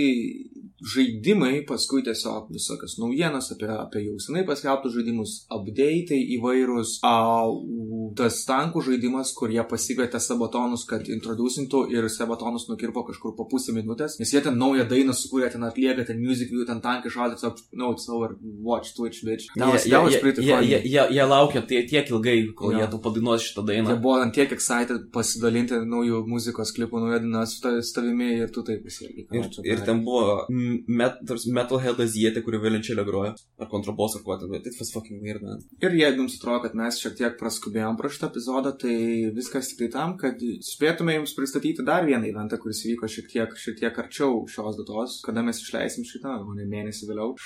žaidimai, 0.82 1.62
paskui 1.68 2.02
tiesiog 2.06 2.48
visokios 2.52 2.96
naujienos 2.98 3.52
apie, 3.54 3.68
apie 3.70 4.02
jau 4.06 4.16
senai 4.22 4.42
paskelbtus 4.48 4.94
žaidimus, 4.96 5.34
update'ai 5.54 6.18
įvairūs, 6.38 6.96
a, 7.06 7.12
u- 7.48 8.10
tas 8.18 8.40
tankų 8.48 8.82
žaidimas, 8.88 9.30
kur 9.38 9.48
jie 9.54 9.62
pasikvietė 9.70 10.20
sabatonus, 10.20 10.84
kad 10.90 11.06
introducintų 11.08 11.84
ir 11.94 12.08
sabatonus 12.12 12.66
nukirpo 12.68 13.04
kažkur 13.08 13.34
po 13.38 13.46
pusę 13.48 13.72
minutės, 13.76 14.18
nes 14.20 14.32
jie 14.34 14.42
ten 14.44 14.58
naują 14.58 14.84
dainą 14.90 15.14
sukūrė, 15.16 15.52
ten 15.54 15.64
atlieka, 15.64 16.04
ten 16.10 16.20
music 16.20 16.50
view, 16.52 16.66
ten 16.68 16.80
tankai 16.84 17.12
šalia, 17.14 17.38
tiesiog, 17.38 17.62
no, 17.80 17.92
it's 17.96 18.08
over, 18.12 18.34
watch 18.42 18.92
Twitch, 18.96 19.22
bitch. 19.24 19.46
That 19.56 19.72
was, 19.72 19.84
that 19.84 20.02
was 20.04 20.16
pretty 20.20 20.42
jie, 20.44 20.50
funny. 20.52 20.66
jie, 20.74 20.82
jie, 20.92 21.06
jie 21.16 21.26
laukia 21.30 21.62
tai 21.68 21.82
tiek 21.88 22.10
ilgai, 22.12 22.36
kol 22.58 22.72
Jo. 22.74 22.82
jie 22.82 22.90
tau 22.92 23.00
padainuos 23.06 23.46
šitą 23.46 23.64
dainą. 23.70 23.94
Jie 23.94 24.00
buvo 24.02 24.18
ant 24.20 24.34
tiek 24.36 24.52
excited 24.52 25.08
pasidalinti 25.14 25.78
naujų 25.88 26.24
muzikos 26.28 26.74
klipų, 26.76 27.00
naują 27.06 27.22
dainą 27.24 27.46
su 27.48 27.62
ta- 27.64 27.78
su 27.82 27.94
tavimi 27.96 28.28
ir 28.42 28.50
tu 28.52 28.62
taip 28.66 28.82
pasielgi. 28.84 29.26
ką 29.30 29.40
Ir, 29.40 29.48
ir 29.72 29.80
ten 29.86 30.04
buvo 30.04 30.44
met, 30.88 31.20
tarsi 31.28 31.52
Metalhead 31.54 32.00
azietė, 32.02 32.42
kuri 32.44 32.60
vėliančelė 32.62 33.04
groja. 33.08 33.32
Ar 33.60 33.70
kontrabos, 33.70 34.16
ar 34.18 34.24
kuo 34.26 34.36
ten. 34.40 34.50
bet 34.52 34.66
It 34.70 34.78
was 34.80 34.92
fucking 34.94 35.22
weird, 35.24 35.44
man. 35.46 35.62
Ir 35.82 35.96
jeigu 35.98 36.22
jums 36.24 36.38
atrodo, 36.38 36.62
kad 36.66 36.76
mes 36.78 36.98
šiek 37.02 37.16
tiek 37.18 37.38
praskubėjom 37.40 37.98
pro 38.00 38.10
šitą 38.12 38.30
epizodą, 38.32 38.74
tai 38.82 38.96
viskas 39.36 39.72
tik 39.72 39.84
tai 39.84 39.90
tam, 39.96 40.16
kad 40.20 40.42
spėtume 40.66 41.16
jums 41.18 41.36
pristatyti 41.38 41.86
dar 41.86 42.06
vieną 42.08 42.30
eventą, 42.32 42.58
kuris 42.62 42.84
vyko 42.88 43.10
šiek 43.10 43.30
tiek, 43.32 43.56
šiek 43.64 43.80
tiek 43.82 44.02
arčiau 44.04 44.42
šios 44.50 44.78
datos, 44.80 45.20
kada 45.26 45.44
mes 45.46 45.62
išleisim 45.62 46.06
šitą, 46.08 46.38
o 46.46 46.56
ne 46.58 46.68
mėnesį 46.68 47.10
vėliau. 47.10 47.36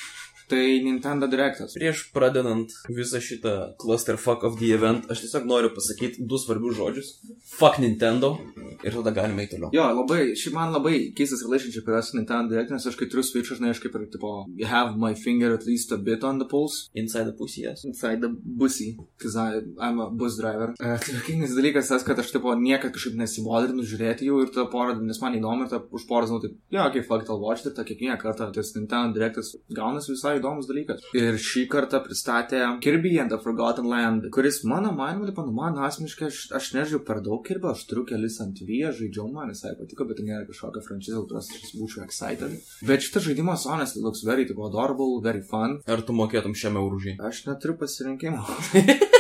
Tai 0.47 0.63
Nintendo 0.85 1.27
Directas. 1.27 1.75
Prieš 1.75 2.05
pradedant 2.15 2.71
visą 2.93 3.19
šitą 3.23 3.55
clusterfuck 3.83 4.47
of 4.47 4.61
the 4.61 4.71
event, 4.77 5.09
aš 5.11 5.25
tiesiog 5.25 5.49
noriu 5.49 5.73
pasakyti 5.75 6.23
du 6.31 6.39
svarbius 6.39 6.79
žodžius. 6.79 7.09
Fuck 7.57 7.81
Nintendo. 7.83 8.37
Ir 8.85 8.95
tada 8.95 9.11
galime 9.17 9.43
eiti 9.43 9.57
toliau. 9.57 9.73
Jo, 9.75 9.87
labai, 9.97 10.35
šiaip 10.39 10.55
man 10.55 10.75
labai 10.75 10.95
keistas 11.17 11.43
relationship 11.47 11.89
yra 11.91 12.03
su 12.05 12.19
Nintendo 12.19 12.53
Direct, 12.53 12.71
nes 12.75 12.87
aš 12.87 12.99
kai 13.01 13.09
turiu 13.11 13.25
Switch, 13.27 13.51
žinai, 13.57 13.73
aš 13.75 13.81
kaip 13.83 13.97
ir, 13.99 14.05
tipo, 14.13 14.33
have 14.69 14.95
my 15.01 15.15
finger 15.19 15.55
at 15.55 15.67
least 15.67 15.95
a 15.97 15.99
bit 15.99 16.23
on 16.25 16.39
the 16.39 16.47
pulse. 16.47 16.91
Inside 16.95 17.27
the 17.31 17.33
pussy, 17.33 17.65
yes. 17.65 17.85
inside 17.85 18.21
the 18.21 18.31
bussy, 18.31 18.97
because 19.17 19.37
I, 19.37 19.63
I'm 19.81 19.99
a 20.01 20.11
bus 20.11 20.39
driver. 20.39 20.75
Uh, 20.79 20.97
tai 21.03 21.17
jokingas 21.17 21.57
dalykas 21.57 21.91
tas, 21.91 22.05
kad 22.07 22.21
aš 22.23 22.31
tipo 22.37 22.55
niekad 22.61 22.95
kažkaip 22.95 23.17
nesibodrinu 23.19 23.87
žiūrėti 23.89 24.29
jų 24.29 24.45
ir 24.45 24.53
tą 24.55 24.67
porą, 24.71 24.95
nes 25.01 25.21
man 25.23 25.39
įdomu 25.41 25.67
ir 25.67 25.73
tą 25.73 25.83
už 25.97 26.07
porą, 26.11 26.29
žinau, 26.31 26.43
taip, 26.45 26.55
jo, 26.77 26.85
okay, 26.85 27.03
fuck, 27.03 27.27
I'll 27.27 27.43
watch 27.43 27.67
it, 27.67 27.75
tą 27.79 27.87
kiekvieną 27.89 28.19
kartą 28.23 28.53
tas 28.55 28.75
Nintendo 28.77 29.17
Directas 29.17 29.55
gaunasi 29.73 30.13
visai 30.15 30.36
įdomus 30.41 30.69
dalykas. 30.69 31.05
Ir 31.17 31.39
šį 31.41 31.67
kartą 31.73 32.01
pristatė 32.05 32.63
Kirby 32.85 33.17
and 33.23 33.33
the 33.33 33.39
Forgotten 33.43 33.89
Land, 33.91 34.29
kuris 34.35 34.63
mano 34.69 34.93
manimu, 34.97 35.29
tipo, 35.31 35.45
nu, 35.47 35.55
man 35.57 35.79
asmeniškai, 35.87 36.31
aš, 36.31 36.41
aš 36.59 36.71
nežinau 36.77 37.03
per 37.07 37.23
daug 37.25 37.43
Kirby, 37.47 37.71
aš 37.73 37.87
turiu 37.91 38.07
kelis 38.09 38.39
ant 38.45 38.61
vyja, 38.67 38.93
žaidžiau, 38.97 39.29
man 39.33 39.53
visai 39.55 39.75
patiko, 39.79 40.09
bet 40.09 40.21
tai 40.21 40.29
nėra 40.29 40.47
kažkokia 40.49 40.85
franšizė, 40.87 41.23
kurios 41.27 41.51
aš 41.53 41.75
būčiau 41.79 42.05
excited. 42.07 42.57
Bet 42.87 43.07
šitas 43.07 43.27
žaidimas, 43.29 43.67
honestly, 43.71 44.05
looks 44.05 44.25
very, 44.27 44.47
adorable, 44.47 45.21
very 45.23 45.43
fun. 45.43 45.81
Ar 45.87 46.03
tu 46.07 46.17
mokėtum 46.17 46.57
šiame 46.57 46.81
eurūžiai? 46.83 47.19
Aš 47.29 47.45
neturiu 47.51 47.79
pasirinkimo. 47.81 48.43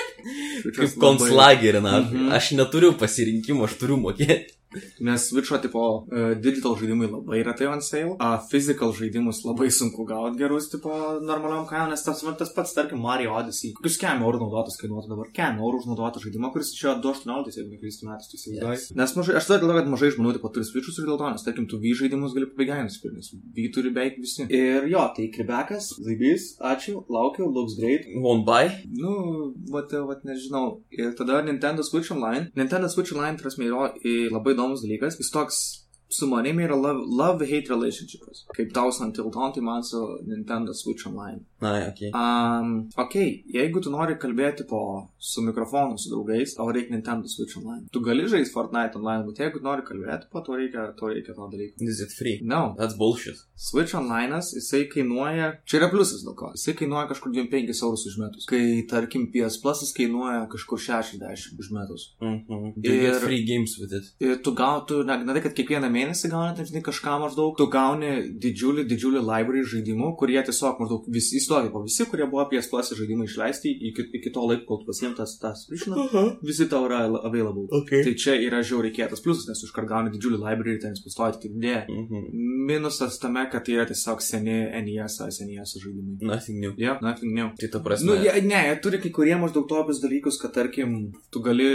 Kaip 0.77 0.97
konclagerį, 1.01 1.81
na. 1.85 2.01
Mhm. 2.03 2.31
Aš 2.37 2.53
neturiu 2.59 2.95
pasirinkimo, 2.99 3.67
aš 3.69 3.77
turiu 3.81 3.99
mokėti. 4.03 4.56
Nes 5.01 5.29
Switch'o 5.31 5.59
tipo 5.63 5.83
uh, 6.11 6.35
digital 6.35 6.77
žaidimai 6.77 7.09
labai 7.11 7.43
retai 7.47 7.69
on 7.71 7.81
sale, 7.81 8.17
a 8.21 8.37
physical 8.51 8.93
žaidimus 8.97 9.43
labai 9.47 9.69
sunku 9.73 10.05
gauti 10.09 10.41
gerus, 10.41 10.69
tipo 10.73 10.91
normaliom 11.23 11.67
kainom, 11.71 11.93
nes 11.95 12.03
tas, 12.05 12.23
tas 12.39 12.53
pats, 12.55 12.75
tarkim, 12.77 13.01
Mario 13.01 13.35
Odyssey, 13.39 13.73
kokius 13.77 13.99
kem 14.01 14.25
eurų 14.27 14.43
naudotas 14.43 14.79
kainuotų 14.81 15.13
dabar, 15.13 15.31
kem 15.37 15.61
eurų 15.63 15.83
už 15.83 15.89
naudotą 15.91 16.23
žaidimą, 16.25 16.51
kuris 16.55 16.73
išėjo 16.75 16.97
2.18, 17.05 17.61
jeigu 17.61 17.75
neklystu 17.77 18.09
metais, 18.11 18.31
tu 18.31 18.41
įsivaizduoji. 18.41 18.81
Yes. 18.81 18.89
Nes 18.99 19.17
mažai, 19.19 19.37
aš 19.41 19.49
tada 19.49 19.61
galvoju, 19.63 19.85
kad 19.85 19.93
mažai 19.95 20.13
žmonių 20.17 20.35
tipo 20.37 20.53
turi 20.53 20.69
Switch'us 20.69 21.01
ir 21.01 21.09
dėl 21.09 21.21
to, 21.23 21.31
nes 21.33 21.47
tarkim, 21.47 21.69
tu 21.71 21.81
V 21.81 21.95
žaidimus 22.01 22.35
gali 22.37 22.51
pabaigai 22.51 22.83
nusipirkti, 22.87 23.23
nes 23.23 23.33
V 23.57 23.69
turi 23.75 23.93
beveik 23.95 24.19
visi. 24.21 24.49
Ir 24.51 24.89
jo, 24.91 25.05
tai 25.17 25.29
kribekas, 25.35 25.93
zaibys, 26.03 26.49
ačiū, 26.73 26.99
laukiu, 27.13 27.49
looks 27.53 27.79
great. 27.79 28.09
Won't 28.25 28.47
buy. 28.49 28.71
Nu, 28.91 29.53
vat, 29.73 29.95
vat 30.11 30.27
nežinau. 30.27 30.81
Ir 30.91 31.15
tada 31.19 31.41
Nintendo 31.47 31.85
Switch 31.87 32.13
Online. 32.15 32.51
Nintendo 32.59 32.91
Switch 32.93 33.15
Online, 33.15 33.39
prasme, 33.41 33.69
yra 33.71 33.93
i, 34.03 34.27
labai 34.33 34.56
įdomus 34.57 34.83
dalykas. 34.85 35.19
Jis 35.21 35.31
toks 35.35 35.61
su 36.09 36.27
manimi 36.27 36.65
yra 36.65 36.77
love- 36.77 37.07
love-hate 37.21 37.69
relationshipas. 37.69 38.45
Kaip 38.57 38.73
Thousand 38.73 39.07
Until 39.09 39.31
Dawn, 39.31 39.53
tai 39.53 39.63
man 39.63 39.83
su 39.83 40.01
Nintendo 40.27 40.73
Switch 40.75 41.07
Online. 41.07 41.45
Na, 41.63 41.71
okei. 41.89 42.11
Um, 42.13 42.73
ok, 43.01 43.15
jeigu 43.55 43.81
tu 43.81 43.91
nori 43.91 44.19
kalbėti 44.21 44.67
po, 44.69 44.81
su 45.19 45.41
mikrofonu, 45.47 45.97
su 45.99 46.11
draugais, 46.13 46.53
tau 46.59 46.67
reikia 46.69 46.93
Nintendo 46.93 47.31
Switch 47.33 47.57
Online. 47.57 47.87
Tu 47.93 48.01
gali 48.05 48.27
žaisti 48.29 48.53
Fortnite 48.53 48.99
online, 49.01 49.25
bet 49.31 49.41
jeigu 49.41 49.63
nori 49.65 49.85
kalbėti, 49.87 50.29
po 50.33 50.43
to 50.45 50.59
reikia, 50.61 50.91
to 50.99 51.09
reikia 51.09 51.33
to 51.37 51.47
dalyko. 51.53 51.81
Is 51.81 52.03
it 52.05 52.13
free? 52.13 52.41
No. 52.45 52.75
That's 52.79 52.97
bullshit. 52.99 53.41
Switch 53.57 53.95
Online'as, 53.97 54.51
jisai 54.59 54.83
kainuoja, 54.93 55.53
čia 55.65 55.79
yra 55.81 55.89
pliusas 55.93 56.21
dėl 56.27 56.37
ko, 56.37 56.51
jisai 56.59 56.75
kainuoja 56.77 57.07
kažkur 57.15 57.33
25 57.33 57.73
eurus 57.87 58.05
už 58.11 58.19
metus, 58.21 58.45
kai 58.51 58.61
tarkim 58.91 59.25
PS 59.33 59.57
Plus'as 59.65 59.95
kainuoja 59.97 60.45
kažkur 60.53 60.77
60 60.77 61.57
už 61.57 61.71
metus. 61.73 62.05
Mhm. 62.21 62.75
You 62.85 63.01
get 63.01 63.15
Ir- 63.17 63.25
free 63.25 63.41
games 63.49 63.79
with 63.81 63.97
it. 63.97 64.13
Ir 64.21 64.37
tu 64.45 64.53
gautų, 64.53 65.01
ne, 65.09 65.17
ne 65.25 65.33
tai, 65.33 65.41
kad 65.49 65.57
kiekvieną 65.57 65.89
mėnesį 65.89 66.29
gauni, 66.35 66.69
tai 66.69 66.85
kažką 66.85 67.17
maždaug, 67.25 67.57
tu 67.57 67.67
gauni 67.73 68.13
didžiulį, 68.45 68.85
didžiulį 68.93 69.25
library 69.25 69.65
žaidimų, 69.65 70.13
kurie 70.21 70.37
tiesiog 70.45 70.85
maždaug 70.85 71.09
visi 71.09 71.41
įstovi, 71.47 71.71
po 71.73 71.83
visi, 71.87 72.05
kurie 72.11 72.27
buvo 72.27 72.45
PS 72.51 72.69
Plus 72.73 72.91
žaidimai 72.99 73.27
išleisti 73.31 73.71
iki, 73.91 74.09
iki 74.19 74.33
to 74.35 74.43
laiko, 74.51 74.67
kol 74.67 74.85
pasiimtas 74.89 75.39
tas 75.41 75.63
subscription, 75.67 75.95
Aha. 76.07 76.25
visi 76.43 76.67
tau 76.69 76.85
yra 76.89 77.05
available. 77.23 77.67
Okay. 77.83 78.03
Tai 78.05 78.15
čia 78.19 78.35
yra 78.43 78.61
žiauriai 78.67 78.93
kietas 78.97 79.23
pliusas, 79.25 79.47
nes 79.49 79.63
iškart 79.69 79.89
gauni 79.89 80.11
didžiulį 80.15 80.41
library, 80.43 80.79
ten 80.83 80.95
pastoji 81.05 81.41
tik 81.47 81.55
dėja. 81.63 81.85
Mhm. 81.89 82.27
Minusas 82.67 83.19
tame, 83.23 83.45
kad 83.53 83.65
tai 83.67 83.77
yra 83.79 83.87
tiesiog 83.87 84.21
seni 84.25 84.57
NES, 84.85 85.21
SNES 85.37 85.77
žaidimai. 85.83 86.19
Nothing 86.33 86.61
new. 86.61 86.73
Yeah, 86.77 86.99
nothing 87.03 87.35
new. 87.35 87.49
Tai 87.61 87.69
ta 87.73 87.81
prasme. 87.85 88.07
Nu, 88.11 88.17
jie, 88.23 88.33
ne, 88.43 88.61
jie 88.69 88.77
turi 88.83 88.99
kai 89.03 89.11
kurie 89.19 89.37
maždaug 89.39 89.69
tokius 89.71 90.01
dalykus, 90.03 90.41
kad 90.43 90.53
tarkim, 90.57 91.13
tu 91.31 91.41
gali 91.45 91.69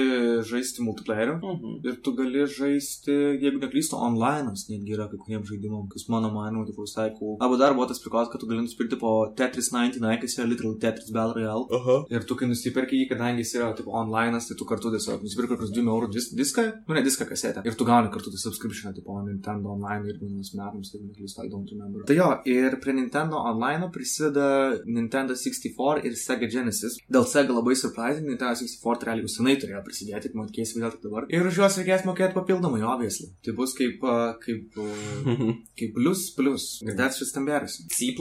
žaisti 0.51 0.83
multiplayeriu 0.85 1.37
Mhm. 1.41 1.85
ir 1.87 1.95
tu 2.03 2.13
gali 2.17 2.45
žaisti, 2.47 3.11
jeigu 3.43 3.59
neklystu, 3.61 3.95
online'as 4.07 4.67
netgi 4.69 4.95
yra 4.97 5.07
kai 5.11 5.17
kuriems 5.23 5.47
žaidimam, 5.51 5.87
kas 5.89 6.07
mano 6.09 6.29
manimu, 6.33 6.65
tai 6.65 6.75
visai 6.77 7.09
cool. 7.19 7.37
Arba 7.41 7.57
dar 7.57 7.73
buvo 7.73 7.85
tas 7.87 7.99
prikos, 8.03 8.29
kad 8.31 8.39
tu 8.41 8.47
gali 8.47 8.61
nusipirkti 8.65 8.99
po 8.99 9.11
Tetris 9.37 9.60
99, 9.69 10.21
kas 10.23 10.37
yra 10.39 10.47
literal 10.49 10.77
Tetris 10.81 11.11
Battle 11.13 11.35
Royale. 11.37 11.67
Aha. 11.77 11.97
Ir 12.15 12.25
tu, 12.25 12.37
kai 12.39 12.49
nusiperki 12.49 13.01
jį, 13.01 13.09
kadangi 13.11 13.45
jis 13.45 13.53
yra 13.59 13.69
tipo 13.77 13.93
online'as, 13.99 14.47
tai 14.49 14.57
tu 14.57 14.67
kartu 14.69 14.93
tiesiog 14.95 15.25
nusipirki 15.25 15.53
kokius 15.53 15.73
2 15.75 15.85
eurų 15.93 16.09
dis 16.15 16.31
diską, 16.37 16.65
nu 16.87 16.97
ne 16.97 17.03
diską 17.05 17.27
kasetę. 17.29 17.65
Ir 17.67 17.77
tu 17.77 17.87
gauni 17.87 18.09
kartu 18.13 18.33
tą 18.33 18.41
subscription, 18.41 18.95
tipo 18.97 19.17
Nintendo 19.21 19.75
Online 19.75 20.09
ir 20.09 20.17
vienus 20.23 20.53
metams, 20.57 20.93
jeigu 20.95 21.11
neklystu, 21.11 21.45
I 21.45 21.51
don't 21.51 21.69
remember. 21.75 22.05
Tai 22.07 22.17
jo, 22.17 22.29
ir 22.49 22.79
prie 22.81 22.95
Nintendo 22.97 23.43
Online 23.51 23.91
prisideda 23.93 24.47
Nintendo 24.87 25.37
64 25.37 26.05
ir 26.07 26.17
Sega 26.17 26.49
Genesis. 26.49 26.97
Dėl 27.11 27.27
Sega 27.29 27.53
labai 27.59 27.75
surprising, 27.77 28.25
Nintendo 28.29 28.55
64 28.57 29.01
tai 29.01 29.11
realiai 29.11 29.31
senai 29.31 29.57
turėjo 29.59 29.81
prisidėti, 29.85 30.31
keisi 30.55 30.79
vėl 30.79 30.93
tik 30.93 31.05
dabar. 31.05 31.27
Ir 31.33 31.47
už 31.47 31.59
juos 31.61 31.77
reikės 31.79 32.05
mokėti 32.07 32.35
papildomai, 32.37 32.81
obviously. 32.85 33.31
Tai 33.45 33.55
bus 33.57 33.73
kaip, 33.77 34.03
uh, 34.05 34.33
kaip, 34.41 34.77
uh, 34.77 35.51
kaip 35.79 35.95
plus 35.97 36.27
plus. 36.37 36.67
Ir 36.85 36.97
that's 36.97 37.19
just 37.21 37.37
embarrassing. 37.37 37.89
C. 37.91 38.11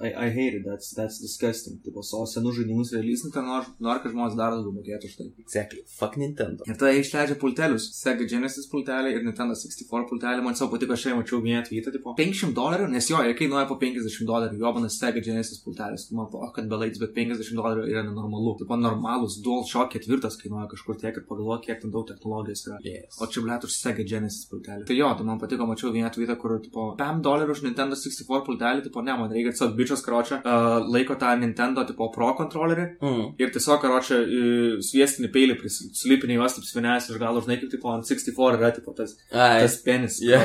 I, 0.00 0.12
I 0.26 0.28
hate 0.38 0.58
it, 0.58 0.64
that's, 0.66 0.92
that's 0.96 1.18
disgusting. 1.22 1.78
Tipo, 1.84 2.02
savo 2.06 2.26
senų 2.30 2.54
žaidimus 2.58 2.92
releasinti, 2.94 3.42
nori, 3.44 3.72
nori, 3.84 4.02
kad 4.04 4.14
žmonės 4.14 4.36
dar 4.38 4.54
daugiau 4.54 4.74
mokėtų 4.76 5.10
už 5.10 5.16
tai. 5.18 5.28
Exactly. 5.42 5.82
Fuck 5.98 6.18
Nintendo. 6.20 6.66
Ir 6.68 6.78
tada 6.78 6.92
išleidžia 6.96 7.38
pultelius. 7.40 7.88
Sega 7.98 8.26
Genesis 8.30 8.68
pultelį 8.70 9.14
ir 9.16 9.24
Nintendo 9.26 9.56
64 9.58 10.08
pultelį. 10.10 10.44
Man 10.46 10.58
savo 10.58 10.74
patiko, 10.74 10.94
aš 10.94 11.06
šiandien 11.06 11.22
mačiau 11.22 11.42
vieną 11.44 11.62
tweetą, 11.66 11.92
tipo 11.94 12.14
500 12.18 12.54
dolerių, 12.56 12.88
nes 12.94 13.10
jo, 13.10 13.20
jie 13.26 13.36
kainuoja 13.38 13.66
po 13.70 13.78
50 13.80 14.28
dolerių. 14.28 14.60
Jo, 14.62 14.72
manas 14.76 14.98
Sega 15.00 15.22
Genesis 15.24 15.62
pultelis. 15.64 16.08
Man, 16.14 16.30
o 16.30 16.50
kad 16.54 16.68
belaiks, 16.70 17.00
bet 17.02 17.14
50 17.16 17.58
dolerių 17.58 17.86
yra 17.90 18.04
nenormalu. 18.06 18.56
Tipo, 18.62 18.78
normalus 18.80 19.38
DualShock 19.44 19.94
ketvirtas 19.96 20.38
kainuoja 20.40 20.68
kažkur 20.72 20.98
tiek 21.00 21.16
ir 21.18 21.26
pagalvoju, 21.28 21.62
kiek 21.66 21.82
ten 21.82 21.94
daug 21.94 22.06
technologijos 22.08 22.66
yra. 22.68 22.78
Yes. 22.84 23.18
O 23.22 23.28
čia 23.30 23.44
blėt 23.44 23.66
už 23.66 23.74
Sega 23.74 24.06
Genesis 24.06 24.46
pultelį. 24.50 24.86
Tai 24.88 24.96
jo, 24.98 25.10
tai 25.18 25.26
man 25.28 25.40
patiko, 25.42 25.66
mačiau 25.68 25.92
vieną 25.94 26.10
tweetą, 26.14 26.38
kur, 26.40 26.58
tipo, 26.64 26.90
5 26.98 27.24
dolerių 27.24 27.56
už 27.56 27.64
Nintendo 27.66 27.98
64 27.98 28.44
pultelį, 28.46 28.84
tipo, 28.88 29.02
ne, 29.04 29.16
man 29.18 29.32
reikia 29.32 29.54
tiesiog 29.54 29.74
bičias 29.78 30.04
karočią, 30.04 30.27
uh, 30.36 30.78
laiko 30.92 31.14
tą 31.20 31.32
Nintendo, 31.40 31.84
tipo, 31.88 32.10
Pro 32.14 32.34
kontrolerį 32.38 32.86
Mm. 33.00 33.24
ir 33.40 33.50
tiesiog 33.54 33.80
karočią 33.82 34.18
uh, 34.22 34.78
sviestinį 34.84 35.30
peilį 35.34 35.56
prisilipinį 35.60 36.38
juos 36.38 36.54
taip 36.58 36.64
svinęs 36.68 37.10
iš 37.10 37.18
galo, 37.18 37.40
žinai, 37.44 37.58
kaip, 37.60 37.70
tipo, 37.72 37.88
ant 37.92 38.04
64 38.06 38.58
yra, 38.60 38.70
tipo, 38.76 38.92
tas, 38.96 39.16
Ai. 39.32 39.60
tas 39.62 39.76
penis. 39.82 40.20
Jo. 40.22 40.38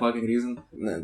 Fucking 0.00 0.26
reason. 0.28 0.58
Ne, 0.72 1.00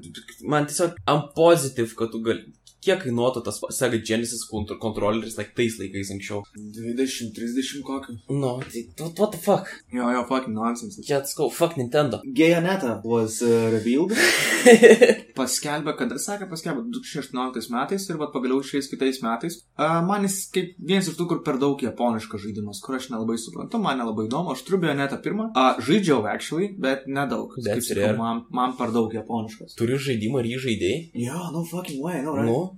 man 0.47 0.67
tiesiog 0.71 0.97
am 1.11 1.29
pozitiv, 1.37 1.95
kad 1.99 2.12
tu 2.12 2.21
gali. 2.25 2.45
Kiek 2.85 3.01
kainuotų 3.05 3.41
tas 3.47 3.61
Sega 3.72 3.97
Genesis 4.05 4.43
kont- 4.51 4.74
kontroleris, 4.82 5.39
like 5.39 5.55
tais 5.57 5.78
laikais 5.80 6.11
anksčiau? 6.12 6.43
20-30 6.55 7.80
kokį. 7.87 8.16
Nu, 8.28 8.59
tai 8.61 8.82
what, 9.01 9.18
what 9.18 9.32
the 9.32 9.41
fuck? 9.41 9.70
Jo, 9.95 10.11
jo, 10.12 10.24
fucking 10.28 10.55
nonsense. 10.57 11.01
Čia 11.05 11.22
atskau, 11.22 11.49
fuck 11.53 11.78
Nintendo. 11.80 12.20
Gayaneta 12.37 12.99
was 13.05 13.41
uh, 13.43 13.70
revealed. 13.72 14.12
paskelbė, 15.39 15.95
kada 15.99 16.18
sakė, 16.20 16.47
paskelbė 16.51 16.85
2018 16.95 17.72
metais 17.74 18.07
ir 18.11 18.18
vat 18.20 18.32
pagaliau 18.35 18.62
šiais 18.64 18.89
kitais 18.91 19.20
metais. 19.24 19.59
Uh, 19.74 19.99
man 20.07 20.26
jis 20.28 20.39
kaip 20.55 20.76
vienas 20.78 21.09
iš 21.11 21.18
tų, 21.18 21.26
kur 21.32 21.43
per 21.47 21.59
daug 21.62 21.80
japoniškas 21.82 22.45
žaidimas, 22.45 22.82
kur 22.85 22.99
aš 22.99 23.09
nelabai 23.12 23.37
suprantu, 23.41 23.80
man 23.82 23.99
nelabai 24.03 24.28
įdomu, 24.28 24.55
aš 24.55 24.64
turiu 24.66 24.82
Gayanetą 24.85 25.18
pirmą. 25.24 25.49
Uh, 25.57 25.80
žaidžiau, 25.85 26.22
actually, 26.30 26.70
bet 26.78 27.09
nedaug. 27.11 27.51
Kaip 27.57 27.66
That's 27.66 27.91
sakau, 27.91 28.12
rare. 28.12 28.18
man, 28.20 28.45
man 28.55 28.76
per 28.78 28.93
daug 28.95 29.12
japoniškas. 29.14 29.74
Turiu 29.78 29.99
žaidimą 30.03 30.45
ir 30.45 30.53
jį 30.55 30.62
žaidėjai? 30.68 31.03
Jo, 31.24 31.43
no 31.55 31.64
fucking 31.70 32.01
way, 32.05 32.22
no, 32.24 32.37
right? 32.39 32.49
Nu, 32.49 32.61
blėt, 32.64 32.74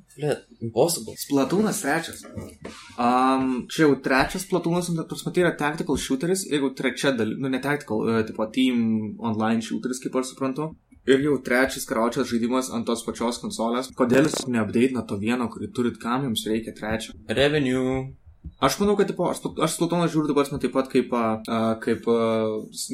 impossible. 0.64 1.14
Splatoūnas 1.20 1.82
trečias. 1.84 2.24
Um, 2.96 3.66
čia 3.72 3.86
jau 3.86 3.94
trečias 4.04 4.46
Splatoūnas, 4.46 4.90
nu, 4.94 5.04
tas 5.08 5.24
matai, 5.26 5.44
yra 5.44 5.54
tactical 5.58 6.00
shooteris, 6.00 6.46
jeigu 6.50 6.72
trečia 6.78 7.14
dalis, 7.16 7.38
nu 7.42 7.52
ne 7.52 7.60
tactical, 7.62 8.02
uh, 8.04 8.20
tipo 8.26 8.48
team 8.54 9.16
online 9.18 9.64
shooteris, 9.64 10.02
kaip 10.02 10.18
aš 10.20 10.34
suprantu. 10.34 10.72
Ir 11.06 11.22
jau 11.22 11.36
trečias 11.46 11.86
karaučias 11.86 12.26
žaidimas 12.32 12.72
ant 12.74 12.88
tos 12.88 13.04
pačios 13.06 13.38
konsolės. 13.38 13.92
Kodėl 13.94 14.26
jūs 14.26 14.48
neapdeitina 14.50 15.04
to 15.06 15.20
vieno, 15.20 15.46
kurį 15.52 15.70
turit, 15.74 16.00
kam 16.02 16.26
jums 16.26 16.42
reikia 16.50 16.74
trečio? 16.74 17.14
Revenue. 17.30 18.16
Aš 18.60 18.78
manau, 18.80 18.96
kad 18.98 19.10
tipo, 19.10 19.28
aš, 19.30 19.42
aš 19.62 19.76
Splatoną 19.76 20.08
žiūriu 20.10 20.30
dabar 20.32 20.48
taip 20.48 20.72
pat 20.72 20.88
kaip, 20.92 21.12
a, 21.12 21.24
a, 21.46 21.60
kaip 21.82 22.06
a, 22.08 22.18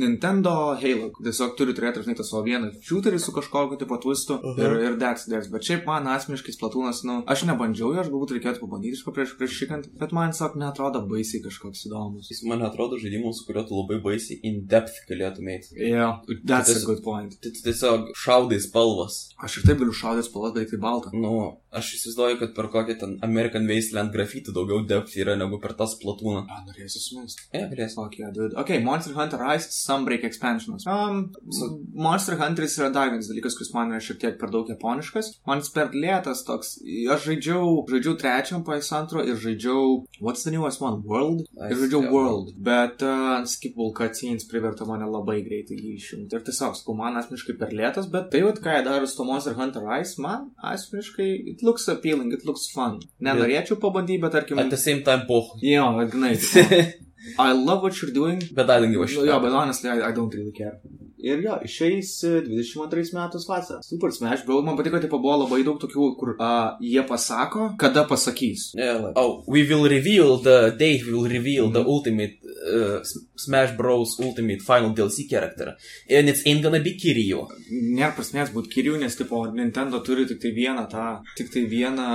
Nintendo 0.03 0.55
Halo. 0.81 1.11
Tiesiog 1.23 1.57
turi 1.59 1.75
turėti, 1.77 2.03
žinai, 2.05 2.17
tą 2.19 2.27
savo 2.27 2.43
vieną 2.47 2.73
shooterį 2.83 3.21
su 3.23 3.35
kažkokiu 3.37 3.79
tipo 3.81 3.99
twistu 4.03 4.39
uh 4.39 4.57
-huh. 4.57 4.65
ir, 4.65 4.77
ir 4.87 4.99
that's 5.03 5.29
this. 5.29 5.51
Bet 5.53 5.63
šiaip 5.69 5.87
man 5.87 6.07
asmeniškai 6.07 6.53
Splatonas, 6.57 7.03
nu, 7.09 7.23
aš 7.27 7.45
nebandžiau, 7.51 7.93
jo, 7.95 8.01
aš 8.01 8.11
galbūt 8.13 8.35
reikėtų 8.37 8.61
pabandyti 8.65 8.99
iš 8.99 9.05
prieš, 9.05 9.37
prieš 9.39 9.59
šikant, 9.59 9.89
bet 10.01 10.13
man, 10.13 10.33
sak, 10.33 10.57
netrodo 10.57 11.05
baisiai 11.09 11.43
kažkoks 11.47 11.87
įdomus. 11.87 12.31
Jis 12.31 12.43
man 12.49 12.63
atrodo 12.63 12.99
žaidimas, 12.99 13.39
su 13.39 13.47
kuriuo 13.47 13.65
tu 13.69 13.75
labai 13.81 14.01
baisiai 14.03 14.41
in 14.43 14.67
depth 14.67 15.05
galėtum 15.11 15.49
eiti. 15.55 15.75
Yeah, 15.77 16.21
that's 16.47 16.71
a 16.71 16.75
Tas- 16.75 16.85
good 16.85 17.03
point. 17.05 17.41
Tai 17.43 17.51
tu 17.51 17.61
tiesiog 17.69 18.13
šaudai 18.25 18.61
spalvas. 18.61 19.29
Aš 19.43 19.59
ir 19.59 19.69
taip 19.69 19.79
galiu 19.79 19.93
šaudęs 19.93 20.31
spalvas, 20.31 20.55
bet 20.55 20.71
tai 20.71 20.79
balta. 20.79 21.11
Nu, 21.13 21.62
aš 21.73 21.95
įsivaizduoju, 21.97 22.39
kad 22.43 22.55
per 22.57 22.69
kokią 22.75 22.97
ten 23.01 23.15
American 23.27 23.67
Wasteland 23.71 24.13
grafitį 24.15 24.55
daugiau 24.57 24.83
depth 24.89 25.17
yra 25.17 25.37
negu 25.41 25.59
per 25.63 25.75
tas 25.79 25.95
platūną. 26.03 26.45
A, 26.53 26.61
norėsiu 26.69 27.01
sumest. 27.03 27.43
E, 27.53 27.65
galės. 27.73 27.97
Fuck 27.97 28.19
yeah, 28.21 28.33
dude. 28.35 28.53
Okay, 28.61 28.83
Monster 28.85 29.17
Hunter 29.17 29.41
Rise 29.41 29.73
Sunbreak 29.73 30.27
expansionas. 30.29 30.87
Um, 30.87 31.25
so, 31.51 31.71
Monster 31.95 32.37
Hunteris 32.41 32.77
yra 32.81 32.91
dar 32.95 33.11
vienas 33.13 33.31
dalykas, 33.31 33.57
kuris 33.59 33.73
man 33.77 33.95
yra 33.95 34.03
šiek 34.05 34.21
tiek 34.23 34.39
per 34.41 34.53
daug 34.53 34.69
japoniškas. 34.73 35.33
Man 35.49 35.65
jis 35.65 35.73
per 35.75 35.97
lėtas 35.97 36.45
toks. 36.49 36.77
Aš 37.13 37.27
žaidžiau, 37.31 37.83
žaidžiau 37.91 38.19
trečiam 38.21 38.65
PS2 38.67 39.27
ir 39.33 39.41
žaidžiau, 39.41 40.03
what's 40.21 40.45
the 40.45 40.53
newest 40.55 40.85
one? 40.85 41.01
World? 41.09 41.47
Ir 41.57 41.77
žaidžiau 41.79 42.03
Yeah. 42.03 42.11
World. 42.11 42.55
Bet 42.59 43.03
uh, 43.07 43.39
unskippable 43.39 43.93
cutscenes 43.97 44.47
privertė 44.51 44.87
mane 44.89 45.07
labai 45.07 45.39
greitai 45.47 45.77
jį 45.79 45.93
išjungti. 45.99 46.35
Ir 46.35 46.45
tiesiog, 46.47 46.75
sakau, 46.79 46.97
man 46.99 47.19
asmeniškai 47.21 47.55
per 47.61 47.75
lėtas, 47.77 48.09
bet 48.13 48.31
tai, 48.33 48.43
vat, 48.47 48.59
ką 48.63 48.75
jie 48.77 48.85
daro 48.87 49.09
su 49.09 49.19
to 49.21 49.27
Monster 49.29 49.55
Hunter 49.59 49.85
Rise, 49.87 50.19
man 50.23 50.49
asmeniškai, 50.73 51.29
it 51.63 51.67
looks 51.67 51.87
appealing, 51.89 52.33
it 52.33 52.45
looks 52.45 52.67
fun. 52.75 52.99
Nenorėčiau 53.23 53.79
pabandyti, 53.79 54.21
bet 54.21 54.33
tarkim... 54.33 54.59
At 54.59 54.71
the 54.71 54.77
same 54.77 55.03
time, 55.03 55.27
poh. 55.29 55.55
Jo, 55.63 55.87
tipo, 56.11 56.93
I 57.39 57.53
love 57.53 57.83
what 57.83 57.95
you're 58.03 58.11
doing, 58.13 58.41
Bet 58.53 58.69
I 58.69 58.81
don't 58.81 58.91
give 58.91 59.01
a 59.01 59.07
shit. 59.07 59.25
Jo, 59.27 59.39
bet 59.41 59.53
honestly, 59.53 59.89
I, 59.91 60.09
I 60.09 60.13
don't 60.13 60.35
really 60.35 60.51
care. 60.53 60.81
Ir 61.23 61.39
jo, 61.39 61.55
išeis 61.63 62.09
e, 62.27 62.41
22 62.49 63.13
metus 63.15 63.45
vasarą. 63.47 63.79
Super 63.87 64.11
Smash 64.11 64.43
Bros. 64.45 64.65
Man 64.67 64.75
patiko, 64.77 64.99
tipo, 64.99 65.21
buvo 65.23 65.37
labai 65.45 65.61
daug 65.63 65.79
tokių, 65.79 66.09
kur 66.19 66.33
uh, 66.35 66.73
jie 66.83 67.05
pasako, 67.07 67.69
kada 67.79 68.03
pasakys. 68.11 68.73
Yeah, 68.75 68.99
like, 69.05 69.15
oh, 69.15 69.45
we 69.47 69.63
will 69.69 69.87
reveal 69.87 70.39
the 70.43 70.75
date, 70.77 71.07
we 71.07 71.15
will 71.15 71.31
reveal 71.31 71.71
the 71.71 71.85
Mhm. 71.85 71.93
ultimate 71.95 72.42
uh, 72.63 73.03
Smash 73.37 73.77
Bros. 73.77 74.19
Ultimate 74.21 74.63
Final 74.63 74.93
DLC 74.95 75.29
character. 75.29 75.77
And 76.09 76.29
it's 76.29 76.47
ain't 76.47 76.63
gonna 76.63 76.81
be 76.81 76.95
Kiryu. 76.99 77.47
Nėra 77.71 78.13
prasmės 78.17 78.53
būti 78.55 78.73
kirių, 78.77 78.99
nes, 79.03 79.17
tipo, 79.19 79.43
Nintendo 79.53 80.03
turi 80.05 80.27
tik 80.31 80.41
tai 80.43 80.53
vieną 80.57 80.87
tą, 80.91 81.07
tik 81.39 81.53
tai 81.53 81.65
vieną, 81.71 82.09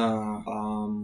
um, 0.47 0.99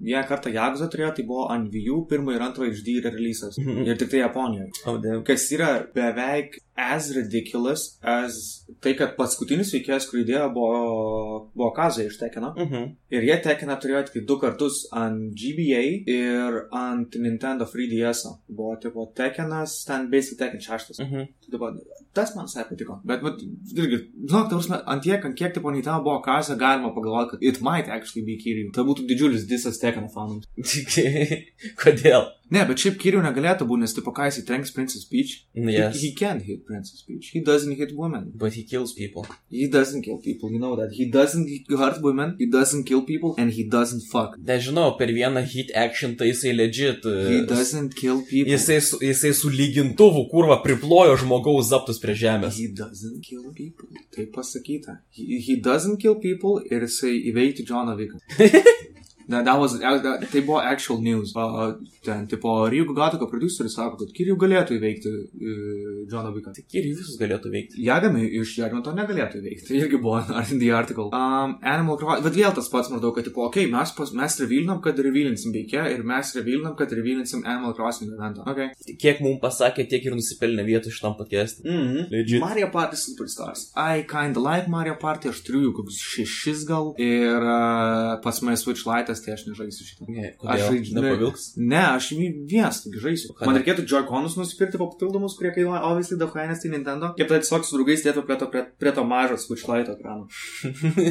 vieną 0.00 0.24
kartą 0.28 0.52
Jaguza 0.54 0.88
turėjo, 0.92 1.14
tai 1.16 1.26
buvo 1.28 1.48
ant 1.52 1.70
Vijų, 1.72 2.02
pirmą 2.10 2.36
ir 2.36 2.46
antrą 2.46 2.70
HD 2.70 3.00
releasas. 3.04 3.58
Mhm. 3.62 3.84
Ir 3.86 4.00
tik 4.00 4.12
tai 4.14 4.22
Japonijoje. 4.24 4.70
Oh, 4.86 4.98
damn. 5.02 5.24
kas 5.26 5.50
yra 5.52 5.72
beveik 5.94 6.60
as 6.76 7.16
ridiculous 7.16 7.98
as 8.02 8.64
tai, 8.84 8.92
kad 8.98 9.16
paskutinis 9.16 9.72
veikėjas, 9.74 10.06
kurį 10.10 10.24
įdėjo, 10.26 10.46
buvo, 10.54 10.80
buvo 11.56 11.70
Kazai 11.76 12.06
iš 12.10 12.18
Tekino. 12.20 12.52
Mhm. 12.56 12.90
Ir 13.16 13.26
jie 13.28 13.36
Tekiną 13.42 13.78
turėjo 13.80 14.02
tik 14.10 14.26
du 14.28 14.36
kartus 14.42 14.82
ant 14.92 15.32
GBA 15.32 15.82
ir 16.12 16.60
ant 16.72 17.16
Nintendo 17.16 17.64
3DS. 17.64 18.26
-o. 18.26 18.36
Buvo 18.48 18.76
tipo 18.82 19.10
Tekinas, 19.16 19.84
ten 19.88 20.10
basic 20.10 20.38
Tekin 20.38 20.60
6. 20.60 21.00
Mhm. 21.00 21.26
Tai 21.40 21.50
tipo, 21.50 21.72
tas 22.16 22.32
man 22.36 22.48
visai 22.48 22.64
patiko. 22.70 22.98
Bet, 23.08 23.22
bet 23.26 23.42
irgi, 23.76 24.00
žinok, 24.24 24.48
tavus, 24.52 24.70
ant 24.76 25.04
tiek, 25.04 25.28
ant 25.28 25.36
kiek 25.38 25.54
tipo 25.56 25.72
Nintendo 25.74 26.00
buvo 26.06 26.22
Kazai, 26.24 26.58
galima 26.60 26.94
pagalvoti, 26.96 27.34
kad 27.34 27.46
it 27.50 27.60
might 27.68 27.92
actually 27.98 28.24
be 28.26 28.38
Kiryu. 28.40 28.72
Tai 28.76 28.86
būtų 28.88 29.06
didžiulis 29.10 29.46
disas 29.50 29.80
Tekino 29.82 30.10
fanams. 30.12 30.48
Kodėl? 31.82 32.32
Ne, 32.46 32.62
bet 32.62 32.78
šiaip 32.78 32.98
Kiriu 33.02 33.20
negalėtų 33.24 33.66
būti, 33.66 33.82
nes 33.82 33.94
tipo 33.96 34.12
ką 34.14 34.28
jis 34.28 34.44
trenks 34.46 34.70
Princess 34.74 35.06
Peach. 35.10 35.32
Yes. 35.58 35.96
He, 35.96 36.06
he 36.06 36.10
can't 36.14 36.44
hit 36.46 36.62
Princess 36.66 37.02
Peach. 37.02 37.32
He 37.34 37.40
doesn't 37.42 37.74
hit 37.74 37.90
women. 37.98 38.30
But 38.38 38.54
he 38.54 38.62
kills 38.62 38.92
people. 38.94 39.26
He 39.50 39.66
doesn't 39.66 40.02
kill 40.02 40.20
people, 40.22 40.52
you 40.54 40.60
know 40.62 40.76
that. 40.78 40.92
He 40.94 41.10
doesn't 41.10 41.50
hurt 41.68 41.98
women, 42.02 42.36
he 42.38 42.46
doesn't 42.46 42.84
kill 42.84 43.02
people, 43.02 43.34
and 43.36 43.50
he 43.50 43.64
doesn't 43.68 44.06
fuck. 44.12 44.36
Nežinau, 44.38 44.94
per 44.98 45.10
vieną 45.10 45.42
hit 45.42 45.72
action 45.74 46.14
tai 46.14 46.30
jisai 46.30 46.54
legit. 46.54 47.02
He 47.02 47.40
uh, 47.40 47.48
doesn't 47.50 47.96
kill 47.98 48.22
people. 48.22 48.52
Jisai, 48.52 48.78
jisai 49.02 49.34
su 49.34 49.50
lygintuvu 49.50 50.28
kurva 50.30 50.60
priplojo 50.62 51.18
žmogaus 51.24 51.72
zaptus 51.72 51.98
prie 52.06 52.18
žemės. 52.22 52.58
He 52.60 52.70
doesn't 52.80 53.22
kill 53.26 53.52
people. 53.56 53.90
Tai 54.14 54.28
pasakyta. 54.34 55.00
He, 55.10 55.40
he 55.44 55.58
doesn't 55.62 56.00
kill 56.02 56.18
people 56.22 56.62
ir 56.70 56.86
jisai 56.88 57.14
įveikti 57.32 57.66
Johną 57.68 57.96
Viką. 57.98 58.22
That, 59.28 59.44
that 59.44 59.58
was, 59.58 59.78
that, 59.80 60.28
tai 60.30 60.40
buvo 60.40 60.60
actual 60.62 61.00
news. 61.00 61.32
Uh, 61.34 61.72
ten, 62.04 62.26
tipo, 62.26 62.68
Rygo 62.70 62.94
Gatako 62.94 63.26
produceris 63.30 63.74
sako, 63.74 63.98
kad 64.04 64.12
Kiriju 64.14 64.36
galėtų 64.38 64.76
įveikti 64.78 65.10
uh, 65.10 65.96
Johną 66.12 66.30
Viką. 66.36 66.52
Tik 66.54 66.76
ir 66.78 66.86
visus 66.92 67.16
galėtų 67.18 67.50
veikti. 67.50 67.80
Jagami 67.82 68.22
iš 68.38 68.52
Jagami 68.60 68.84
to 68.86 68.94
negalėtų 68.94 69.40
įveikti. 69.40 69.66
Tai 69.66 69.80
irgi 69.80 70.00
buvo 70.02 70.20
in 70.52 70.60
the 70.62 70.70
article. 70.70 71.08
Um, 71.10 71.56
Animal 71.66 71.98
Crossing, 71.98 72.22
bet 72.28 72.38
vėl 72.38 72.54
tas 72.54 72.70
pats 72.70 72.90
maždaug, 72.92 73.16
kad, 73.18 73.26
tipo, 73.26 73.42
okei, 73.48 73.66
okay, 73.66 73.72
mes, 73.72 73.94
pas, 73.98 74.12
mes 74.20 74.38
revealinam, 74.44 74.78
kad 74.84 75.02
revealinsim 75.02 75.54
veikia 75.56 75.88
ir 75.90 76.06
mes 76.06 76.30
revealinam, 76.38 76.76
kad 76.78 76.94
revealinsim 76.94 77.42
Animal 77.42 77.74
Crossing 77.78 78.14
eventą. 78.14 78.46
Okay. 78.46 78.94
Kiek 79.02 79.24
mums 79.26 79.42
pasakė, 79.42 79.88
tiek 79.90 80.06
ir 80.06 80.14
nusipelnė 80.14 80.66
vietų 80.70 80.94
šitam 80.94 81.18
podcast'e. 81.18 81.66
Mm 81.66 81.82
-hmm. 81.82 82.06
Legit. 82.14 82.40
Mario 82.46 82.70
Party 82.70 82.96
Superstars. 83.02 83.72
I 83.74 84.06
kinda 84.06 84.40
like 84.40 84.70
Mario 84.70 84.94
Party, 85.00 85.34
aš 85.34 85.42
turiu 85.42 85.66
jų 85.66 85.74
kokius 85.80 86.00
šešis 86.14 86.64
gal. 86.70 86.94
Ir 86.98 87.42
uh, 87.42 88.22
pas 88.22 88.42
mane 88.42 88.56
Switch 88.56 88.86
Lite'as, 89.16 89.24
tai 89.24 89.32
aš 89.34 89.44
nežaisiu 89.48 89.86
šitą. 89.86 90.06
Ne, 90.08 90.30
Aš 90.30 90.36
kodėl? 90.40 90.66
žaidžiu. 90.70 90.94
Nepavilks. 90.96 91.44
Ne, 91.56 91.80
aš 91.96 92.10
vienas 92.50 92.82
tik 92.84 92.96
žaisiu. 93.00 93.32
Ką 93.36 93.46
Man 93.48 93.56
ne? 93.56 93.62
reikėtų 93.62 93.86
Joy-Conus 93.88 94.36
nusipirkti 94.36 94.78
papildomus, 94.80 95.36
kurie 95.38 95.52
kainuoja, 95.54 95.82
obviously, 95.88 96.18
daug 96.20 96.32
kainas 96.34 96.60
tai 96.62 96.70
Nintendo. 96.72 97.12
Kaip 97.16 97.28
tai 97.30 97.40
tiesiog 97.42 97.64
su 97.66 97.76
draugais 97.78 98.04
dėtų 98.04 98.24
prie 98.28 98.36
to, 98.40 98.48
prie, 98.52 98.64
prie 98.80 98.92
to 98.96 99.04
mažo 99.08 99.38
Switch 99.40 99.66
Lite 99.68 99.94
ekrano. 99.96 100.26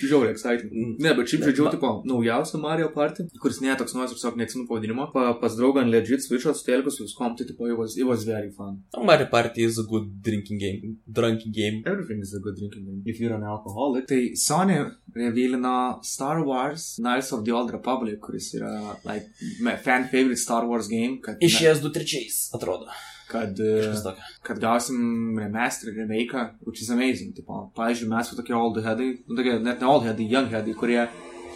Žiauriai 0.00 0.32
exciting. 0.34 0.70
Ne, 1.02 1.14
bet 1.18 1.30
šiaip 1.30 1.44
žaidžiau, 1.48 1.70
tipo, 1.74 1.90
naujausią 2.08 2.60
Mario 2.62 2.90
Party, 2.94 3.26
kuris 3.42 3.60
nėra 3.64 3.78
toks 3.80 3.94
naujas, 3.96 4.14
tiesiog 4.16 4.38
neatsimenu 4.40 4.68
pavadinimo. 4.70 5.08
Pa, 5.14 5.32
pas 5.40 5.56
draugą 5.58 5.84
legit 5.88 6.24
Switch'o 6.24 6.54
sutelkus 6.56 7.00
viskom, 7.02 7.36
tai 7.38 7.46
tipo, 7.48 7.66
it 7.70 7.76
was, 7.78 7.96
it 7.98 8.06
was 8.08 8.24
very 8.28 8.50
fun. 8.54 8.82
Mario 8.96 9.26
Party 9.32 9.64
is 9.64 9.78
a 9.78 9.86
good 9.90 10.08
drinking 10.22 10.58
game. 10.62 10.96
Drunky 11.10 11.50
game. 11.52 11.82
Everything 11.86 12.20
is 12.22 12.34
a 12.34 12.40
good 12.40 12.56
drinking 12.58 12.84
game 12.86 13.02
if 13.06 13.20
you're 13.20 13.34
an 13.34 13.44
alcoholic. 13.44 14.06
Tai 14.10 14.20
Sony 14.38 14.78
revealino 15.16 15.98
Star 16.04 16.42
Wars 16.44 16.96
Knights 16.98 17.29
of 17.32 17.44
the 17.44 17.52
Old 17.52 17.72
Republic, 17.72 18.20
kuris 18.20 18.54
yra 18.58 18.96
like 19.04 19.26
my 19.60 19.76
fan 19.76 20.08
favorite 20.08 20.38
Star 20.38 20.66
Wars 20.66 20.88
game, 20.88 21.20
kad, 21.22 21.40
Išėjęs 21.40 21.80
2-3, 21.84 22.36
atrodo. 22.58 22.90
kad, 23.30 23.58
e, 23.60 24.12
kad 24.42 24.58
gausim 24.58 25.36
remaster, 25.38 25.92
remake, 25.96 26.34
which 26.66 26.82
is 26.82 26.90
amazing. 26.90 27.32
Tipo, 27.32 27.70
pavyzdžiui, 27.76 28.08
mes 28.10 28.32
tokie 28.34 28.54
old 28.56 28.80
headai, 28.82 29.10
nu, 29.26 29.36
tokie 29.38 29.58
net 29.62 29.80
ne 29.80 29.86
old 29.86 30.02
headai, 30.08 30.26
young 30.30 30.48
headai, 30.50 30.74
kurie 30.74 31.04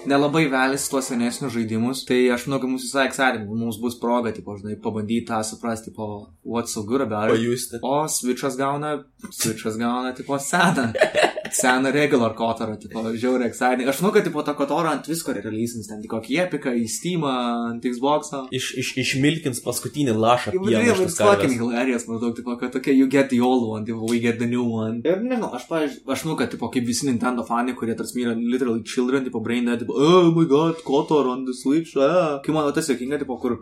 nelabai 0.07 0.45
velis 0.53 0.85
tuos 0.93 1.09
senesnius 1.09 1.55
žaidimus, 1.57 2.05
tai 2.09 2.29
aš 2.35 2.47
manau, 2.47 2.61
kad 2.62 2.70
mums 2.70 2.85
visai 2.87 3.07
exciting, 3.09 3.47
mums 3.49 3.79
bus 3.81 3.97
proga, 4.01 4.33
tipo, 4.37 4.55
žinai, 4.61 4.77
pabandyti 4.85 5.27
tą 5.31 5.41
suprasti, 5.43 5.91
tipo, 5.91 6.29
what's 6.45 6.77
so 6.77 6.83
good 6.85 7.01
about 7.01 7.33
it. 7.33 7.41
Pajusti. 7.41 7.81
O 7.83 8.05
Switch'as 8.07 8.59
gauna, 8.61 8.99
Switch'as 9.31 9.79
gauna, 9.81 10.12
tipo, 10.14 10.39
seną. 10.39 10.93
Seną 11.55 11.90
regular 11.94 12.34
kotorą, 12.34 12.76
tipo, 12.82 13.02
žiauriai 13.14 13.48
exciting. 13.48 13.88
Aš 13.88 14.00
manau, 14.02 14.12
kad, 14.16 14.26
tipo, 14.26 14.42
tą 14.42 14.55
kotorą 14.59 14.90
ant 14.90 15.07
visko 15.07 15.34
releasins, 15.36 15.86
ten 15.90 16.00
tik 16.02 16.11
kokį 16.11 16.38
epiką, 16.44 16.72
į 16.74 16.88
Steamą, 16.90 17.34
ant 17.70 17.86
Xbox'ą. 17.86 18.40
Iš, 18.59 18.72
iš, 18.82 18.90
išmilkins 19.05 19.62
paskutinį 19.64 20.16
lašą. 20.18 20.55
Really, 20.57 20.90
tos 20.90 21.05
it's 21.05 21.20
fucking 21.20 21.55
hilarious, 21.61 22.09
maždaug, 22.11 22.34
tipo, 22.38 22.57
kad 22.59 22.74
tokia, 22.74 22.96
you 22.96 23.07
get 23.11 23.30
the 23.30 23.40
old 23.40 23.68
one, 23.70 23.86
tipo, 23.86 24.09
we 24.11 24.18
get 24.24 24.40
the 24.42 24.50
new 24.50 24.66
one. 24.66 24.98
Ir 25.07 25.22
nežinau, 25.22 25.52
aš, 25.55 25.68
pavyzdžiui, 25.70 26.02
aš 26.16 26.26
manau, 26.26 26.40
kad, 26.42 26.50
tipo, 26.57 26.72
kaip 26.74 26.90
visi 26.90 27.07
Nintendo 27.07 27.46
fanai, 27.46 27.76
kurie 27.78 27.94
tarsi 27.98 28.26
yra 28.26 28.34
literally 28.34 28.82
children, 28.82 29.22
tipo, 29.28 29.42
brain 29.44 29.70
dead, 29.70 29.86
tipo, 29.86 29.94
oh 29.94 30.34
my 30.34 30.48
god, 30.50 30.82
Kotor 30.82 31.30
on 31.30 31.46
the 31.46 31.55
Switch, 31.55 31.94
ah. 31.96 32.40
Kai 32.44 32.57
man 32.57 32.72
tas 32.74 32.90
jokinga, 32.90 33.22
tipo, 33.22 33.38
kur 33.38 33.61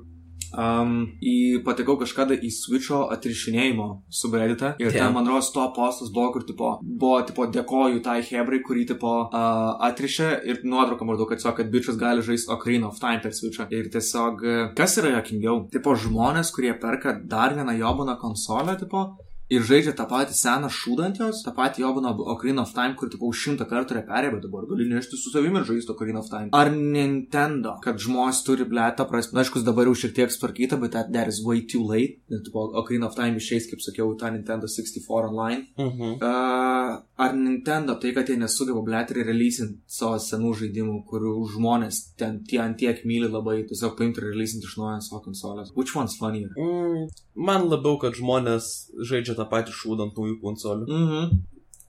Um, 0.52 1.16
į, 1.24 1.62
patekau 1.64 1.96
kažkada 2.00 2.36
į 2.36 2.50
Switch'o 2.52 3.06
atrišinėjimo 3.14 3.88
subredditą 4.12 4.74
ir 4.82 4.90
Damn. 4.90 4.98
ten, 4.98 5.14
man 5.16 5.30
rodos, 5.30 5.48
to 5.54 5.64
postas 5.76 6.12
buvo, 6.12 6.32
kur, 6.34 6.46
tipo, 6.48 6.74
buvo, 6.82 7.22
tipo, 7.28 7.46
dėkoju 7.48 8.02
tai 8.04 8.18
hebrai, 8.26 8.60
kurį, 8.66 8.86
tipo, 8.92 9.14
uh, 9.28 9.72
atrišė 9.88 10.30
ir 10.48 10.62
nuotrauką 10.68 11.08
maždaug, 11.08 11.32
kad 11.32 11.40
tiesiog, 11.40 11.56
kad 11.60 11.72
bičias 11.72 12.00
gali 12.00 12.24
žaisti 12.26 12.52
Ocarina 12.52 12.90
of 12.90 13.00
Time 13.00 13.22
per 13.24 13.32
Switch'ą. 13.36 13.70
Ir 13.72 13.88
tiesiog, 13.92 14.44
kas 14.76 14.98
yra 15.00 15.16
jokingiau? 15.16 15.66
Tipo, 15.72 15.96
žmonės, 15.96 16.52
kurie 16.54 16.74
perka 16.80 17.16
dar 17.16 17.56
vieną 17.56 17.76
jobuną 17.80 18.18
konsolę, 18.20 18.76
tipo, 18.80 19.12
ir 19.52 19.64
žaidžia 19.68 19.92
tą 19.98 20.06
patį 20.10 20.36
seną 20.38 20.70
šūdą 20.72 21.08
ant 21.08 21.20
jos, 21.20 21.42
tą 21.44 21.52
patį 21.56 21.84
jobuną 21.84 22.14
Ocarina 22.34 22.64
of 22.64 22.72
Time, 22.76 22.96
kur, 22.98 23.10
tipo, 23.12 23.28
už 23.28 23.42
šimtą 23.44 23.66
kartų 23.70 23.96
yra 23.96 24.04
perėję, 24.08 24.34
bet 24.36 24.46
dabar 24.46 24.66
gali 24.70 24.88
nešti 24.90 25.18
su 25.20 25.32
savimi 25.34 25.60
ir 25.60 25.68
žaisti 25.68 25.92
Ocarina 25.94 26.22
of 26.22 26.30
Time. 26.32 26.50
Ar 26.56 26.72
Nintendo, 26.72 27.76
kad 27.84 28.00
žmonės 28.02 28.42
turi, 28.46 28.66
ble, 28.68 28.86
tą 28.96 29.06
prasme, 29.10 29.42
aišku, 29.42 29.64
dabar 29.66 29.90
jau 29.90 29.96
šiek 30.04 30.16
tiek 30.16 30.32
sparkyta, 30.32 30.80
bet 30.80 30.96
that, 30.96 31.12
that 31.14 31.28
is 31.28 31.42
way 31.44 31.64
too 31.74 31.84
late, 31.84 32.20
nes, 32.32 32.44
tipo, 32.46 32.64
Ocarina 32.80 33.10
of 33.10 33.18
Time 33.18 33.40
išeis, 33.42 33.68
kaip 33.70 33.84
sakiau, 33.84 34.14
tą 34.20 34.32
Nintendo 34.34 34.70
64 34.70 35.32
online. 35.32 35.66
Mhm. 35.76 36.16
Uh, 36.22 37.02
ar 37.22 37.34
Nintendo 37.36 37.98
tai, 38.00 38.12
kad 38.16 38.28
jie 38.28 38.38
nesugeba 38.40 38.82
blėti 38.84 39.16
ir 39.16 39.28
releasinti 39.28 39.80
savo 39.90 40.18
senų 40.22 40.54
žaidimų, 40.62 40.96
kurių 41.10 41.34
žmonės 41.54 42.00
ten 42.18 42.40
tie 42.48 42.60
ant 42.64 42.78
tiek 42.80 43.04
myli 43.08 43.28
labai, 43.30 43.60
tiesiog 43.68 43.94
paimti 43.98 44.22
ir 44.22 44.30
releasinti 44.32 44.68
iš 44.68 44.78
naujo 44.80 44.96
ant 44.96 45.06
savo 45.06 45.22
konsolės. 45.26 45.72
Which 45.76 45.94
one's 45.98 46.16
funnier? 46.18 46.50
Mm, 46.56 47.10
man 47.48 47.68
labiau, 47.70 47.98
kad 48.02 48.16
žmonės 48.18 48.70
žaidžia 49.08 49.36
tą 49.38 49.41
patį 49.50 49.74
šūdą 49.78 50.08
ant 50.08 50.18
naujų 50.18 50.38
konsolių. 50.42 50.86
Mhm. 50.88 51.40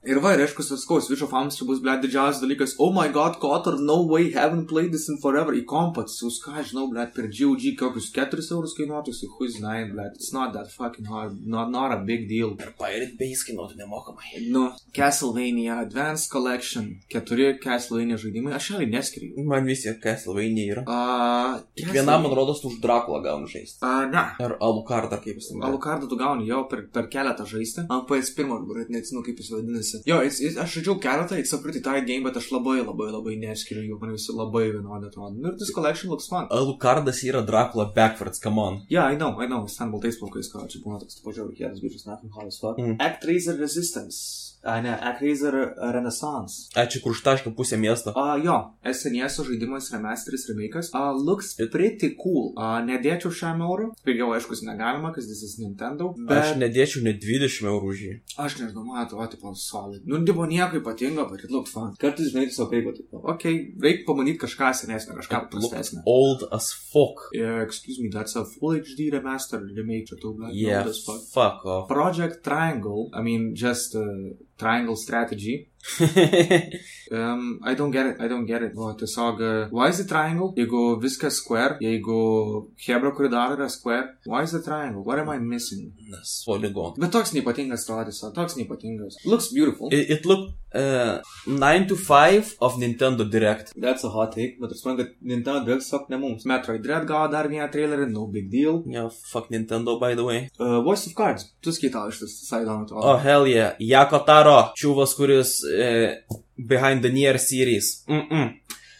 Ir 0.04 0.18
va, 0.20 0.34
ir 0.36 0.42
aišku, 0.44 0.60
sakau, 0.66 0.98
Switch 1.00 1.24
fans 1.30 1.56
čia 1.56 1.64
bus, 1.68 1.80
blėt, 1.80 2.02
didžiausias 2.04 2.42
dalykas. 2.42 2.74
Oh 2.82 2.90
my 2.92 3.06
god, 3.12 3.38
Kotor, 3.40 3.78
no 3.80 4.02
way, 4.04 4.30
haven't 4.34 4.66
played 4.68 4.92
this 4.92 5.08
in 5.08 5.16
forever. 5.22 5.54
Į 5.56 5.62
kompats, 5.68 6.18
jūs 6.20 6.36
ką, 6.44 6.60
žinau, 6.68 6.86
blėt, 6.92 7.14
per 7.16 7.30
GOG 7.32 7.64
kokius 7.80 8.10
4 8.12 8.44
eurus 8.44 8.74
kainuotų, 8.76 9.14
su 9.16 9.30
who's 9.32 9.56
nine, 9.62 9.94
blėt. 9.94 10.18
It's 10.20 10.34
not 10.36 10.52
that 10.56 10.68
fucking 10.72 11.08
hard, 11.08 11.38
not, 11.46 11.72
not 11.72 11.94
a 11.94 12.00
big 12.04 12.28
deal. 12.28 12.52
Ir 12.60 12.74
Pirate 12.76 13.16
Base 13.20 13.48
kainuotų 13.48 13.78
nemokamai. 13.80 14.42
Nu, 14.52 14.66
Castlevania 14.96 15.80
Advanced 15.86 16.28
Collection, 16.32 16.90
keturi 17.08 17.54
Castlevania 17.62 18.20
žaidimai, 18.20 18.52
aš 18.58 18.74
realiai 18.74 18.92
neskiriu. 18.98 19.46
Man 19.48 19.64
visi 19.68 19.88
Castlevania 20.04 20.68
yra. 20.76 20.84
Uh, 20.84 21.64
Kiekvienam, 21.80 22.26
man 22.26 22.36
rodos, 22.36 22.60
už 22.68 22.76
Drakulą 22.84 23.22
gauni 23.24 23.48
žaisti. 23.48 23.80
Uh, 23.80 24.04
ne. 24.12 24.26
Ar 24.44 24.56
Alucard, 24.60 25.16
ar 25.16 25.24
kaip 25.24 25.40
jis 25.40 25.50
ten. 25.50 25.64
Alucardą 25.64 26.12
tu 26.12 26.20
gauni 26.20 26.48
jo 26.50 26.64
per, 26.68 26.84
per 26.92 27.08
keletą 27.12 27.48
žaisti. 27.48 27.88
Ant 27.88 28.04
PS1, 28.10 28.52
dabar 28.52 28.82
net 28.82 28.92
neatsinu, 28.98 29.24
kaip 29.24 29.40
jis 29.40 29.52
vadinasi. 29.54 29.93
Jo, 30.08 30.20
jis, 30.26 30.40
jis, 30.42 30.58
aš 30.60 30.78
žaidžiau 30.78 30.96
keletą, 31.02 31.38
it's 31.40 31.54
a 31.56 31.60
pretty 31.62 31.82
tight 31.84 32.06
game, 32.08 32.24
bet 32.26 32.38
aš 32.40 32.50
labai 32.54 32.78
labai 32.82 33.10
labai 33.12 33.36
neskiriu 33.42 33.84
jų, 33.86 33.98
man 34.00 34.14
visi 34.16 34.34
labai 34.34 34.66
vienodai 34.70 35.10
atrodo. 35.10 35.34
Nu, 35.36 35.52
Ir 35.52 35.58
this 35.60 35.74
collection 35.74 36.10
looks 36.10 36.26
fun. 36.30 36.48
Alucardas 36.50 37.22
yra 37.28 37.44
Dracula 37.46 37.86
backwards, 37.94 38.40
come 38.42 38.58
on. 38.58 38.80
Yeah, 38.90 39.04
I 39.06 39.16
know, 39.16 39.38
I 39.40 39.46
know, 39.46 39.62
jis 39.68 39.78
ten 39.78 39.92
baltais 39.94 40.18
plaukais, 40.20 40.50
ką 40.52 40.66
čia 40.70 40.82
būna 40.84 41.02
toks, 41.02 41.20
pažiūrėjau, 41.26 41.54
kietas 41.60 41.84
bičias, 41.84 42.08
nothing 42.10 42.34
hard 42.34 42.50
as 42.50 42.58
fuck. 42.58 42.80
Mm. 42.80 42.98
Actraiser 42.98 43.58
Resistance. 43.60 44.53
A, 44.64 44.80
ne, 44.80 44.94
Actraiser 44.96 45.54
Renaissance. 45.94 46.70
Ačiū, 46.80 47.02
kur 47.04 47.12
užtaškė 47.14 47.52
pusę 47.56 47.76
miesto. 47.80 48.14
Uh, 48.16 48.34
jo, 48.40 48.56
SNES 48.84 49.36
žaidimas 49.48 49.90
remasteris 49.92 50.46
remake'as. 50.50 50.90
Uh, 50.96 51.12
looks 51.12 51.52
pretty 51.72 52.14
cool. 52.20 52.52
Uh, 52.56 52.78
nedėčiau 52.86 53.32
šiam 53.34 53.60
eurų. 53.64 53.90
Pigiau, 54.06 54.32
aišku, 54.36 54.56
negalima, 54.64 55.12
kas 55.14 55.28
this 55.28 55.44
is 55.44 55.58
Nintendo. 55.60 56.12
Bet... 56.16 56.40
Aš 56.40 56.56
nedėčiau 56.62 57.04
net 57.04 57.20
20 57.22 57.68
eurų 57.68 57.92
už 57.92 58.04
jį. 58.06 58.14
Aš 58.40 58.58
nežinau, 58.62 58.86
man 58.88 59.04
atrodo, 59.04 59.28
tipo, 59.34 59.52
solid. 59.58 60.06
Nu, 60.08 60.22
tipo, 60.24 60.48
nieko 60.48 60.80
ypatingo, 60.80 61.28
bet 61.30 61.44
it 61.44 61.52
looks 61.52 61.74
fun. 61.74 61.92
Kartais, 62.00 62.32
žinai, 62.32 62.48
tiesiog 62.48 62.72
kaip, 62.72 62.90
tipo, 62.96 63.20
okei, 63.20 63.60
okay, 63.60 63.84
reikia 63.84 64.08
pamanyti 64.08 64.40
kažką 64.46 64.72
senesnio, 64.80 65.18
kažką 65.20 65.44
prastesnio. 65.52 66.04
old 66.06 66.48
as 66.52 66.72
fuck. 66.72 67.28
Yeah, 67.32 67.62
excuse 67.62 68.00
me, 68.00 68.08
that's 68.08 68.36
a 68.36 68.44
full 68.44 68.80
HD 68.80 69.10
remaster 69.12 69.60
remake, 69.60 70.08
čia 70.08 70.20
tau, 70.20 70.34
bet, 70.38 70.54
Yeah, 70.54 70.88
fuck 71.32 71.64
off. 71.66 71.88
Project 71.88 72.42
Triangle, 72.44 73.10
I 73.12 73.22
mean, 73.22 73.54
just 73.54 73.94
uh, 73.94 74.34
Triangle 74.58 74.96
Strategy. 74.96 75.68
Um, 77.12 77.60
I 77.62 77.74
don't 77.74 77.90
get 77.90 78.06
it, 78.06 78.16
I 78.18 78.28
don't 78.28 78.46
get 78.46 78.62
it. 78.62 78.72
O, 78.76 78.94
tiesiog, 78.94 79.40
uh, 79.40 79.68
why 79.70 79.88
is 79.88 80.00
it 80.00 80.08
triangle? 80.08 80.54
Jeigu 80.56 81.00
viskas 81.02 81.32
square, 81.42 81.76
jeigu 81.82 82.70
Hebra, 82.86 83.14
kuri 83.14 83.28
daro, 83.28 83.56
yra 83.58 83.70
square, 83.70 84.16
why 84.24 84.42
is 84.42 84.54
it 84.54 84.64
triangle? 84.64 85.04
What 85.04 85.18
am 85.18 85.28
I 85.28 85.38
missing? 85.38 85.92
Nes 86.08 86.44
poligon. 86.48 86.96
Bet 86.98 87.12
toks 87.12 87.34
neypatingas 87.36 87.84
atrodys, 87.84 88.22
o 88.24 88.32
toks 88.32 88.56
neypatingas. 88.56 89.20
Looks 89.26 89.48
beautiful. 89.52 89.90
It, 89.92 90.10
it 90.10 90.26
looked 90.26 90.54
uh, 90.74 91.20
9 91.46 91.88
to 91.88 91.96
5 91.96 92.56
of 92.60 92.74
Nintendo 92.76 93.30
Direct. 93.30 93.72
That's 93.76 94.04
a 94.04 94.08
hot 94.08 94.32
take, 94.32 94.58
bet 94.60 94.70
suprantu, 94.70 95.04
kad 95.04 95.12
Nintendo 95.22 95.64
Direct 95.66 95.82
sak 95.82 96.08
ne 96.08 96.16
mums. 96.16 96.44
Metroid 96.44 96.82
Dread 96.82 97.06
gavo 97.06 97.28
dar 97.30 97.48
vieną 97.52 97.68
trailerį, 97.70 98.08
no 98.12 98.26
big 98.26 98.50
deal. 98.50 98.82
Yeah, 98.86 99.10
fuck 99.30 99.50
Nintendo, 99.50 99.98
by 100.00 100.14
the 100.14 100.24
way. 100.24 100.48
Uh, 100.58 100.80
Voice 100.80 101.06
of 101.06 101.14
Cards. 101.14 101.50
Tu 101.62 101.72
skaitau 101.76 102.08
iš 102.08 102.24
tas, 102.24 102.38
visai 102.42 102.64
įdomu 102.64 102.88
atrodo. 102.88 103.04
Oh, 103.04 103.20
hell 103.20 103.46
yeah. 103.46 103.76
Jako 103.78 104.24
Taro, 104.26 104.56
čiūvas, 104.80 105.14
kuris 105.18 105.60
uh, 105.80 106.36
behind 106.56 107.02
the 107.02 107.08
near 107.08 107.38
series. 107.38 108.04
Mm 108.06 108.26
-mm. 108.30 108.48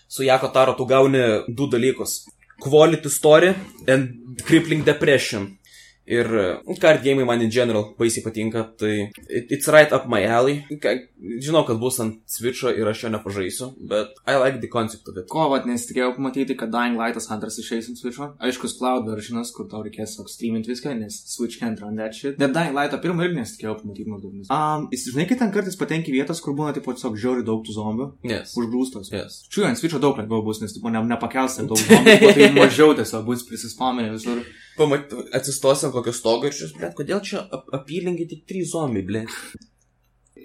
Su 0.09 0.23
Jako 0.23 0.49
Taro 0.49 0.75
tu 0.75 0.85
gauni 0.85 1.19
du 1.49 1.67
dalykus. 1.67 2.25
quality 2.59 3.09
story 3.09 3.55
and 3.87 4.09
crippling 4.45 4.85
depression. 4.85 5.59
Ir 6.07 6.29
uh, 6.29 6.75
card 6.81 7.03
game 7.03 7.25
man 7.25 7.41
in 7.41 7.51
general 7.51 7.95
baisiai 7.99 8.25
patinka, 8.25 8.65
tai 8.79 9.11
it, 9.29 9.51
it's 9.51 9.69
right 9.69 9.93
up 9.93 10.07
my 10.07 10.23
alley. 10.25 10.65
Žinau, 10.75 11.65
kad 11.69 11.81
bus 11.81 12.01
ant 12.05 12.19
switcho 12.29 12.73
ir 12.73 12.89
aš 12.89 13.07
jo 13.07 13.13
nepažaisiu, 13.15 13.71
bet 13.89 14.13
I 14.27 14.37
like 14.37 14.61
the 14.61 14.69
concept 14.69 15.09
of 15.09 15.17
it. 15.17 15.29
Ko 15.33 15.47
vat 15.53 15.69
nesitikėjau 15.69 16.13
pamatyti, 16.19 16.57
kad 16.61 16.73
Dying 16.75 16.99
Lightas 17.01 17.31
antras 17.33 17.57
išeis 17.61 17.89
ant 17.89 18.01
Switch'o. 18.01 18.33
Aiškus 18.45 18.77
cloud 18.79 19.09
versionas, 19.09 19.53
kur 19.57 19.69
tau 19.71 19.81
reikės 19.85 20.15
tiesiog 20.15 20.29
streaminti 20.29 20.71
viską, 20.73 20.93
nes 20.99 21.17
Switch 21.33 21.57
can't 21.61 21.81
run 21.81 21.97
that 21.97 22.15
shit. 22.15 22.37
Bet 22.39 22.53
Dying 22.53 22.77
Light'ą 22.77 23.01
pirmą 23.03 23.25
irgi 23.25 23.41
nesitikėjau 23.41 23.79
pamatyti 23.81 24.13
maždaug. 24.13 24.35
Nes... 24.37 24.51
Um, 24.53 24.89
jis 24.93 25.07
žinai, 25.09 25.27
kai 25.31 25.39
ten 25.41 25.55
kartais 25.55 25.79
patenki 25.81 26.13
vietas, 26.15 26.43
kur 26.45 26.57
būna 26.59 26.75
tipo 26.77 26.93
tiesiog 26.93 27.17
žiauri 27.21 27.47
daug 27.47 27.65
tų 27.65 27.79
zombių. 27.79 28.11
Yes. 28.29 28.53
Užgrūstos. 28.61 29.09
Yes. 29.15 29.41
Čiū, 29.49 29.65
ant 29.69 29.81
Switch'o 29.81 30.03
daug 30.03 30.21
lengviau 30.21 30.45
bus, 30.45 30.61
nes 30.61 30.77
tipo 30.77 30.93
ne, 30.93 31.03
nepakels 31.09 31.57
tiek 31.59 31.71
daug 31.73 31.81
zombių, 31.81 32.31
tai 32.37 32.53
mažiau 32.61 32.93
tiesiog 33.01 33.27
bus 33.31 33.49
prisispaminę 33.49 34.13
visur. 34.15 34.45
Pamat, 34.79 35.13
atsistosi 35.39 35.87
ant 35.87 35.95
kokio 35.95 36.13
stogo 36.17 36.51
ir 36.51 36.57
šis, 36.57 36.75
blėt, 36.75 36.97
kodėl 36.99 37.23
čia 37.23 37.45
ap 37.57 37.71
apylinkiai 37.79 38.31
tik 38.33 38.43
trys 38.51 38.73
zombiai, 38.75 39.07
blėt. 39.07 39.39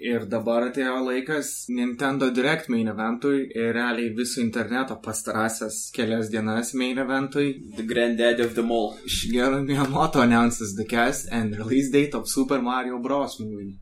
Ir 0.00 0.22
dabar 0.32 0.64
atėjo 0.68 0.94
laikas 1.04 1.48
Nintendo 1.76 2.30
Direct 2.32 2.70
main 2.72 2.88
eventui 2.88 3.42
ir 3.50 3.74
realiai 3.76 4.14
viso 4.16 4.40
interneto 4.40 4.96
pastarąsias 5.04 5.80
kelias 5.92 6.30
dienas 6.32 6.70
main 6.72 7.02
eventui. 7.02 7.50
The 7.76 7.84
granddaddy 7.90 8.46
of 8.46 8.54
them 8.54 8.70
all. 8.70 8.94
Shigeru 9.04 9.60
Miyamoto 9.66 10.22
announces 10.22 10.74
the 10.76 10.86
cast 10.86 11.28
and 11.30 11.58
release 11.58 11.90
date 11.90 12.14
of 12.14 12.30
Super 12.30 12.62
Mario 12.62 12.98
Bros. 12.98 13.40
movie. 13.40 13.78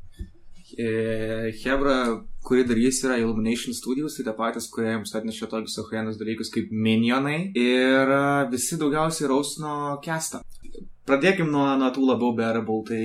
Hebra, 0.78 2.22
kuri 2.46 2.64
darys 2.64 3.02
yra 3.04 3.18
Illumination 3.18 3.74
Studios, 3.74 4.14
tai 4.16 4.28
tie 4.28 4.34
patys, 4.36 4.68
kurie 4.70 4.92
jums 4.92 5.14
atnešė 5.18 5.48
tokius 5.50 5.78
ohienus 5.82 6.20
dalykus 6.20 6.52
kaip 6.54 6.70
minionai. 6.70 7.50
Ir 7.58 8.14
visi 8.52 8.78
daugiausiai 8.78 9.30
rausino 9.32 9.72
castą. 10.04 10.44
Pradėkim 11.08 11.50
nuo, 11.50 11.64
nuo 11.80 11.88
tų 11.94 12.04
labiau 12.04 12.34
bearable, 12.36 12.84
tai 12.86 13.02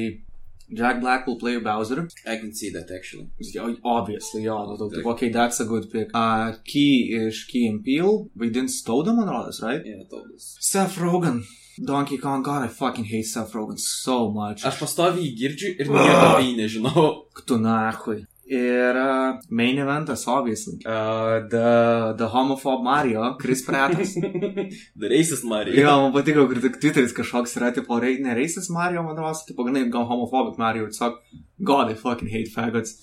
Jack 0.74 1.00
Black 1.02 1.28
will 1.28 1.38
play 1.38 1.58
Bowser. 1.58 2.08
I 2.26 2.38
can 2.38 2.54
see 2.54 2.70
that 2.72 2.90
actually. 2.92 3.30
Yeah, 3.40 3.76
obviously, 3.84 4.44
jo, 4.44 4.58
nu, 4.66 4.90
tai, 4.90 5.04
okay, 5.12 5.30
that's 5.30 5.60
a 5.60 5.66
good 5.66 5.90
pick. 5.92 6.10
Uh, 6.14 6.54
Key 6.66 7.14
iš 7.28 7.48
Key 7.48 7.68
and 7.68 7.84
Peel 7.84 8.28
vaidins 8.36 8.84
Taudą, 8.84 9.16
man 9.16 9.28
rodos, 9.28 9.62
right? 9.62 9.86
Yeah, 9.86 10.04
tautas. 10.10 10.58
Seth 10.60 10.98
Rogen. 10.98 11.44
Donkey 11.84 12.20
Kong, 12.20 12.44
god, 12.44 12.64
I 12.64 12.68
fucking 12.68 13.06
hate 13.06 13.26
Seth 13.26 13.54
Rogen 13.54 13.80
so 13.80 14.30
much. 14.30 14.64
Aš 14.66 14.78
pastoviai 14.78 15.26
jį 15.26 15.34
girdžiu 15.40 15.74
ir 15.80 15.90
nieko 15.94 16.20
apie 16.28 16.46
jį 16.50 16.56
nežinau. 16.60 17.06
Tu 17.48 17.58
nahui. 17.58 18.20
Ir 18.54 18.98
uh, 19.00 19.40
main 19.50 19.80
eventas, 19.82 20.28
obviously. 20.28 20.76
Uh, 20.86 21.42
the, 21.50 22.14
the 22.18 22.28
homophobe 22.30 22.84
Mario, 22.84 23.34
Chris 23.40 23.66
Pratas. 23.66 24.14
The 24.96 25.08
racist 25.10 25.44
Mario. 25.44 25.74
jo, 25.74 25.94
man 26.02 26.14
patiko, 26.14 26.46
kur 26.48 26.60
tik 26.62 26.78
Twitteris 26.82 27.16
kažkoks 27.18 27.58
yra, 27.58 27.72
tipo, 27.74 27.98
rei, 28.02 28.20
ne 28.22 28.36
racist 28.38 28.70
Mario, 28.70 29.02
man 29.02 29.18
atrodo, 29.18 29.42
tipo, 29.48 29.66
ganai 29.66 29.88
gal 29.90 30.06
homophobic 30.10 30.60
Mario, 30.62 30.86
tiesiog, 30.92 31.18
god, 31.64 31.90
I 31.90 31.96
fucking 31.96 32.30
hate 32.30 32.52
faggots. 32.54 32.94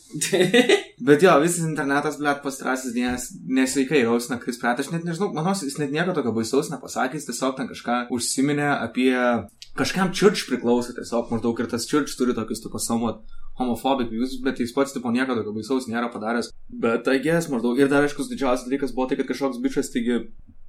Bet 1.07 1.24
jo, 1.24 1.34
visas 1.42 1.66
internetas, 1.66 2.20
blėt, 2.20 2.44
pastarasis 2.44 2.94
dienas 2.94 3.30
nesveikai 3.48 4.05
rausina 4.07 4.38
Chris 4.42 4.61
Pratt. 4.61 4.84
Aš 4.84 4.92
net 4.94 5.09
nežinau, 5.09 5.32
manau, 5.34 5.57
jis 5.57 5.80
net 5.82 5.90
nieko 5.94 6.14
tokio 6.14 6.34
baisaus 6.36 6.70
nepasakė, 6.70 7.18
jis 7.18 7.30
tiesiog 7.32 7.59
ten 7.59 7.70
kažką 7.72 8.03
užsiminė 8.14 8.68
apie 8.76 9.14
kažkam 9.78 10.14
church 10.14 10.46
priklauso 10.48 10.94
tiesiog 10.94 11.30
maždaug 11.32 11.62
ir 11.62 11.70
tas 11.72 11.88
church 11.88 12.14
turi 12.18 12.36
tokius, 12.36 12.62
tipo, 12.62 12.78
somewhat 12.82 13.24
homophobic 13.61 14.11
views, 14.12 14.38
bet 14.44 14.61
jis 14.62 14.72
pats, 14.76 14.94
tipo, 14.96 15.12
nieko 15.14 15.36
tokio 15.36 15.52
baisaus 15.56 15.88
nėra 15.90 16.08
padaręs. 16.12 16.50
Bet, 16.70 17.08
I 17.12 17.20
guess, 17.22 17.50
maždaug. 17.52 17.78
Ir 17.80 17.90
dar, 17.92 18.06
aiškus, 18.08 18.30
didžiausias 18.32 18.68
dalykas 18.68 18.96
buvo 18.96 19.11
tai, 19.11 19.20
kad 19.20 19.28
kažkoks 19.30 19.61
bičias, 19.62 19.92
taigi, 19.92 20.22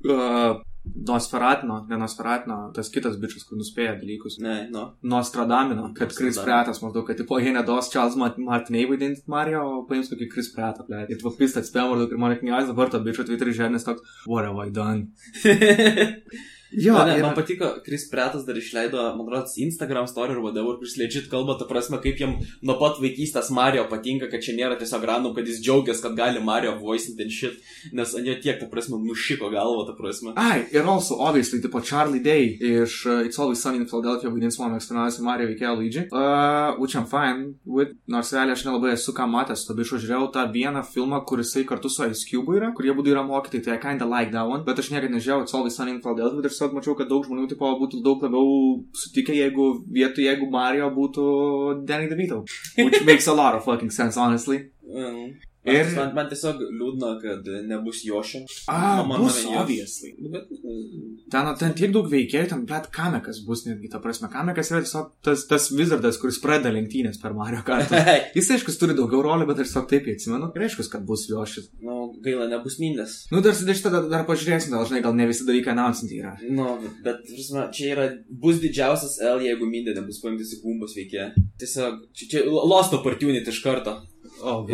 uh, 0.10 0.60
Nosferatino, 1.08 1.76
ne 1.90 1.98
Nosferatino, 2.02 2.56
tas 2.74 2.90
kitas 2.90 3.18
bičias, 3.22 3.44
kur 3.46 3.60
nuspėja 3.60 3.94
dalykus. 4.02 4.40
Ne, 4.42 4.56
no. 4.74 4.88
Nostradamino, 5.06 5.92
kad 5.98 6.14
Chris. 6.18 6.40
Pratas 6.42 6.82
maždaug, 6.82 7.06
kad 7.06 7.20
tipo 7.22 7.38
jie 7.38 7.54
nedos 7.54 7.92
Charles 7.94 8.18
Mart- 8.18 8.40
Martinai 8.42 8.88
vaidinti 8.90 9.22
Mario, 9.30 9.62
o 9.62 9.84
paims 9.90 10.10
kokį 10.10 10.30
Chris 10.34 10.50
Pratą, 10.56 10.88
ble. 10.88 11.04
Ir 11.06 11.22
tipo 11.22 11.34
pist 11.38 11.60
atspėjo 11.62 11.92
maždaug 11.94 12.16
ir 12.16 12.24
man 12.24 12.34
knygas 12.40 12.72
dabar 12.72 12.90
to 12.90 13.04
bičio 13.06 13.28
Twitter'į 13.30 13.54
žemės 13.62 13.86
toks, 13.86 14.02
what 14.26 14.50
have 14.50 14.58
I 14.66 14.74
done? 14.74 15.12
Jo, 16.72 16.94
ne, 17.06 17.18
ir- 17.18 17.24
man 17.24 17.36
patiko, 17.36 17.68
Chris 17.86 18.10
Pretas 18.12 18.46
dar 18.48 18.56
išleido, 18.56 19.02
man 19.18 19.28
rodos, 19.28 19.58
Instagram 19.58 20.08
story 20.08 20.32
ir 20.32 20.40
whatever, 20.40 20.78
kuris 20.80 20.98
legit 20.98 21.30
kalba, 21.30 21.58
ta 21.60 21.66
prasme, 21.66 22.00
kaip 22.02 22.18
jam 22.20 22.38
nuo 22.64 22.78
pat 22.80 23.00
vaikystės 23.04 23.50
Mario 23.52 23.84
patinka, 23.92 24.30
kad 24.32 24.40
čia 24.42 24.56
nėra 24.56 24.78
tiesiog 24.80 25.04
random, 25.04 25.36
kad 25.36 25.48
jis 25.48 25.60
džiaugiasi, 25.62 26.02
kad 26.02 26.16
gali 26.16 26.40
Mario 26.44 26.78
voicinti 26.80 27.22
and 27.24 27.32
shit, 27.32 27.58
nes 27.92 28.14
ant 28.16 28.26
jo 28.26 28.36
tiek, 28.42 28.60
ta 28.60 28.68
prasme, 28.72 28.96
nušiko 29.04 29.50
galvo, 29.52 29.84
ta 29.88 29.94
prasme. 29.98 30.32
Ai, 30.36 30.66
ir 30.72 30.84
also, 30.88 31.16
obviously, 31.20 31.60
tipo 31.62 31.82
Charlie 31.84 32.20
Day 32.24 32.56
iš 32.62 33.06
uh, 33.06 33.22
It's 33.26 33.40
Always 33.40 33.62
Sunny 33.62 33.78
in 33.84 33.88
Philadelphia 33.88 34.30
vaidins 34.32 34.58
mano 34.60 34.78
mėgstamiausią 34.78 35.22
Mario 35.28 35.48
veikėją 35.52 35.76
Luigi. 35.76 36.06
Uh, 36.12 36.76
which 36.80 36.96
I'm 36.96 37.06
fine 37.06 37.56
with, 37.66 37.92
nors 38.08 38.32
realiai 38.32 38.56
aš 38.56 38.64
nelabai 38.66 38.94
esu 38.96 39.12
ką 39.14 39.28
matęs, 39.28 39.66
tada 39.68 39.82
aš 39.84 39.92
žiūrėjau 40.06 40.32
tą 40.34 40.48
vieną 40.54 40.84
filmą, 40.88 41.20
kur 41.28 41.40
jisai 41.44 41.66
kartu 41.68 41.90
su 41.90 42.06
Ice 42.08 42.24
Cube 42.30 42.56
yra, 42.58 42.72
kurie 42.78 42.96
būdų 42.96 43.12
yra 43.14 43.24
mokytojai, 43.28 43.64
tai 43.66 43.76
I 43.76 43.82
kinda 43.84 44.06
like 44.08 44.32
that 44.32 44.48
one, 44.48 44.64
bet 44.64 44.80
aš 44.80 44.90
niekada 44.94 45.12
nežiūrėjau 45.18 45.44
It's 45.46 45.54
Always 45.54 45.76
Sunny 45.76 45.92
in 45.92 46.02
Philadelphia, 46.02 46.42
tiesiog 46.62 46.78
mačiau, 46.78 46.96
kad 46.98 47.10
daug 47.10 47.26
žmonių 47.26 47.48
tipo 47.50 47.70
būtų 47.82 48.02
daug 48.06 48.22
labiau 48.22 48.82
sutikę, 48.94 49.34
jeigu 49.34 49.84
vietoj, 49.90 50.28
jeigu 50.30 50.50
Mario 50.52 50.92
būtų 50.94 51.86
Danny 51.86 52.10
DeVito. 52.10 52.44
Which 52.78 53.04
makes 53.06 53.28
a 53.28 53.34
lot 53.34 53.56
of 53.56 53.66
fucking 53.66 53.92
sense, 53.92 54.18
honestly. 54.18 54.70
Mm. 54.86 55.40
Ir-. 55.66 55.92
Man, 55.94 56.14
man 56.18 56.30
tiesiog 56.32 56.58
liūdna, 56.74 57.10
kad 57.22 57.46
nebus 57.70 58.00
Jošio. 58.08 58.40
Ah, 58.72 59.04
Man- 59.06 59.22
bus, 59.22 59.44
obviously. 59.46 60.16
Bet, 60.18 60.48
mm, 60.50 61.10
Ten, 61.32 61.48
ten 61.60 61.76
tiek 61.78 61.92
daug 61.96 62.08
veikėjų, 62.12 62.48
ten, 62.52 62.64
bet 62.68 62.90
kamekas 62.92 63.38
bus 63.48 63.62
netgi, 63.68 63.88
ta 63.94 64.02
prasme, 64.04 64.28
kamekas 64.34 64.72
yra 64.74 64.82
tiesiog 64.84 65.12
tas, 65.24 65.46
tas 65.48 65.70
wizardas, 65.72 66.18
kuris 66.20 66.42
pradeda 66.44 66.74
lenktynės 66.76 67.22
per 67.22 67.36
Mario 67.38 67.62
Kart. 67.68 67.94
Jis 68.38 68.50
aiškus 68.58 68.80
turi 68.82 68.98
daugiau 68.98 69.22
rolių, 69.24 69.46
bet 69.48 69.62
aš 69.64 69.70
tiesiog 69.70 69.88
taip 69.94 70.10
jį 70.10 70.18
atsimenu. 70.18 70.50
Ir 70.58 70.66
aiškus, 70.68 70.90
kad 70.92 71.06
bus 71.08 71.28
jo 71.30 71.46
šis. 71.48 71.70
nu, 71.86 72.00
gaila, 72.26 72.50
nebus 72.52 72.76
mindės. 72.82 73.16
Nu, 73.32 73.40
dar 73.46 73.56
sudėš 73.56 73.86
tada 73.86 74.02
dar 74.12 74.26
pažiūrėsim, 74.28 74.74
gal 74.76 74.84
žinai, 74.90 75.04
gal 75.06 75.16
ne 75.16 75.30
visi 75.30 75.46
dalykai 75.48 75.72
announcinti 75.78 76.20
yra. 76.20 76.34
Nu, 76.50 76.74
bet, 77.06 77.22
prasme, 77.30 77.68
čia 77.78 77.94
yra, 77.96 78.10
bus 78.44 78.60
didžiausias 78.66 79.20
L, 79.24 79.46
jeigu 79.46 79.70
mindė 79.70 79.96
nebus 80.02 80.20
paimtas 80.26 80.52
į 80.58 80.64
kumbos 80.66 80.98
veikėją. 80.98 81.32
Tiesiog, 81.62 82.02
čia, 82.18 82.28
čia 82.34 82.44
lost 82.50 82.98
opportunity 82.98 83.48
iš 83.54 83.62
karto. 83.64 84.02
Oh, 84.44 84.66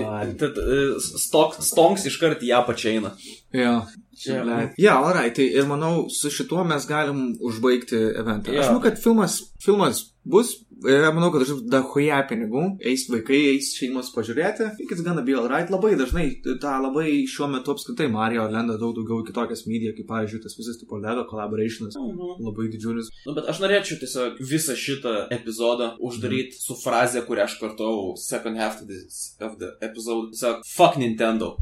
stok, 0.99 1.55
stonks 1.63 2.05
iš 2.09 2.18
karto 2.22 2.45
į 2.45 2.51
ją 2.53 2.61
pačią 2.68 2.93
eina. 2.97 3.11
Jo. 3.53 3.82
Čia- 4.18 4.39
Ja, 4.78 4.95
yeah, 4.95 4.97
alright, 5.05 5.36
tai 5.36 5.45
ir 5.53 5.65
manau, 5.70 6.07
su 6.09 6.30
šituo 6.34 6.63
mes 6.65 6.88
galim 6.89 7.36
užbaigti 7.39 7.99
eventą. 8.18 8.49
Jo. 8.53 8.61
Aš 8.63 8.72
manau, 8.72 8.82
kad 8.82 8.97
filmas, 9.03 9.36
filmas 9.61 9.99
bus, 10.26 10.55
ir 10.86 11.07
manau, 11.15 11.32
kad 11.34 11.41
aš 11.41 11.51
da 11.71 11.82
huja 11.82 12.19
pinigų, 12.30 12.78
eis 12.86 13.07
vaikai, 13.09 13.39
eis 13.55 13.71
šeimos 13.78 14.11
pažiūrėti, 14.15 14.67
it's 14.86 15.01
gonna 15.05 15.21
be 15.25 15.34
alright, 15.34 15.69
labai 15.73 15.95
dažnai, 15.97 16.41
tą 16.61 16.73
labai 16.84 17.25
šiuo 17.28 17.47
metu 17.49 17.73
apskritai 17.73 18.09
Mario 18.11 18.45
lenda 18.51 18.78
daug 18.78 18.93
daugiau 18.97 19.23
į 19.23 19.28
kitokias 19.32 19.65
mediją, 19.67 19.95
kaip 19.97 20.07
pavyzdžiui, 20.11 20.41
tas 20.43 20.57
visas 20.59 20.78
tipo 20.82 20.97
Lego 21.01 21.25
collaborationas, 21.32 21.95
Mhm. 21.97 22.43
labai 22.45 22.67
didžiulis. 22.73 23.09
Nu, 23.25 23.34
bet 23.34 23.45
aš 23.49 23.59
norėčiau 23.63 23.99
tiesiog 24.03 24.38
visą 24.39 24.75
šitą 24.75 25.28
epizodą 25.32 25.95
uždaryti 25.99 26.53
su 26.59 26.75
fraze, 26.75 27.21
kurią 27.25 27.43
aš 27.47 27.59
kartuau 27.59 28.15
second 28.17 28.57
half 28.57 28.82
of 28.82 29.57
the 29.59 29.71
episode. 29.82 30.32
Tiesiog, 30.32 30.61
fuck 30.65 30.97
Nintendo. 30.97 31.57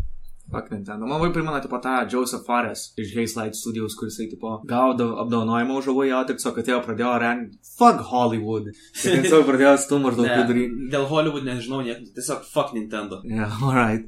Fuck 0.51 0.69
Nintendo. 0.71 1.07
Man 1.07 1.17
labai 1.17 1.31
primena, 1.33 1.59
tipo, 1.63 1.79
tą 1.81 1.95
Joseph 2.11 2.45
Fares 2.45 2.93
iš 3.01 3.15
Haze 3.17 3.39
Light 3.39 3.55
Studios, 3.57 3.95
kuris, 3.97 4.17
tipo, 4.29 4.59
gaudo 4.69 5.07
apdovanojimą 5.23 5.79
už 5.81 5.87
Away 5.93 6.13
Out 6.13 6.29
ir 6.29 6.37
tiesiog 6.37 6.59
atėjo, 6.61 6.81
pradėjo 6.85 7.13
ren... 7.23 7.41
Fuck 7.79 8.05
Hollywood. 8.11 8.69
Ir 8.69 9.23
tiesiog 9.25 9.47
pradėjo 9.49 9.73
stumą 9.87 10.11
maždaug 10.11 10.27
Ne, 10.29 10.37
vidurį. 10.43 10.67
dėl 10.93 11.07
Hollywood 11.09 11.47
nežinau, 11.49 11.81
niek, 11.87 12.05
tiesiog 12.15 12.45
fuck 12.45 12.75
Nintendo. 12.77 13.23
Yeah, 13.25 13.57
alright. 13.63 14.05